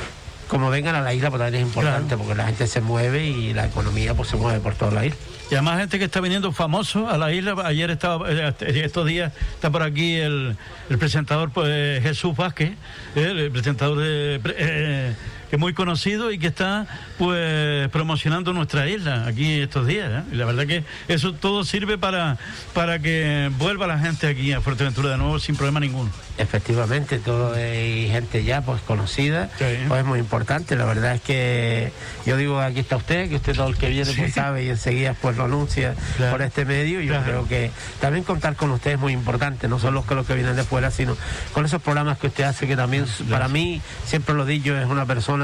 [0.49, 3.53] como vengan a la isla pues también es importante porque la gente se mueve y
[3.53, 5.17] la economía pues se mueve por toda la isla.
[5.51, 7.55] Y además gente que está viniendo famoso a la isla.
[7.63, 10.55] Ayer estaba, eh, estos días está por aquí el,
[10.89, 12.71] el presentador pues, Jesús Vázquez,
[13.15, 15.15] eh, el presentador de, eh,
[15.49, 16.85] que es muy conocido y que está
[17.17, 20.09] pues promocionando nuestra isla aquí estos días.
[20.11, 20.23] ¿eh?
[20.31, 22.37] Y la verdad que eso todo sirve para,
[22.73, 26.09] para que vuelva la gente aquí a Fuerteventura de nuevo sin problema ninguno.
[26.37, 30.75] Efectivamente, todo hay gente ya pues conocida, pues es muy importante.
[30.77, 31.91] La verdad es que
[32.25, 35.15] yo digo aquí está usted, que usted todo el que viene pues sabe y enseguida
[35.21, 36.31] pues lo anuncia Claro.
[36.31, 37.01] por este medio.
[37.01, 37.23] Yo Claro.
[37.25, 40.55] creo que también contar con usted es muy importante, no solo con los que vienen
[40.55, 41.17] de fuera, sino
[41.53, 44.85] con esos programas que usted hace que también para mí siempre lo he dicho es
[44.87, 45.38] una persona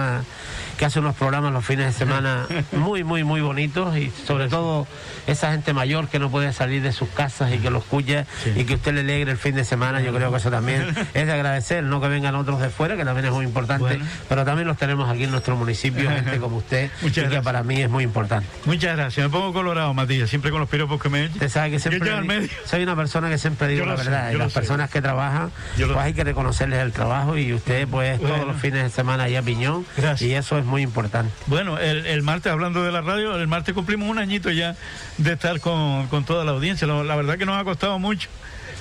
[0.77, 4.85] que hace unos programas los fines de semana muy muy muy bonitos y sobre todo
[5.25, 8.25] esa gente mayor que no puede salir de sus casas y que lo escucha
[8.57, 10.01] y que usted le alegre el fin de semana.
[10.01, 13.05] Yo creo que eso también es de agradecer, no que vengan otros de fuera, que
[13.05, 14.05] también es muy importante, Bueno.
[14.27, 17.63] pero también los tenemos aquí en nuestro municipio, gente como usted, Muchas y que para
[17.63, 18.45] mí es muy importante.
[18.65, 19.25] Muchas gracias.
[19.25, 21.25] Me pongo colorado, Matías, siempre con los piropos que me.
[21.27, 22.49] Usted sabe que siempre Yo medio.
[22.65, 24.31] soy una persona que siempre digo la verdad.
[24.31, 24.59] y las sé.
[24.59, 28.57] personas que trabajan, Yo pues hay que reconocerles el trabajo y usted pues todos los
[28.57, 29.84] fines de semana ahí a Piñón
[30.19, 31.33] y eso es muy importante.
[31.47, 34.75] Bueno, el, el martes, hablando de la radio, el martes cumplimos un añito ya
[35.17, 36.87] de estar con, con toda la audiencia.
[36.87, 38.29] La, la verdad que nos ha costado mucho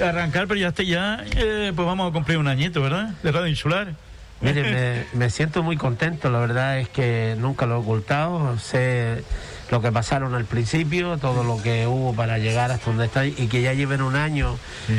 [0.02, 3.10] arrancar, pero ya, está, ya eh, pues vamos a cumplir un añito, ¿verdad?
[3.22, 3.94] De Radio Insular.
[4.40, 9.22] Mire, me, me siento muy contento, la verdad es que nunca lo he ocultado, sé
[9.70, 13.32] lo que pasaron al principio, todo lo que hubo para llegar hasta donde está y
[13.48, 14.56] que ya lleven un año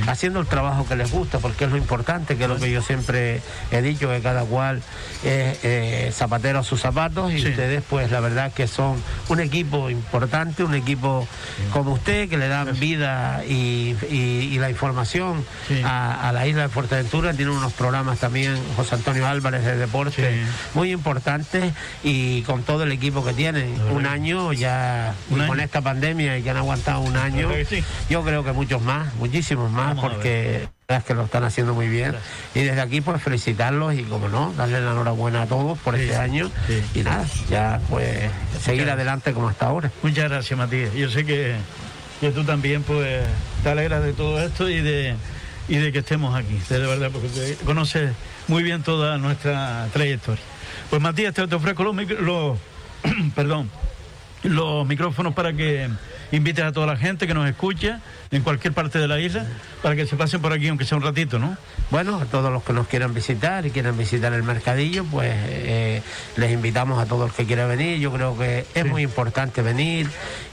[0.08, 2.82] haciendo el trabajo que les gusta, porque es lo importante, que es lo que yo
[2.82, 4.82] siempre he dicho, que cada cual
[5.24, 9.90] es eh, zapatero a sus zapatos y ustedes pues la verdad que son un equipo
[9.90, 11.28] importante, un equipo
[11.72, 15.44] como usted, que le dan vida y, y- y la información
[15.84, 20.44] a, a la isla de Fuerteventura, tiene unos programas también, José Antonio Álvarez de deporte,
[20.74, 21.74] muy importantes
[22.04, 26.44] y con todo el equipo que tienen, un año ya Un con esta pandemia y
[26.44, 27.84] que han aguantado un año, sí.
[28.10, 31.88] yo creo que muchos más, muchísimos más, Vamos porque es que lo están haciendo muy
[31.90, 32.16] bien.
[32.54, 36.16] Y desde aquí, pues felicitarlos y, como no, darle la enhorabuena a todos por este
[36.16, 36.50] año.
[36.94, 38.30] Y nada, ya pues
[38.62, 39.92] seguir adelante como hasta ahora.
[40.04, 40.94] Muchas gracias, Matías.
[40.94, 41.56] Yo sé que,
[42.22, 43.24] que tú también pues
[43.64, 45.16] te alegras de todo esto y de,
[45.68, 48.12] y de que estemos aquí, de verdad, porque te conoces
[48.48, 50.44] muy bien toda nuestra trayectoria.
[50.92, 52.60] Pues Matías, te, te ofrezco los, micro- los
[53.36, 53.72] perdón,
[54.50, 55.90] los micrófonos para que
[56.32, 58.00] invites a toda la gente que nos escucha
[58.32, 59.46] en cualquier parte de la isla
[59.82, 61.58] para que se pasen por aquí, aunque sea un ratito, ¿no?
[61.92, 66.02] Bueno, a todos los que nos quieran visitar y quieran visitar el mercadillo, pues eh,
[66.36, 68.00] les invitamos a todos los que quieran venir.
[68.00, 70.10] Yo creo que es muy importante venir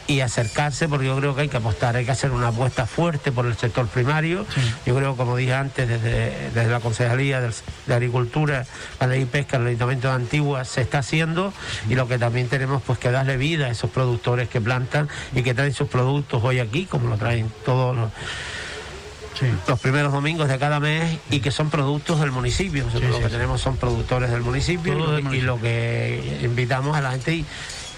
[0.06, 3.30] y acercarse porque yo creo que hay que apostar, hay que hacer una apuesta fuerte
[3.32, 4.44] por el sector primario.
[4.84, 7.54] Yo creo, como dije antes, desde, desde la Concejalía del-
[7.86, 8.66] de Agricultura,
[9.00, 11.52] la y Pesca, el Ayuntamiento de Antigua se está haciendo
[11.88, 15.42] y lo que también tenemos pues que darle vida a esos productores que plantan y
[15.42, 18.10] que traen sus productos hoy aquí, como lo traen todos los
[19.66, 22.84] los primeros domingos de cada mes y que son productos del municipio.
[22.84, 26.96] Nosotros lo que tenemos son productores del municipio, y lo, que- y lo que invitamos
[26.96, 27.46] a la gente y,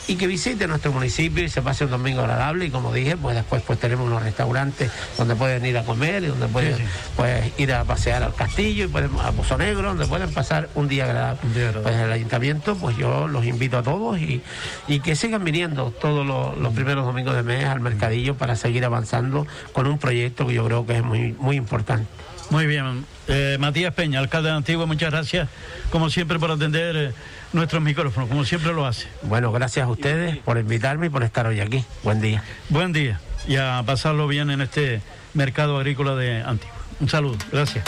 [0.06, 3.36] y que visite nuestro municipio y se pase un domingo agradable y como dije, pues
[3.36, 6.76] después pues tenemos unos restaurantes donde pueden ir a comer y donde pueden
[7.16, 10.88] pues ir a pasear al castillo y pueden a Pozo Negro, donde pueden pasar un
[10.88, 11.40] día agradable.
[11.82, 14.42] Pues el ayuntamiento, pues yo los invito a todos y,
[14.88, 18.84] y que sigan viniendo todos los, los primeros domingos de mes al mercadillo para seguir
[18.84, 22.06] avanzando con un proyecto que yo creo que es muy, muy importante.
[22.50, 23.06] Muy bien.
[23.26, 25.48] Eh, Matías Peña, alcalde de Antigua, muchas gracias,
[25.90, 27.12] como siempre, por atender eh,
[27.54, 29.08] nuestros micrófonos, como siempre lo hace.
[29.22, 31.84] Bueno, gracias a ustedes por invitarme y por estar hoy aquí.
[32.02, 32.42] Buen día.
[32.68, 35.00] Buen día y a pasarlo bien en este
[35.34, 36.76] mercado agrícola de Antigua.
[37.00, 37.84] Un saludo, gracias.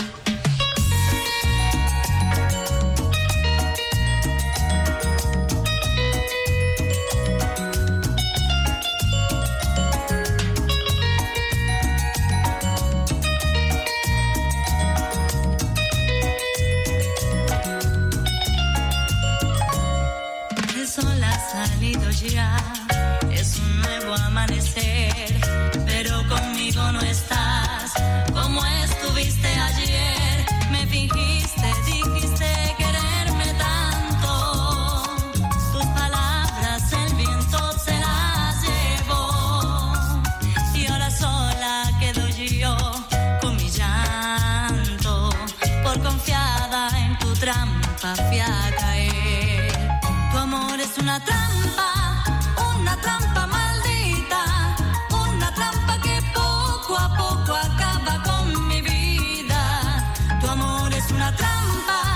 [60.56, 62.15] Amor es una trampa,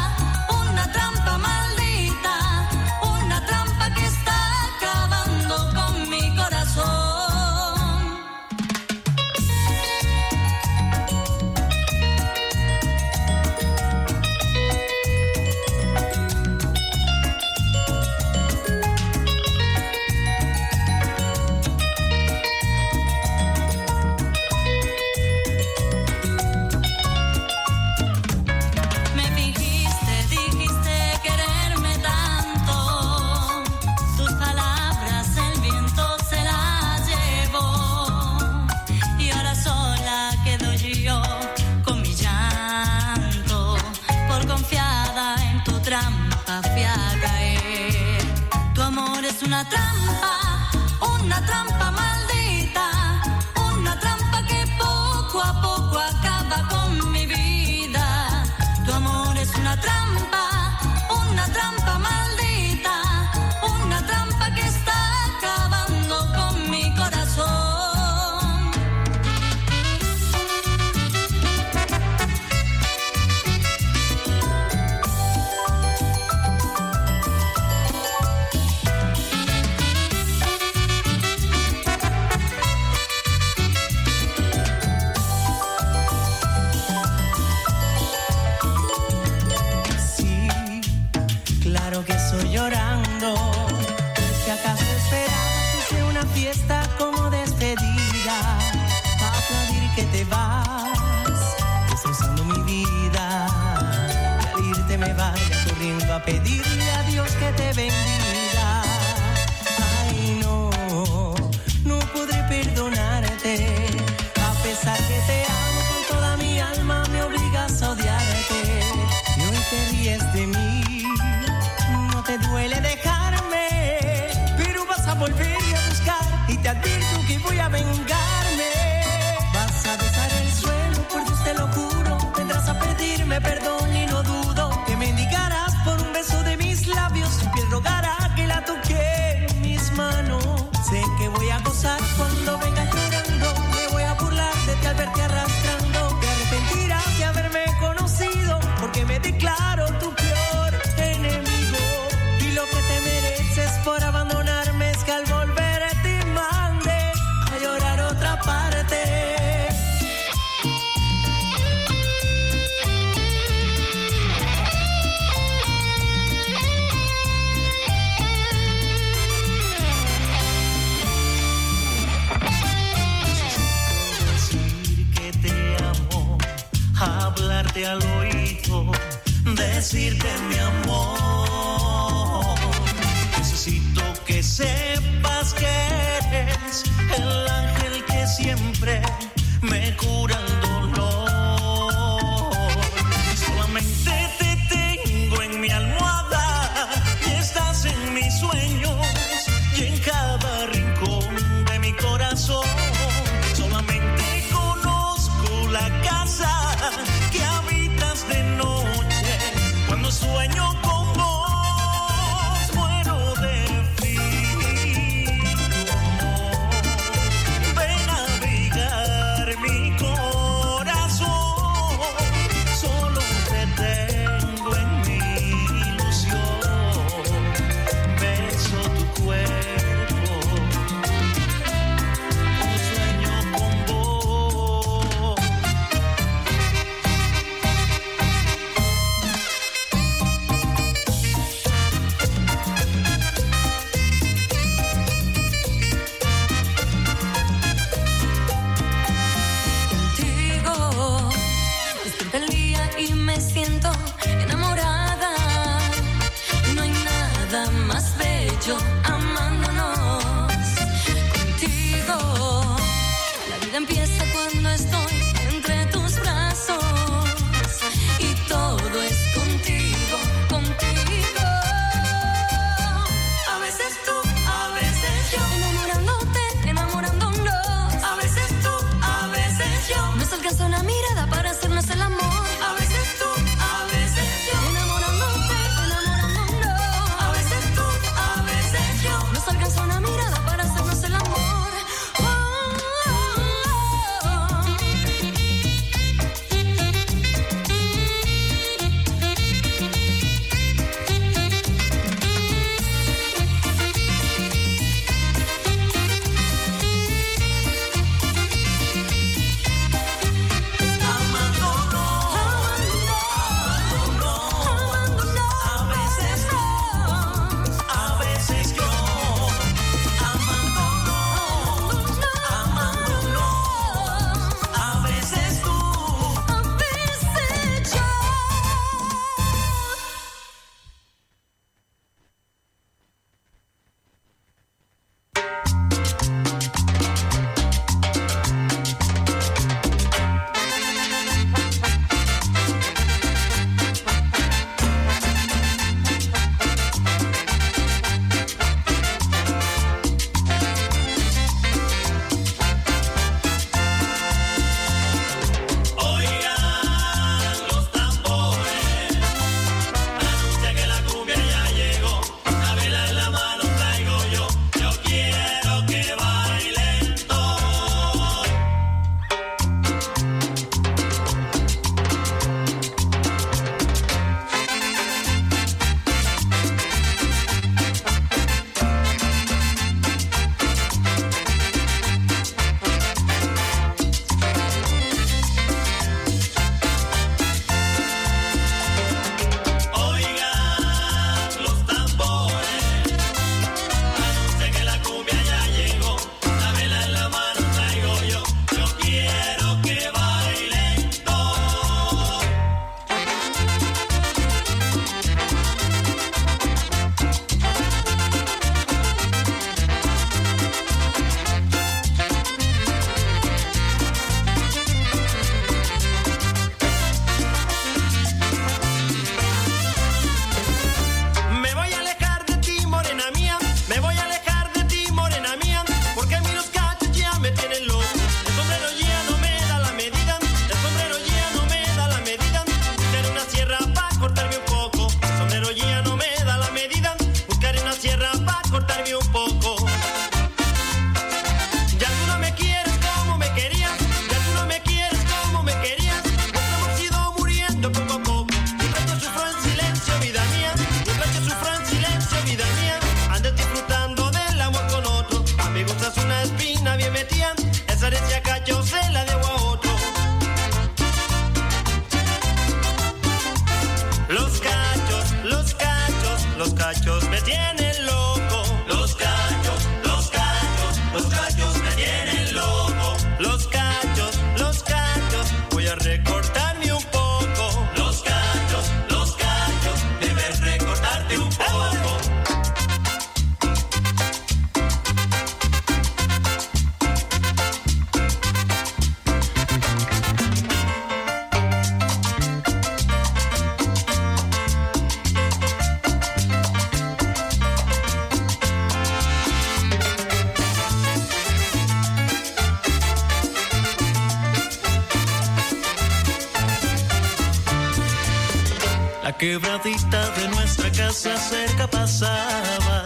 [509.61, 513.05] quebradita de nuestra casa cerca pasaba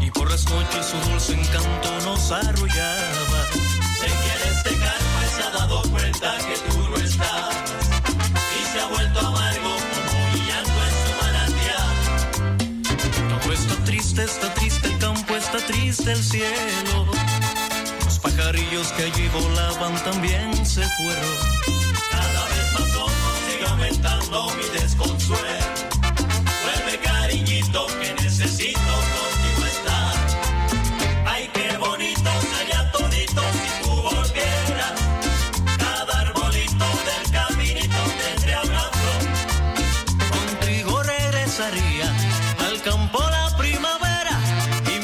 [0.00, 3.46] y por las noches su dulce encanto nos arrullaba.
[3.98, 7.54] Sé que este calma se ha dado cuenta que tú no estás
[8.60, 9.76] y se ha vuelto amargo
[10.10, 11.96] como llanto en su manantial.
[13.42, 17.06] Todo está triste, está triste el campo, está triste el cielo.
[18.04, 21.85] Los pajarillos que allí volaban también se fueron.
[24.56, 25.66] Mi desconsuelo.
[26.62, 30.14] Vuelve cariñito que necesito contigo estar.
[31.26, 34.94] Ay, qué bonito sería todito si tú volvieras.
[35.78, 38.84] Cada arbolito del caminito tendría una.
[40.36, 42.08] Contigo regresaría
[42.66, 44.38] al campo la primavera
[44.94, 44.95] y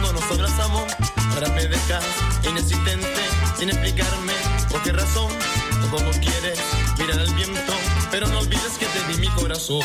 [0.00, 0.84] cuando nos abrazamos.
[1.34, 2.04] Ahora me dejas
[2.48, 3.08] inexistente,
[3.58, 4.32] sin explicarme
[4.70, 5.30] por qué razón.
[5.90, 6.58] Todo lo quieres,
[6.98, 7.72] mirar al viento,
[8.10, 9.82] pero no olvides que te di mi corazón.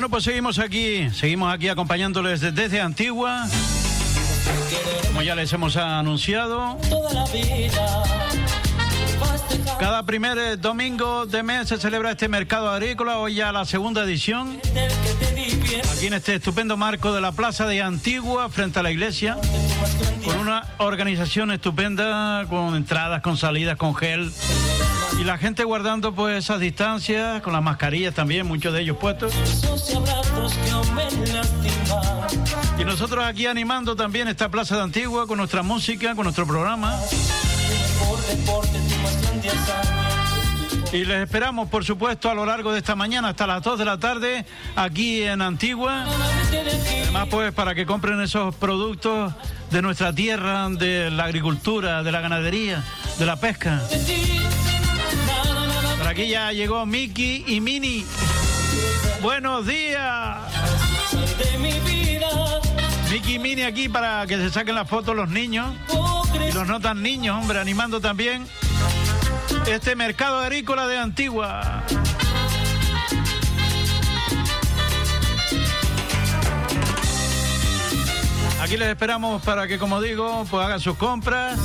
[0.00, 3.46] Bueno, pues seguimos aquí, seguimos aquí acompañándoles desde, Antigua.
[5.08, 6.78] Como ya les hemos anunciado,
[9.78, 14.04] cada primer eh, domingo de mes se celebra este mercado agrícola, hoy ya la segunda
[14.04, 14.58] edición.
[15.78, 19.36] Aquí en este estupendo marco de la Plaza de Antigua, frente a la iglesia,
[20.24, 24.32] con una organización estupenda, con entradas, con salidas, con gel.
[25.20, 29.32] Y la gente guardando pues esas distancias, con las mascarillas también, muchos de ellos puestos.
[32.78, 36.98] Y nosotros aquí animando también esta Plaza de Antigua con nuestra música, con nuestro programa.
[40.92, 43.84] Y les esperamos, por supuesto, a lo largo de esta mañana hasta las 2 de
[43.84, 44.44] la tarde
[44.74, 46.04] aquí en Antigua.
[47.02, 49.32] Además, pues, para que compren esos productos
[49.70, 52.82] de nuestra tierra, de la agricultura, de la ganadería,
[53.20, 53.80] de la pesca.
[55.96, 58.04] Por aquí ya llegó Miki y Mini.
[59.22, 60.38] Buenos días.
[63.12, 65.72] Miki y Mini aquí para que se saquen las fotos los niños.
[66.48, 68.44] Y los no tan niños, hombre, animando también
[69.66, 71.84] este mercado agrícola de Antigua.
[78.60, 81.58] Aquí les esperamos para que, como digo, pues hagan sus compras,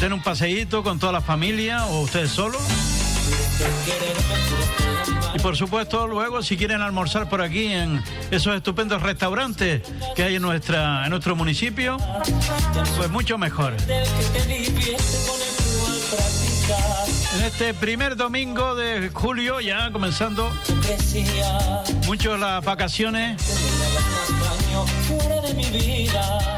[0.00, 2.62] den un paseíto con toda la familia o ustedes solos.
[5.34, 9.82] Y por supuesto, luego, si quieren almorzar por aquí en esos estupendos restaurantes
[10.14, 11.98] que hay en, nuestra, en nuestro municipio,
[12.96, 13.74] pues mucho mejor.
[16.68, 20.50] En este primer domingo de julio, ya comenzando
[20.82, 21.82] Crecía.
[22.06, 23.40] mucho las vacaciones,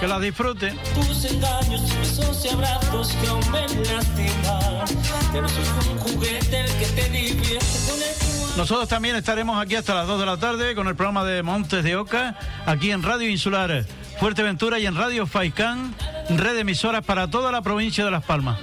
[0.01, 0.79] que las disfruten.
[0.95, 4.87] Tus engaños, besos y abrazos que aún me lastiman.
[5.35, 9.15] Ya no soy un juguete el que te divierte con el tú al Nosotros también
[9.15, 12.39] estaremos aquí hasta las 2 de la tarde con el programa de Montes de Oca,
[12.65, 13.85] aquí en Radio Insular
[14.19, 15.95] Fuerteventura y en Radio Faicán,
[16.31, 18.59] red de emisoras para toda la provincia de Las Palmas.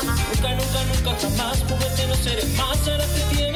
[0.00, 2.88] Nunca, nunca, nunca jamás juguete no seré más.
[2.88, 3.51] Ahora te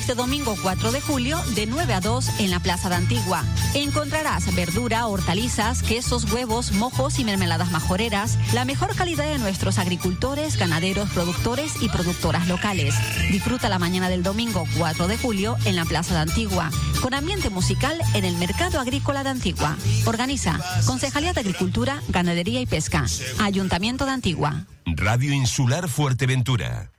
[0.00, 3.44] este domingo 4 de julio de 9 a 2 en la Plaza de Antigua.
[3.74, 10.56] Encontrarás verdura, hortalizas, quesos, huevos, mojos y mermeladas majoreras, la mejor calidad de nuestros agricultores,
[10.56, 12.94] ganaderos, productores y productoras locales.
[13.30, 16.70] Disfruta la mañana del domingo 4 de julio en la Plaza de Antigua,
[17.02, 19.76] con ambiente musical en el Mercado Agrícola de Antigua.
[20.06, 23.04] Organiza Concejalía de Agricultura, Ganadería y Pesca,
[23.38, 24.64] Ayuntamiento de Antigua.
[24.86, 26.89] Radio Insular Fuerteventura.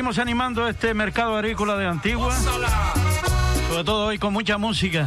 [0.00, 2.34] Seguimos animando este mercado agrícola de Antigua.
[3.68, 5.06] Sobre todo hoy con mucha música.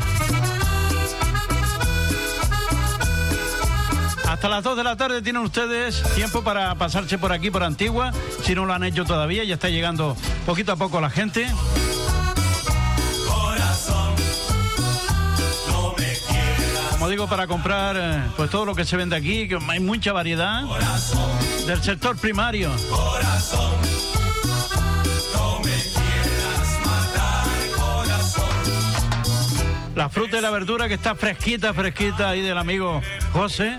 [4.29, 8.13] Hasta las 2 de la tarde tienen ustedes tiempo para pasarse por aquí, por Antigua.
[8.43, 10.15] Si no lo han hecho todavía, ya está llegando
[10.45, 11.47] poquito a poco la gente.
[16.91, 20.13] Como digo, para comprar eh, pues todo lo que se vende aquí, que hay mucha
[20.13, 20.65] variedad
[21.65, 22.69] del sector primario.
[30.13, 33.01] Fruta y la verdura que está fresquita, fresquita ahí del amigo
[33.33, 33.77] José.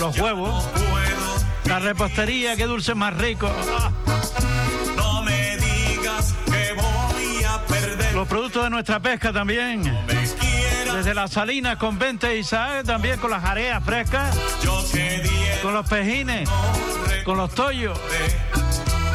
[0.00, 0.66] Los huevos.
[1.66, 3.50] La repostería, qué dulce más rico.
[4.96, 8.14] No me digas que voy a perder.
[8.14, 9.82] Los productos de nuestra pesca también.
[10.94, 14.34] Desde las salinas con 20 Isaac, también con las areas frescas.
[15.62, 16.48] Con los pejines,
[17.24, 18.00] con los tollos.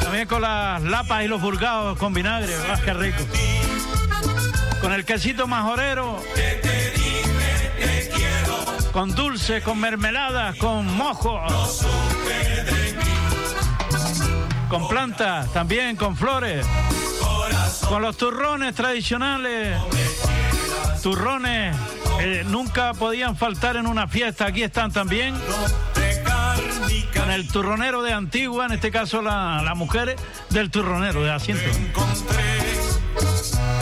[0.03, 2.53] También con las lapas y los burgados con vinagre.
[2.69, 3.23] Ah, qué rico.
[4.83, 6.21] Con el quesito majorero.
[8.91, 11.41] Con dulce, con mermeladas, con mojo.
[14.67, 16.65] Con plantas, también con flores.
[17.87, 19.79] Con los turrones tradicionales.
[21.01, 21.77] Turrones
[22.19, 24.47] eh, nunca podían faltar en una fiesta.
[24.47, 25.33] Aquí están también.
[27.17, 30.17] Con el turronero de Antigua, en este caso la, la mujer
[30.49, 31.71] del turronero de asiento.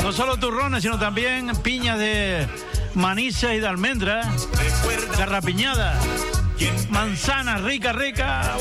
[0.03, 2.47] No solo turrones, sino también piñas de
[2.95, 4.29] manisa y de almendra,
[5.17, 5.99] garrapiñada,
[6.89, 8.57] manzana rica, rica.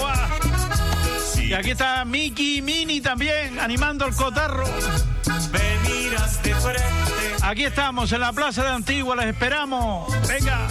[1.43, 4.65] Y aquí está Miki y Mini también animando el cotarro.
[7.43, 10.13] Aquí estamos en la plaza de Antigua, les esperamos.
[10.29, 10.69] Venga.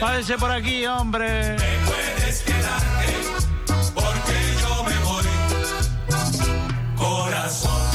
[0.00, 1.56] Pásese por aquí, hombre.
[7.46, 7.85] Corazón, corazón,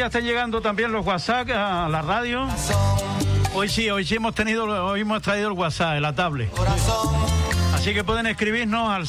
[0.00, 2.48] ya están llegando también los WhatsApp a la radio.
[3.52, 6.50] Hoy sí, hoy sí hemos tenido, hoy hemos traído el WhatsApp, la tablet.
[7.74, 9.06] Así que pueden escribirnos al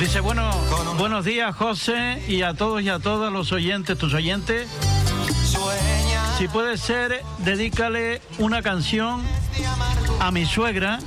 [0.00, 0.50] Dice, bueno,
[0.98, 4.68] buenos días José y a todos y a todas los oyentes, tus oyentes.
[6.38, 9.22] Si puede ser, dedícale una canción
[10.18, 10.98] a mi suegra.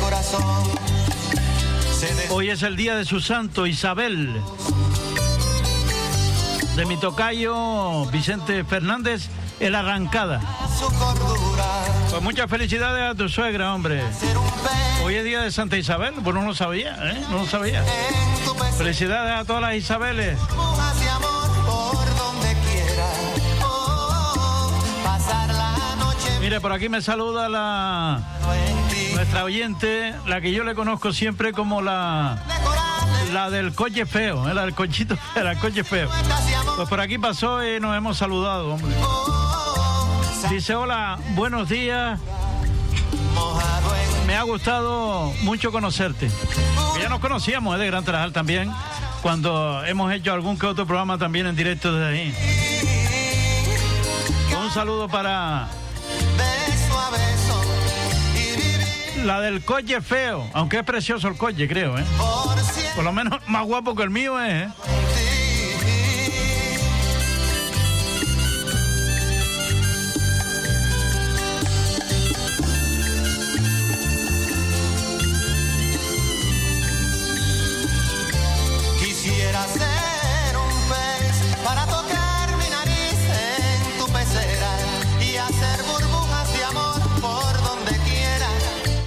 [0.00, 0.42] Corazón.
[2.30, 4.40] Hoy es el día de su santo, Isabel.
[6.76, 9.28] De mi tocayo Vicente Fernández,
[9.60, 10.40] el Arrancada.
[12.10, 14.02] Pues muchas felicidades a tu suegra, hombre.
[15.04, 17.24] Hoy es día de Santa Isabel, pues no lo sabía, ¿eh?
[17.30, 17.82] No lo sabía.
[18.76, 20.38] Felicidades a todas las Isabeles.
[20.56, 20.76] Oh,
[26.40, 28.20] Mire, por aquí me saluda la
[29.16, 32.38] nuestra oyente, la que yo le conozco siempre como la
[33.32, 34.52] la del coche feo, ¿eh?
[34.52, 34.74] la del
[35.42, 36.10] la coche feo.
[36.76, 38.94] Pues por aquí pasó y nos hemos saludado, hombre.
[40.50, 42.20] Dice, hola, buenos días.
[44.26, 46.30] Me ha gustado mucho conocerte.
[47.00, 47.78] Ya nos conocíamos ¿eh?
[47.78, 48.70] de Gran Tarajal también,
[49.22, 52.34] cuando hemos hecho algún que otro programa también en directo desde ahí.
[54.62, 55.68] Un saludo para
[59.24, 62.04] la del coche feo, aunque es precioso el coche, creo, ¿eh?
[62.94, 65.05] por lo menos más guapo que el mío es, ¿eh?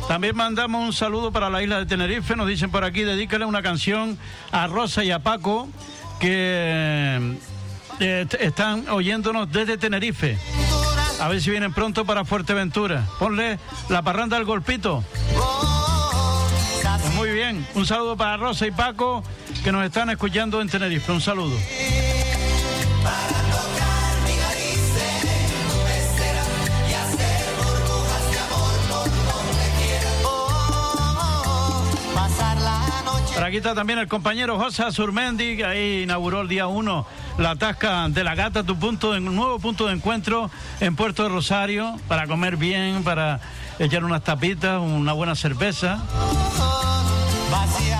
[0.09, 2.35] También mandamos un saludo para la isla de Tenerife.
[2.35, 4.17] Nos dicen por aquí, dedícale una canción
[4.51, 5.69] a Rosa y a Paco,
[6.19, 7.37] que
[7.99, 10.35] eh, están oyéndonos desde Tenerife.
[11.19, 13.05] A ver si vienen pronto para Fuerteventura.
[13.19, 13.59] Ponle
[13.89, 15.03] la parranda al golpito.
[17.13, 17.67] Muy bien.
[17.75, 19.23] Un saludo para Rosa y Paco,
[19.63, 21.11] que nos están escuchando en Tenerife.
[21.11, 21.55] Un saludo.
[33.39, 37.07] Por aquí está también el compañero José Azurmendi, que ahí inauguró el día 1
[37.37, 40.51] la tasca de la gata, tu punto un nuevo punto de encuentro
[40.81, 43.39] en Puerto de Rosario, para comer bien, para
[43.79, 46.03] echar unas tapitas, una buena cerveza.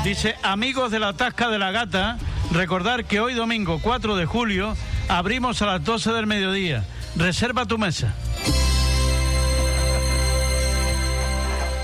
[0.03, 2.17] Dice, amigos de la tasca de la gata,
[2.51, 4.75] recordar que hoy domingo 4 de julio
[5.07, 6.83] abrimos a las 12 del mediodía.
[7.15, 8.13] Reserva tu mesa.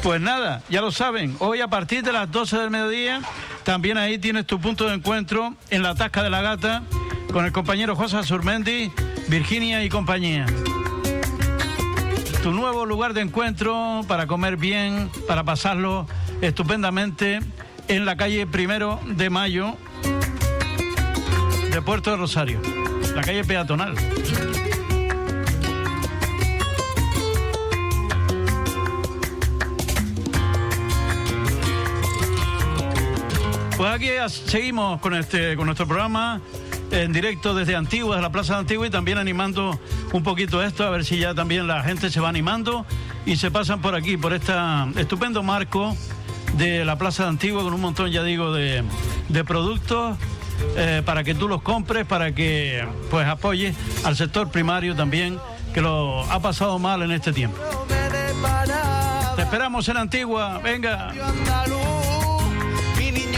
[0.05, 3.21] Pues nada, ya lo saben, hoy a partir de las 12 del mediodía,
[3.63, 6.83] también ahí tienes tu punto de encuentro en la Tasca de la Gata
[7.33, 8.91] con el compañero José Surmendi,
[9.29, 10.45] Virginia y compañía.
[12.43, 16.05] Tu nuevo lugar de encuentro para comer bien, para pasarlo
[16.39, 17.39] estupendamente
[17.87, 19.75] en la calle Primero de Mayo
[21.71, 22.61] de Puerto de Rosario,
[23.15, 23.95] la calle peatonal.
[33.77, 36.39] Pues aquí seguimos con este con nuestro programa
[36.91, 39.77] en directo desde Antigua, desde la Plaza de Antigua y también animando
[40.13, 42.85] un poquito esto, a ver si ya también la gente se va animando
[43.25, 44.53] y se pasan por aquí, por este
[44.95, 45.93] estupendo marco
[46.57, 48.83] de la Plaza de Antigua con un montón, ya digo, de,
[49.27, 50.17] de productos
[50.77, 53.75] eh, para que tú los compres, para que pues apoyes
[54.05, 55.37] al sector primario también,
[55.73, 57.57] que lo ha pasado mal en este tiempo.
[59.35, 61.11] Te esperamos en Antigua, venga.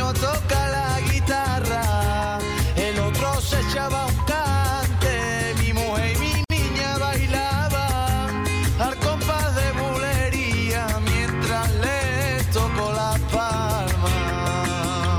[0.08, 2.40] Mi toca la guitarra,
[2.78, 8.46] el otro se echaba un cante, mi mujer y mi niña bailaban
[8.80, 15.18] al compás de bulería mientras le tocó la palma.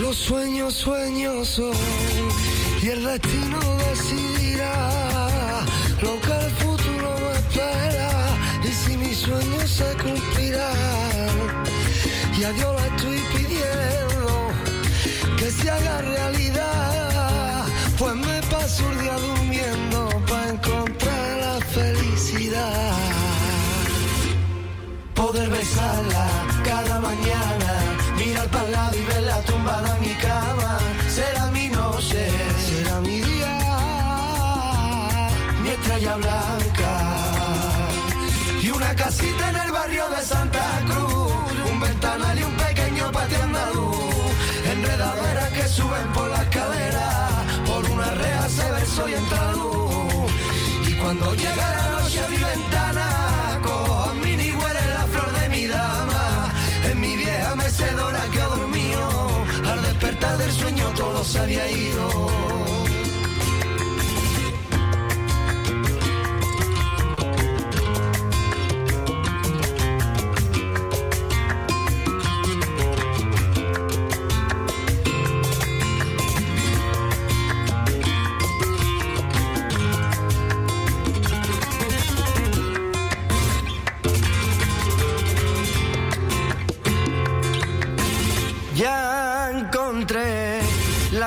[0.00, 1.76] Los sueños, sueños son
[2.82, 3.60] y el destino
[3.90, 4.90] decidirá
[6.02, 8.10] lo que el futuro me espera
[8.64, 11.17] y si mis sueños se cumplirán
[12.38, 14.50] y a Dios estoy pidiendo
[15.38, 17.64] que se haga realidad,
[17.98, 22.92] pues me paso el día durmiendo para encontrar la felicidad.
[25.14, 26.26] Poder besarla
[26.64, 27.72] cada mañana,
[28.16, 30.78] mirar para el lado y verla tumbada en mi cama,
[31.08, 32.28] será mi noche,
[32.68, 33.58] será mi día,
[35.62, 36.92] mi estrella blanca
[38.62, 41.27] y una casita en el barrio de Santa Cruz,
[41.98, 44.32] ventanal y un pequeño patio andaluz,
[44.72, 47.08] enredaderas que suben por la escalera,
[47.66, 50.32] por una rea se verso y entra luz.
[50.88, 53.06] Y cuando llega la noche a mi ventana,
[53.62, 56.52] cojo mi huele la flor de mi dama,
[56.90, 62.77] en mi vieja mecedora que dormido, al despertar del sueño todo se había ido.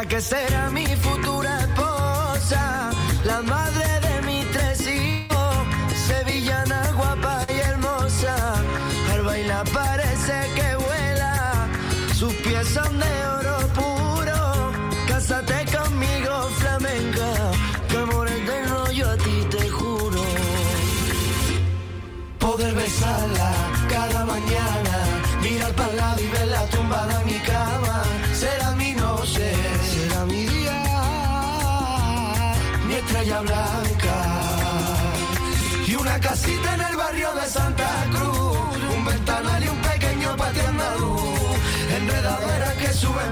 [0.07, 2.90] Que será mi futura esposa,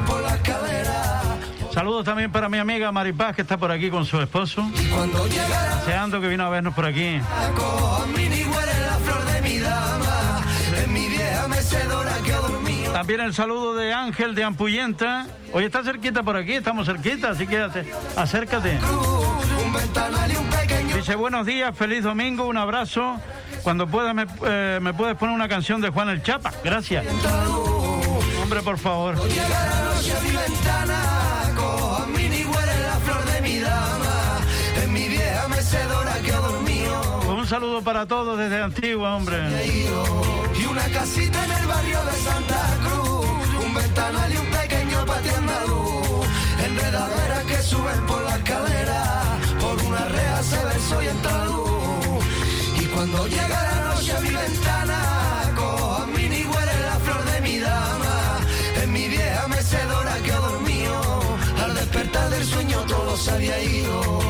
[0.06, 1.12] por la escalera.
[1.74, 4.68] Saludos también para mi amiga Maripaz, que está por aquí con su esposo.
[4.94, 7.20] Cuando llega Deseando que vino a vernos por aquí.
[12.94, 15.26] También el saludo de Ángel de Ampuyenta.
[15.54, 17.66] Hoy está cerquita por aquí, estamos cerquita, así que
[18.18, 18.78] acércate.
[20.96, 23.16] Dice buenos días, feliz domingo, un abrazo.
[23.64, 24.16] Cuando puedas
[24.46, 26.52] eh, me puedes poner una canción de Juan el Chapa.
[26.64, 27.06] Gracias.
[28.50, 29.16] Hombre, por favor.
[29.30, 34.40] Llega la noche a mi ventana, cojo a la flor de mi dama,
[34.82, 37.20] en mi vieja mecedora que ha dormido.
[37.30, 39.38] Un saludo para todos desde Antigua, hombre.
[39.70, 45.36] Y una casita en el barrio de Santa Cruz, un ventanal y un pequeño patio
[45.38, 46.28] andaluz,
[46.66, 49.24] enredaderas que suben por la escalera,
[49.62, 52.26] por una rea se y entra luz.
[52.82, 55.19] Y cuando llega la noche a mi ventana,
[62.40, 64.28] del sueño todo se había ido.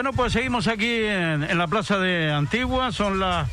[0.00, 3.46] Bueno, pues seguimos aquí en, la Plaza de Antigua, son las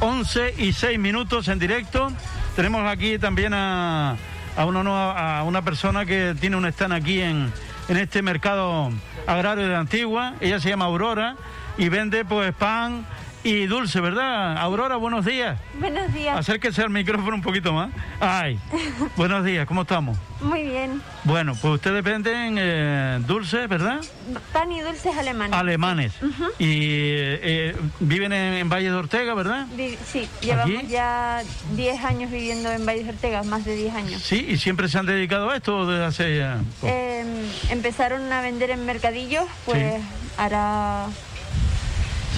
[0.00, 2.12] 11 y 6 minutos en directo.
[2.54, 4.18] Tenemos aquí también a,
[4.58, 7.50] una, a una persona que tiene un stand aquí en,
[7.88, 8.90] en este mercado
[9.26, 10.34] agrario de Antigua.
[10.42, 11.34] Ella se llama Aurora
[11.78, 13.06] y vende pues pan
[13.46, 14.58] y dulce, ¿verdad?
[14.58, 15.56] Aurora, buenos días.
[15.78, 16.36] Buenos días.
[16.36, 17.90] Acérquese al micrófono un poquito más.
[18.18, 18.58] Ay,
[19.16, 20.18] buenos días, ¿cómo estamos?
[20.40, 21.00] Muy bien.
[21.22, 24.00] Bueno, pues ustedes venden eh, dulces, ¿verdad?
[24.52, 25.54] Pan y dulces alemanes.
[25.56, 26.12] Alemanes.
[26.58, 29.66] Y eh, eh, viven en, en Valle de Ortega, ¿verdad?
[29.76, 30.86] Vi- Sí, llevamos ¿Aquí?
[30.88, 31.42] ya
[31.76, 34.22] 10 años viviendo en Valles de Ortega, más de 10 años.
[34.22, 36.58] Sí, y siempre se han dedicado a esto desde hace?
[36.82, 37.24] Eh,
[37.70, 40.02] empezaron a vender en mercadillos, pues
[40.36, 41.06] hará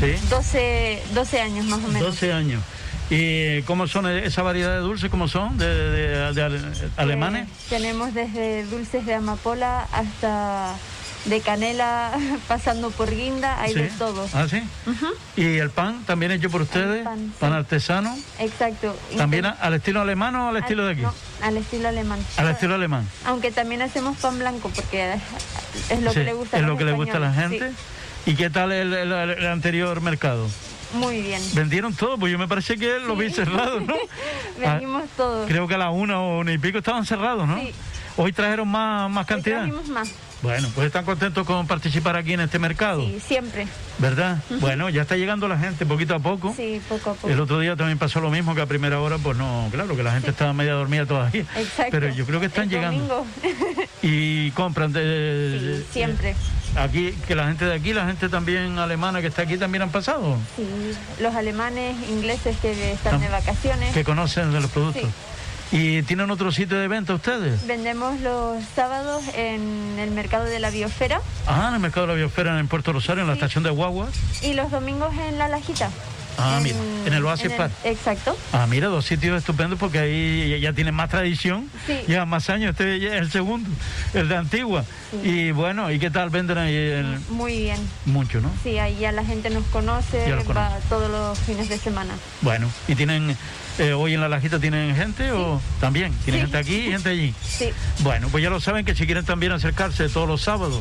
[0.00, 0.14] sí.
[0.30, 2.02] 12, 12 años más o menos.
[2.02, 2.62] 12 años.
[3.10, 5.10] ¿Y cómo son esa variedad de dulces?
[5.10, 5.56] ¿Cómo son?
[5.56, 6.60] ¿De, de- de ale-
[6.98, 7.48] alemanes?
[7.48, 10.74] Eh, tenemos desde dulces de amapola hasta
[11.24, 12.12] de canela,
[12.48, 13.80] pasando por guinda, hay Sí.
[13.80, 14.28] de todo.
[14.34, 14.62] ¿Ah, sí?
[15.36, 17.02] ¿Y el pan también hecho por ustedes?
[17.02, 17.56] pan, pan sí.
[17.56, 18.14] artesano.
[18.40, 18.94] Exacto.
[19.16, 21.00] ¿También Inten- al estilo alemán o al estilo de aquí?
[21.02, 22.18] No, al estilo alemán.
[22.36, 23.08] Al estilo alemán.
[23.24, 25.14] Aunque también hacemos pan blanco porque
[25.88, 27.72] es lo Sí, que le gusta a es lo que le gusta a la gente.
[28.30, 30.48] ¿Y qué tal el, el- el anterior mercado?
[30.48, 30.96] sí.
[30.96, 31.42] Muy bien.
[31.52, 33.94] Vendieron todo, pues yo me parece que lo vi cerrado, ¿no?
[34.64, 35.46] Ah, Venimos todos.
[35.46, 37.58] Creo que a la una o una y pico estaban cerrados, ¿no?
[37.60, 37.72] Sí.
[38.16, 39.58] Hoy trajeron más, más cantidad.
[39.58, 40.10] Trajimos más.
[40.40, 43.66] Bueno, pues están contentos con participar aquí en este mercado, Sí, siempre.
[43.98, 44.38] ¿verdad?
[44.60, 46.54] Bueno, ya está llegando la gente poquito a poco.
[46.56, 47.28] Sí, poco a poco.
[47.28, 50.02] El otro día también pasó lo mismo que a primera hora, pues no, claro, que
[50.04, 51.42] la gente estaba media dormida todavía.
[51.56, 51.90] Exacto.
[51.90, 53.14] Pero yo creo que están El llegando.
[53.16, 53.26] domingo.
[54.02, 56.36] Y compran de, de- siempre.
[56.76, 59.90] aquí, que la gente de aquí, la gente también alemana que está aquí también han
[59.90, 60.64] pasado, Sí,
[61.20, 63.92] los alemanes, ingleses que están de vacaciones.
[63.92, 65.02] que conocen de los productos.
[65.02, 65.08] Sí.
[65.70, 67.66] ¿Y tienen otro sitio de venta ustedes?
[67.66, 72.16] Vendemos los sábados en el mercado de la biosfera Ah, en el mercado de la
[72.18, 74.10] biosfera en Puerto Rosario, en la estación de Guaguas.
[74.42, 75.90] y los domingos en la Lajita.
[76.40, 77.72] Ah, mira, en el Oasis Park.
[77.82, 78.38] Exacto.
[78.52, 81.98] Ah, mira, dos sitios estupendos porque ahí ya, ya tienen más tradición, Sí.
[82.06, 83.68] ya más años, este es el segundo,
[84.14, 84.84] el de Antigua.
[85.24, 86.74] Y bueno, ¿y qué tal venden ahí?
[86.76, 87.78] el- Muy bien.
[88.06, 88.52] Mucho, ¿no?
[88.62, 92.14] Sí, ahí ya la gente nos conoce, va todos los fines de semana.
[92.40, 93.36] Bueno, ¿y tienen,
[93.78, 96.12] eh, hoy en la Lajita tienen gente o también?
[96.24, 96.52] ¿Tienen Sí.
[96.52, 97.34] gente aquí y gente allí?
[97.42, 97.70] Sí.
[98.00, 100.80] Bueno, pues ya lo saben que si quieren también acercarse todos los sábados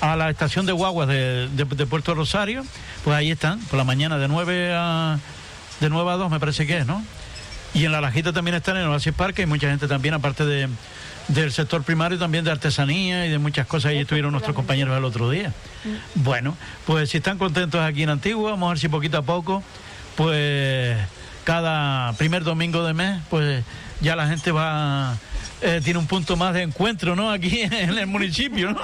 [0.00, 2.64] a la estación de guaguas de, de- de Puerto Rosario,
[3.04, 5.18] pues ahí están, por la mañana de 9 a
[5.80, 7.04] de 9 a 2 me parece que es, ¿no?
[7.74, 10.44] Y en la Lajita también están en el Oasis Parque, hay mucha gente también, aparte
[10.44, 10.68] de,
[11.28, 13.90] del sector primario, también de artesanía y de muchas cosas.
[13.92, 15.52] Ahí estuvieron nuestros compañeros el otro día.
[16.14, 16.56] Bueno,
[16.86, 19.62] pues si están contentos aquí en Antigua, vamos a ver si poquito a poco,
[20.16, 20.96] pues
[21.44, 23.64] cada primer domingo de mes, pues
[24.00, 25.16] ya la gente va,
[25.60, 27.30] eh, tiene un punto más de encuentro, ¿no?
[27.30, 28.80] Aquí en el municipio, ¿no?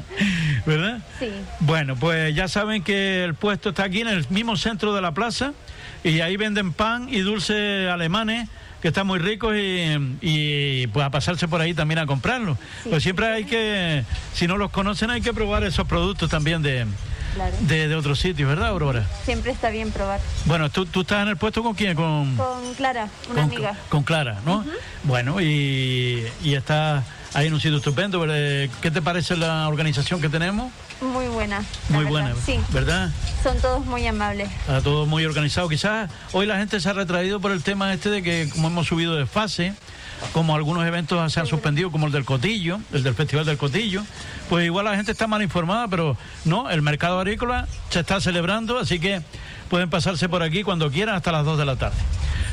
[0.66, 1.00] ¿Verdad?
[1.18, 1.28] Sí.
[1.60, 5.12] Bueno, pues ya saben que el puesto está aquí en el mismo centro de la
[5.12, 5.52] plaza
[6.04, 8.48] y ahí venden pan y dulces alemanes
[8.80, 12.58] que están muy ricos y, y, pues a pasarse por ahí también a comprarlos.
[12.88, 14.04] Pues siempre hay que,
[14.34, 16.86] si no los conocen, hay que probar esos productos también de,
[17.36, 17.54] Claro.
[17.60, 19.06] de, de otros sitios, ¿verdad, Aurora?
[19.24, 20.20] Siempre está bien probar.
[20.46, 21.94] Bueno, ¿tú, tú estás en el puesto con quién?
[21.94, 23.76] Con, Con Clara, una con, amiga.
[23.90, 24.64] con Clara, ¿no?
[25.04, 27.04] Bueno, y, y está
[27.34, 28.18] ahí en un sitio estupendo.
[28.20, 28.70] ¿verdad?
[28.80, 30.72] ¿Qué te parece la organización que tenemos?
[31.02, 31.58] Muy buena.
[31.90, 32.10] Muy verdad.
[32.10, 33.10] buena, Sí, ¿verdad?
[33.42, 34.48] son todos muy amables.
[34.60, 35.68] Está todo muy organizado.
[35.68, 38.86] Quizás hoy la gente se ha retraído por el tema este de que como hemos
[38.86, 39.74] subido de fase,
[40.32, 44.02] como algunos eventos se han suspendido, como el del Cotillo, el del Festival del Cotillo,
[44.48, 48.78] pues igual la gente está mal informada, pero no, el mercado agrícola se está celebrando,
[48.78, 49.22] así que
[49.68, 51.96] pueden pasarse por aquí cuando quieran hasta las 2 de la tarde.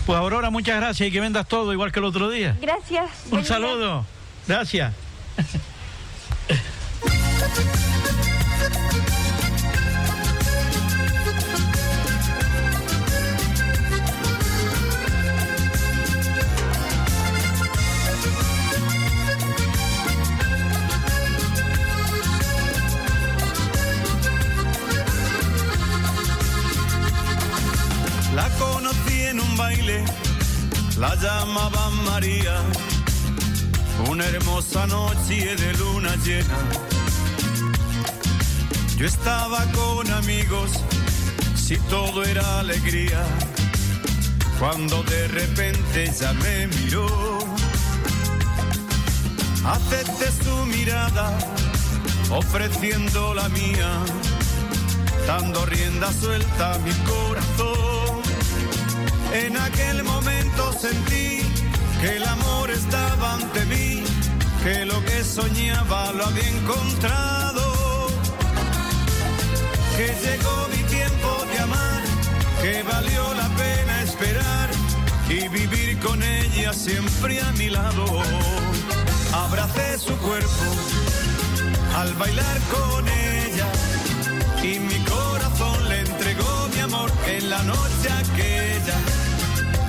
[0.05, 2.57] Pues Aurora, muchas gracias y que vendas todo igual que el otro día.
[2.61, 3.09] Gracias.
[3.31, 3.47] Un día.
[3.47, 4.05] saludo.
[4.47, 4.93] Gracias.
[38.97, 40.71] Yo estaba con amigos,
[41.55, 43.21] si todo era alegría.
[44.59, 47.39] Cuando de repente ella me miró,
[49.65, 51.37] acepté su mirada,
[52.29, 53.89] ofreciendo la mía
[55.27, 58.21] dando rienda suelta a mi corazón.
[59.33, 61.39] En aquel momento sentí
[62.01, 64.03] que el amor estaba ante mí,
[64.63, 67.63] que lo que soñaba lo había encontrado.
[69.97, 72.01] que llegó mi tiempo de amar,
[72.61, 74.69] que valió la pena esperar
[75.29, 78.05] y vivir con ella siempre a mi lado.
[79.33, 80.65] Abracé su cuerpo
[81.97, 83.69] al bailar con ella
[84.63, 88.97] y mi corazón le entregó mi amor en la noche aquella.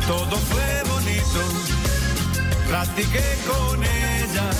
[0.06, 1.40] Todo fue bonito,
[2.74, 4.51] platiqué con ella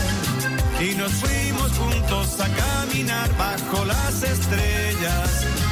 [0.81, 5.64] y nos fuimos juntos a caminar bajo las estrellas.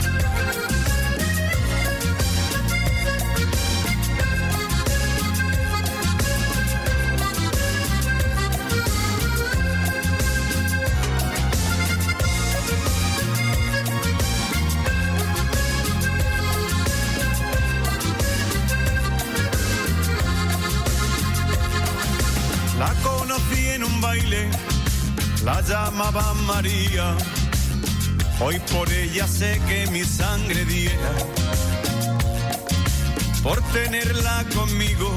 [25.44, 27.16] La llamaban María.
[28.40, 31.12] Hoy por ella sé que mi sangre diera.
[33.42, 35.10] Por tenerla conmigo,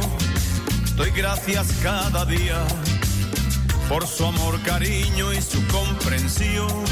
[0.95, 2.59] doy gracias cada día.
[3.89, 6.83] Por su amor, cariño y su comprensión.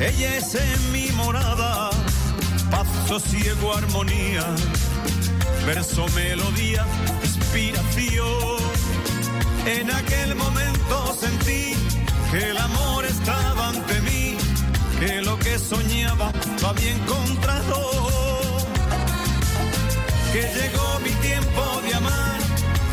[0.00, 1.90] Ella es en mi morada,
[2.70, 4.44] paz, sosiego, armonía.
[5.66, 6.84] Verso, melodía,
[7.22, 8.69] inspiración.
[9.66, 11.74] En aquel momento sentí
[12.30, 14.36] que el amor estaba ante mí,
[14.98, 17.90] que lo que soñaba lo había encontrado.
[20.32, 22.38] Que llegó mi tiempo de amar,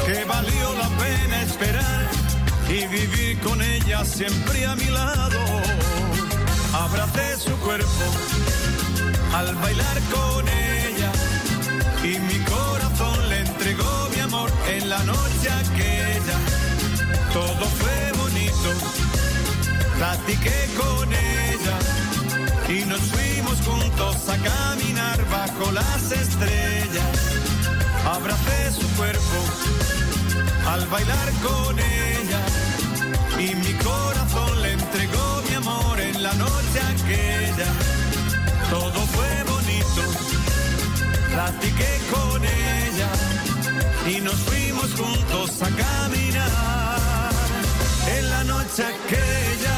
[0.05, 2.09] que valió la pena esperar
[2.69, 5.39] y vivir con ella siempre a mi lado.
[6.73, 8.05] Abracé su cuerpo
[9.33, 11.11] al bailar con ella
[12.03, 16.56] y mi corazón le entregó mi amor en la noche aquella.
[17.37, 18.69] Todo fue bonito,
[19.95, 21.77] platiqué con ella
[22.67, 27.17] y nos fuimos juntos a caminar bajo las estrellas.
[28.05, 29.39] Abracé su cuerpo
[30.67, 32.41] al bailar con ella
[33.37, 37.69] y mi corazón le entregó mi amor en la noche aquella.
[38.71, 40.01] Todo fue bonito
[41.33, 43.09] platiqué con ella
[44.09, 47.06] y nos fuimos juntos a caminar
[48.07, 49.77] en la noche aquella.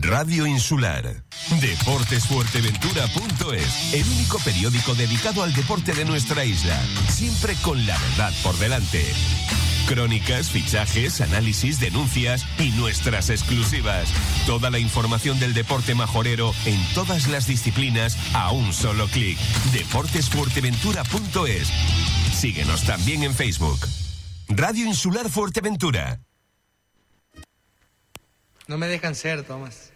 [0.00, 1.24] Radio Insular.
[1.60, 8.56] Deportesfuerteventura.es, el único periódico dedicado al deporte de nuestra isla, siempre con la verdad por
[8.58, 9.04] delante.
[9.88, 14.12] Crónicas, fichajes, análisis, denuncias y nuestras exclusivas.
[14.46, 19.38] Toda la información del deporte majorero en todas las disciplinas a un solo clic.
[19.72, 21.68] Deportesfuerteventura.es.
[22.34, 23.78] Síguenos también en Facebook.
[24.48, 26.20] Radio Insular Fuerteventura.
[28.66, 29.90] No me dejan ser, Tomás.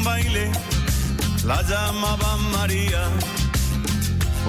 [0.00, 0.50] Un baile,
[1.44, 3.02] la llamaban María.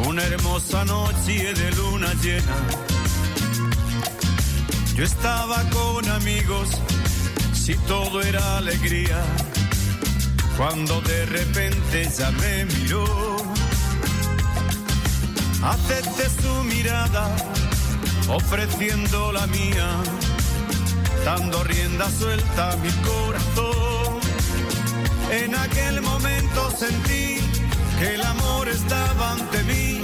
[0.07, 2.57] Una hermosa noche de luna llena.
[4.95, 6.69] Yo estaba con amigos,
[7.53, 9.19] si todo era alegría.
[10.57, 13.05] Cuando de repente ella me miró,
[15.63, 17.23] acepté su mirada,
[18.27, 19.87] ofreciendo la mía,
[21.25, 24.00] dando rienda suelta a mi corazón.
[25.31, 27.39] En aquel momento sentí
[27.97, 30.01] que el amor estaba ante mí,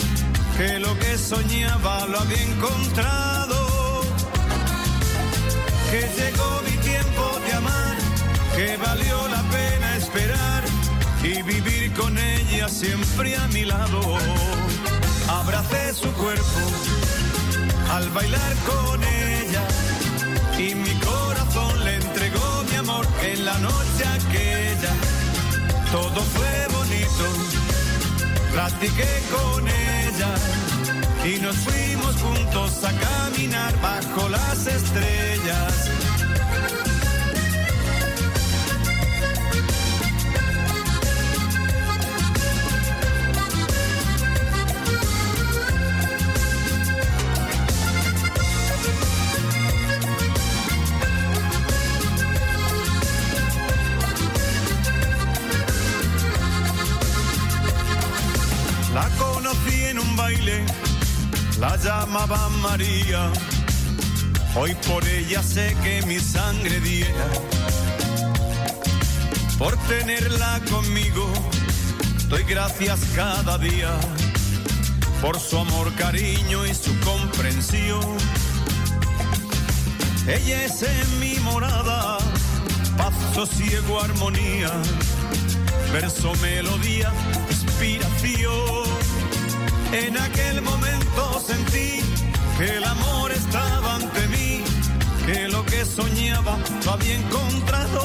[0.56, 4.04] que lo que soñaba lo había encontrado.
[5.92, 7.96] Que llegó mi tiempo de amar,
[8.56, 10.64] que valió la pena esperar
[11.22, 14.00] y vivir con ella siempre a mi lado.
[15.28, 16.62] Abracé su cuerpo
[17.92, 19.68] al bailar con ella
[20.58, 25.17] y mi corazón le entregó mi amor en la noche aquella.
[25.92, 27.26] Todo fue bonito,
[28.52, 30.34] platiqué con ella
[31.26, 36.17] y nos fuimos juntos a caminar bajo las estrellas.
[61.88, 63.32] La llamaban María.
[64.56, 67.28] Hoy por ella sé que mi sangre diera.
[69.58, 71.26] Por tenerla conmigo,
[72.30, 73.92] doy gracias cada día.
[75.22, 78.18] Por su amor, cariño y su comprensión.
[80.28, 82.18] Ella es en mi morada,
[82.98, 84.72] paz, sosiego, armonía.
[85.94, 87.12] Verso, melodía,
[87.50, 89.17] inspiración.
[89.92, 92.02] En aquel momento sentí
[92.58, 94.64] que el amor estaba ante mí,
[95.26, 98.04] que lo que soñaba lo había encontrado.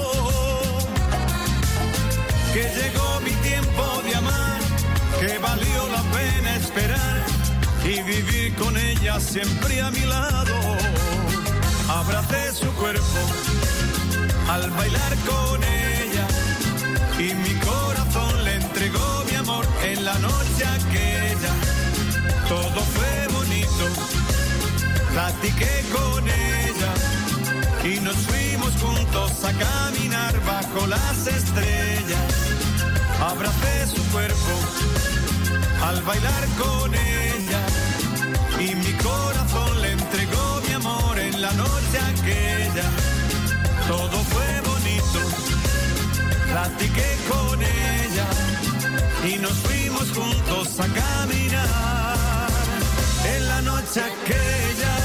[2.55, 4.61] Que llegó mi tiempo de amar,
[5.19, 7.23] que valió la pena esperar
[7.85, 10.55] y vivir con ella siempre a mi lado.
[11.89, 13.21] Abracé su cuerpo
[14.49, 16.02] al bailar con ella
[17.19, 21.53] y mi corazón le entregó mi amor en la noche aquella.
[22.49, 23.85] Todo fue bonito,
[25.13, 26.93] platiqué con ella
[27.85, 32.21] y nos fuimos juntos a caminar bajo las estrellas.
[33.21, 34.55] Abracé su cuerpo
[35.85, 37.61] al bailar con ella
[38.59, 42.89] y mi corazón le entregó mi amor en la noche aquella.
[43.89, 45.52] Todo fue bonito,
[46.53, 48.29] platiqué con ella
[49.25, 52.49] y nos fuimos juntos a caminar
[53.35, 55.02] en la noche aquella.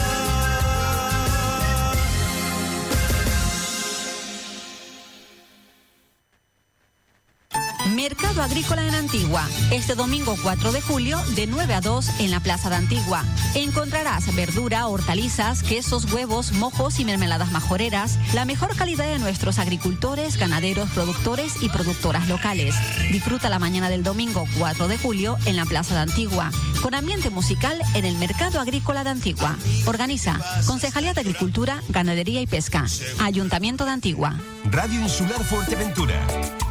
[7.98, 9.44] Mercado Agrícola en Antigua.
[9.72, 13.26] Este domingo 4 de julio, de 9 a 2 en la Plaza de Antigua.
[13.56, 18.20] Encontrarás verdura, hortalizas, quesos, huevos, mojos y mermeladas majoreras.
[18.36, 22.76] La mejor calidad de nuestros agricultores, ganaderos, productores y productoras locales.
[23.12, 26.52] Disfruta la mañana del domingo 4 de julio en la Plaza de Antigua.
[26.84, 29.58] Con ambiente musical en el Mercado Agrícola de Antigua.
[29.88, 32.86] Organiza Concejalía de Agricultura, Ganadería y Pesca.
[33.18, 34.40] Ayuntamiento de Antigua.
[34.66, 36.67] Radio Insular Fuerteventura.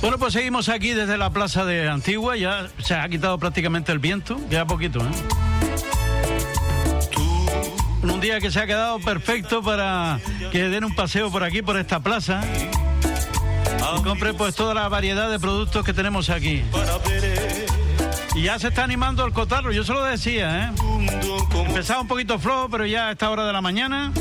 [0.00, 2.36] Bueno, pues seguimos aquí desde la plaza de Antigua.
[2.36, 4.38] Ya se ha quitado prácticamente el viento.
[4.48, 5.10] Queda poquito, ¿eh?
[8.02, 10.20] Un día que se ha quedado perfecto para
[10.52, 12.42] que den un paseo por aquí, por esta plaza.
[13.98, 16.62] Y compre pues toda la variedad de productos que tenemos aquí.
[18.34, 20.70] Y ya se está animando el cotarro, yo se lo decía, ¿eh?
[21.66, 24.12] Empezaba un poquito flojo, pero ya a esta hora de la mañana.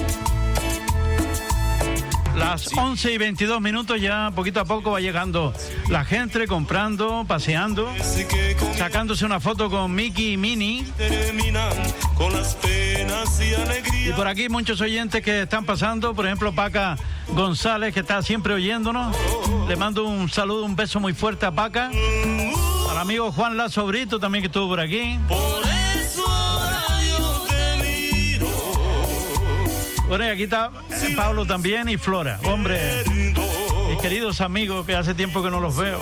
[2.38, 5.54] Las 11 y 22 minutos ya poquito a poco va llegando
[5.90, 7.92] la gente comprando, paseando,
[8.78, 10.86] sacándose una foto con Mickey y Minnie.
[14.06, 16.96] y por aquí muchos oyentes que están pasando, por ejemplo Paca
[17.30, 19.16] González que está siempre oyéndonos.
[19.68, 21.90] Le mando un saludo, un beso muy fuerte a Paca.
[22.90, 25.20] Al amigo Juan Lazo Brito también que estuvo por aquí.
[30.08, 32.40] Bueno, aquí está eh, Pablo también y Flora.
[32.46, 32.80] Hombre,
[33.90, 36.00] mis queridos amigos que hace tiempo que no los veo.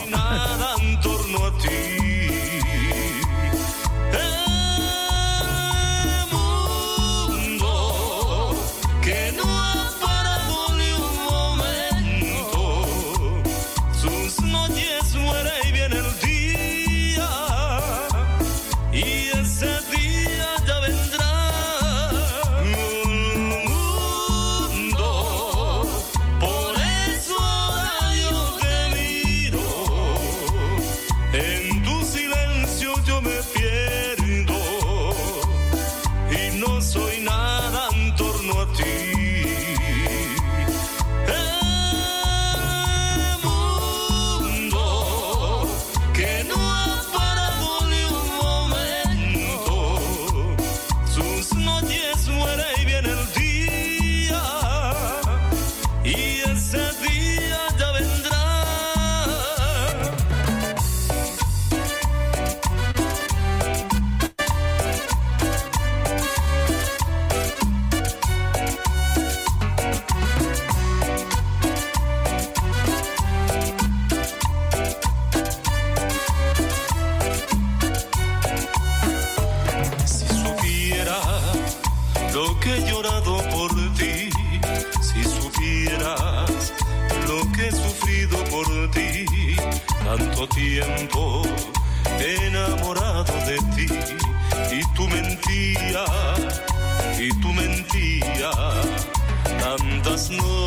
[100.41, 100.64] Oh.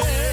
[0.00, 0.23] Mujer.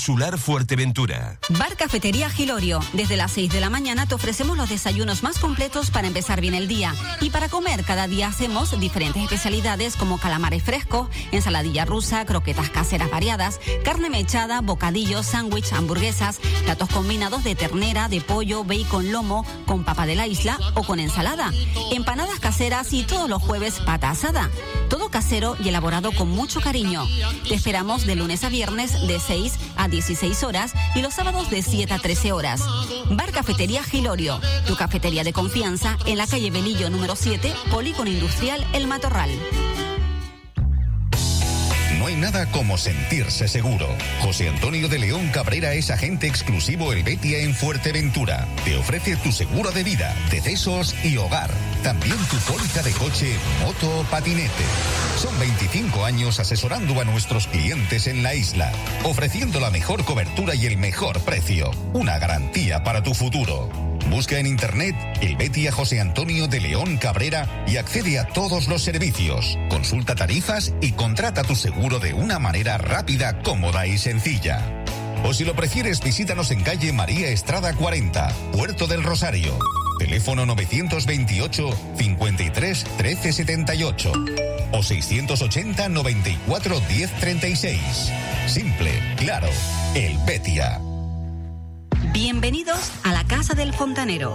[0.00, 1.38] Insular Fuerteventura.
[1.50, 2.80] Bar Cafetería Gilorio.
[2.94, 6.54] Desde las 6 de la mañana te ofrecemos los desayunos más completos para empezar bien
[6.54, 6.94] el día.
[7.20, 13.10] Y para comer, cada día hacemos diferentes especialidades como calamares frescos, ensaladilla rusa, croquetas caseras
[13.10, 19.84] variadas, carne mechada, bocadillos, sándwich, hamburguesas, platos combinados de ternera, de pollo, bacon, lomo, con
[19.84, 21.52] papa de la isla o con ensalada,
[21.92, 24.48] empanadas caseras y todos los jueves pata asada.
[25.10, 27.06] Casero y elaborado con mucho cariño.
[27.48, 31.62] Te esperamos de lunes a viernes de 6 a 16 horas y los sábados de
[31.62, 32.62] 7 a 13 horas.
[33.10, 38.64] Bar Cafetería Gilorio, tu cafetería de confianza en la calle Belillo número 7, Polígono Industrial
[38.72, 39.30] El Matorral.
[42.00, 43.86] No hay nada como sentirse seguro.
[44.22, 48.48] José Antonio de León Cabrera es agente exclusivo El Betia en Fuerteventura.
[48.64, 51.50] Te ofrece tu seguro de vida, decesos y hogar.
[51.82, 54.64] También tu póliza de coche, moto o patinete.
[55.18, 58.72] Son 25 años asesorando a nuestros clientes en la isla,
[59.04, 61.70] ofreciendo la mejor cobertura y el mejor precio.
[61.92, 63.89] Una garantía para tu futuro.
[64.08, 68.82] Busca en internet el Betia José Antonio de León Cabrera y accede a todos los
[68.82, 69.58] servicios.
[69.68, 74.84] Consulta tarifas y contrata tu seguro de una manera rápida, cómoda y sencilla.
[75.24, 79.58] O si lo prefieres, visítanos en calle María Estrada 40, Puerto del Rosario.
[79.98, 84.12] Teléfono 928 53 13 78
[84.72, 87.80] o 680 94 10 36.
[88.46, 89.48] Simple, claro,
[89.94, 90.80] el Betia.
[92.12, 94.34] Bienvenidos a la Casa del Fontanero.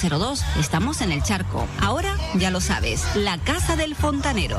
[0.01, 0.43] 6502.
[0.59, 1.67] Estamos en el charco.
[1.79, 4.57] Ahora ya lo sabes, la casa del fontanero.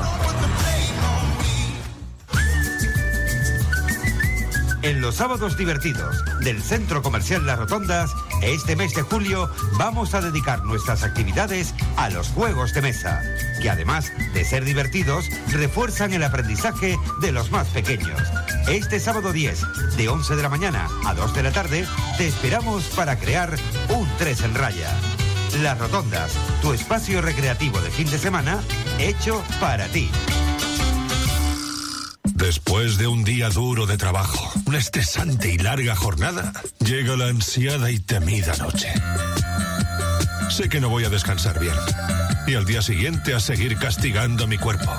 [4.83, 10.19] En los sábados divertidos del Centro Comercial Las Rotondas, este mes de julio vamos a
[10.19, 13.21] dedicar nuestras actividades a los juegos de mesa,
[13.61, 18.21] que además de ser divertidos, refuerzan el aprendizaje de los más pequeños.
[18.67, 19.61] Este sábado 10,
[19.95, 21.85] de 11 de la mañana a 2 de la tarde,
[22.17, 23.55] te esperamos para crear
[23.89, 24.89] un 3 en raya.
[25.61, 28.61] Las Rotondas, tu espacio recreativo de fin de semana,
[28.97, 30.09] hecho para ti.
[32.23, 37.91] Después de un día duro de trabajo, una estresante y larga jornada, llega la ansiada
[37.91, 38.91] y temida noche.
[40.49, 41.75] Sé que no voy a descansar bien
[42.47, 44.91] y al día siguiente a seguir castigando mi cuerpo.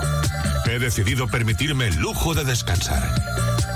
[0.67, 3.15] He decidido permitirme el lujo de descansar.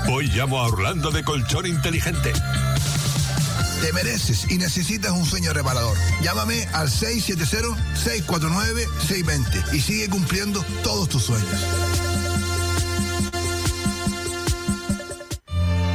[0.07, 2.33] Hoy llamo a Orlando de Colchón Inteligente.
[3.81, 5.95] Te mereces y necesitas un sueño reparador.
[6.21, 11.65] Llámame al 670-649-620 y sigue cumpliendo todos tus sueños.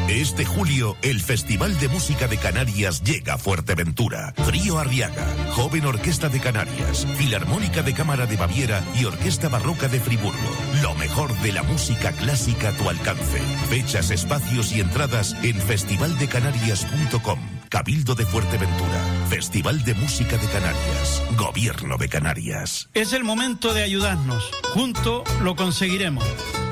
[0.09, 4.33] Este julio, el Festival de Música de Canarias llega a Fuerteventura.
[4.47, 10.01] Trío Arriaga, Joven Orquesta de Canarias, Filarmónica de Cámara de Baviera y Orquesta Barroca de
[10.01, 10.39] Friburgo.
[10.83, 13.41] Lo mejor de la música clásica a tu alcance.
[13.69, 17.54] Fechas, espacios y entradas en festivaldecanarias.com.
[17.75, 19.01] Cabildo de Fuerteventura.
[19.29, 21.21] Festival de Música de Canarias.
[21.37, 22.89] Gobierno de Canarias.
[22.95, 24.49] Es el momento de ayudarnos.
[24.73, 26.25] Juntos lo conseguiremos.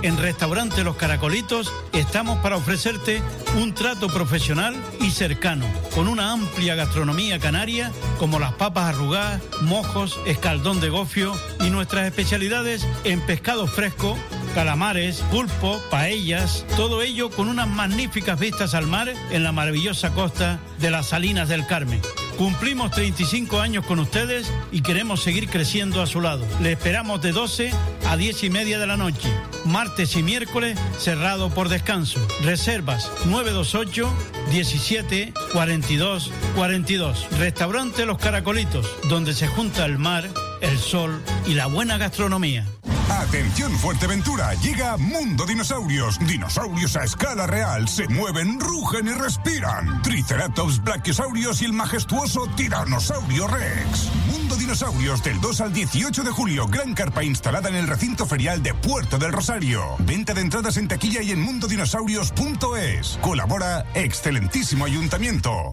[0.03, 3.21] En Restaurante Los Caracolitos estamos para ofrecerte
[3.61, 7.91] un trato profesional y cercano, con una amplia gastronomía canaria
[8.21, 14.17] como las papas arrugadas, mojos, escaldón de gofio y nuestras especialidades en pescado fresco,
[14.55, 20.61] calamares, pulpo, paellas, todo ello con unas magníficas vistas al mar en la maravillosa costa
[20.79, 22.01] de las Salinas del Carmen.
[22.37, 26.45] Cumplimos 35 años con ustedes y queremos seguir creciendo a su lado.
[26.61, 27.71] Le esperamos de 12
[28.09, 29.29] a 10 y media de la noche,
[29.65, 32.27] martes y miércoles cerrado por descanso.
[32.43, 34.13] Reservas 928
[34.51, 37.27] 17 42 42.
[37.39, 40.29] Restaurante Los Caracolitos, donde se junta el mar,
[40.61, 42.67] el sol y la buena gastronomía.
[43.11, 46.19] Atención Fuerteventura, llega Mundo Dinosaurios.
[46.21, 50.03] Dinosaurios a escala real, se mueven, rugen y respiran.
[50.03, 54.11] Triceratops, Brachiosaurios y el majestuoso Tiranosaurio Rex.
[54.31, 58.63] Mundo Dinosaurios del 2 al 18 de julio, gran carpa instalada en el recinto ferial
[58.63, 59.83] de Puerto del Rosario.
[60.01, 63.19] Venta de entradas en taquilla y en mundodinosaurios.es.
[63.21, 65.73] Colabora excelentísimo ayuntamiento.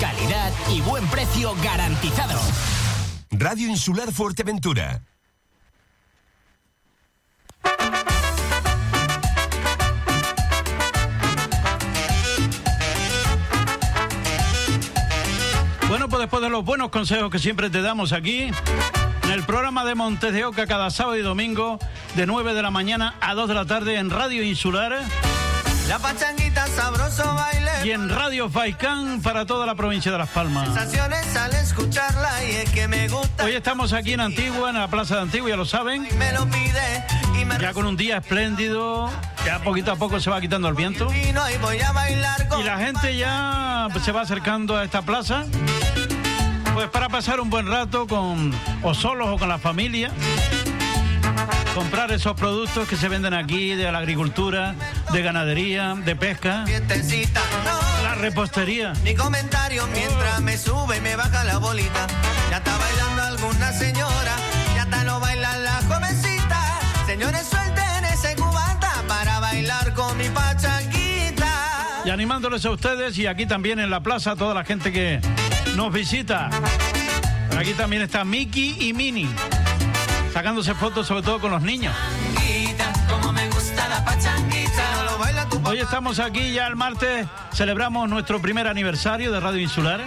[0.00, 2.38] Calidad y buen precio garantizado.
[3.30, 5.02] Radio Insular Fuerteventura.
[15.88, 19.84] Bueno, pues después de los buenos consejos que siempre te damos aquí, en el programa
[19.84, 21.78] de Montes de Oca cada sábado y domingo,
[22.14, 25.02] de 9 de la mañana a 2 de la tarde en Radio Insular
[25.88, 27.59] La pachanguita sabroso baile.
[27.84, 30.68] Y en Radio Faicán para toda la provincia de Las Palmas.
[33.42, 36.06] Hoy estamos aquí en Antigua, en la Plaza de Antigua, ya lo saben.
[37.60, 39.10] Ya con un día espléndido,
[39.44, 41.08] Ya poquito a poco se va quitando el viento.
[41.14, 45.44] Y la gente ya pues, se va acercando a esta plaza.
[46.74, 48.52] Pues para pasar un buen rato con
[48.82, 50.10] o solos o con la familia.
[51.74, 54.74] Comprar esos productos que se venden aquí de la agricultura,
[55.12, 56.64] de ganadería, de pesca,
[58.02, 58.92] la repostería.
[59.04, 62.06] ni comentario mientras me sube y me baja la bolita.
[62.50, 64.36] Ya está bailando alguna señora,
[64.74, 66.80] ya está no bailan las jovencitas.
[67.06, 72.02] Señores, suelten ese cubata para bailar con mi pachanguita.
[72.04, 75.20] Y animándoles a ustedes y aquí también en la plaza a toda la gente que
[75.76, 76.50] nos visita.
[77.56, 79.28] Aquí también está Mickey y Minnie,
[80.32, 81.94] sacándose fotos sobre todo con los niños.
[85.64, 90.00] Hoy estamos aquí ya el martes, celebramos nuestro primer aniversario de Radio Insular.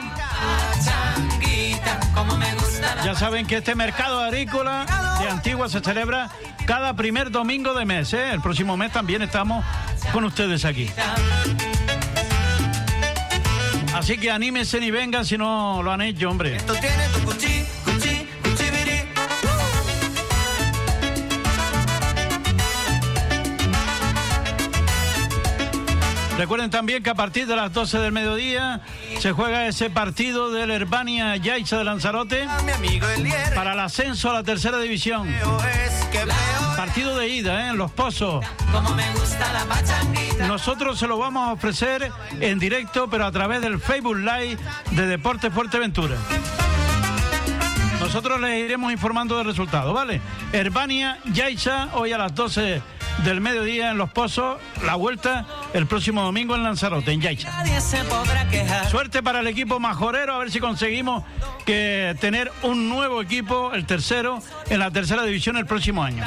[3.06, 4.86] Ya saben que este mercado agrícola
[5.20, 6.30] de Antigua se celebra
[6.66, 8.14] cada primer domingo de mes.
[8.14, 8.32] ¿eh?
[8.32, 9.64] El próximo mes también estamos
[10.12, 10.90] con ustedes aquí.
[13.94, 16.56] Así que anímense y vengan si no lo han hecho, hombre.
[16.56, 17.66] Esto tiene tu cuchi,
[26.38, 28.82] Recuerden también que a partir de las 12 del mediodía
[29.20, 32.48] se juega ese partido del Herbania Yaiza de Lanzarote
[33.54, 35.28] para el ascenso a la tercera división.
[36.76, 37.70] Partido de ida, ¿eh?
[37.70, 38.44] en Los Pozos.
[40.48, 44.58] Nosotros se lo vamos a ofrecer en directo, pero a través del Facebook Live
[44.92, 46.16] de Deportes Fuerteventura.
[48.00, 50.20] Nosotros les iremos informando del resultado, ¿vale?
[50.52, 52.82] Herbania Yaiza, hoy a las 12
[53.20, 57.66] del mediodía en Los Pozos, la vuelta el próximo domingo en Lanzarote, en quejar.
[58.90, 61.24] Suerte para el equipo majorero, a ver si conseguimos
[61.66, 66.24] que tener un nuevo equipo, el tercero, en la tercera división el próximo año.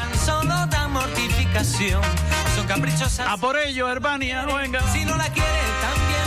[3.27, 4.81] A por ello, Herbania, venga.
[4.93, 6.26] Si no la quieres,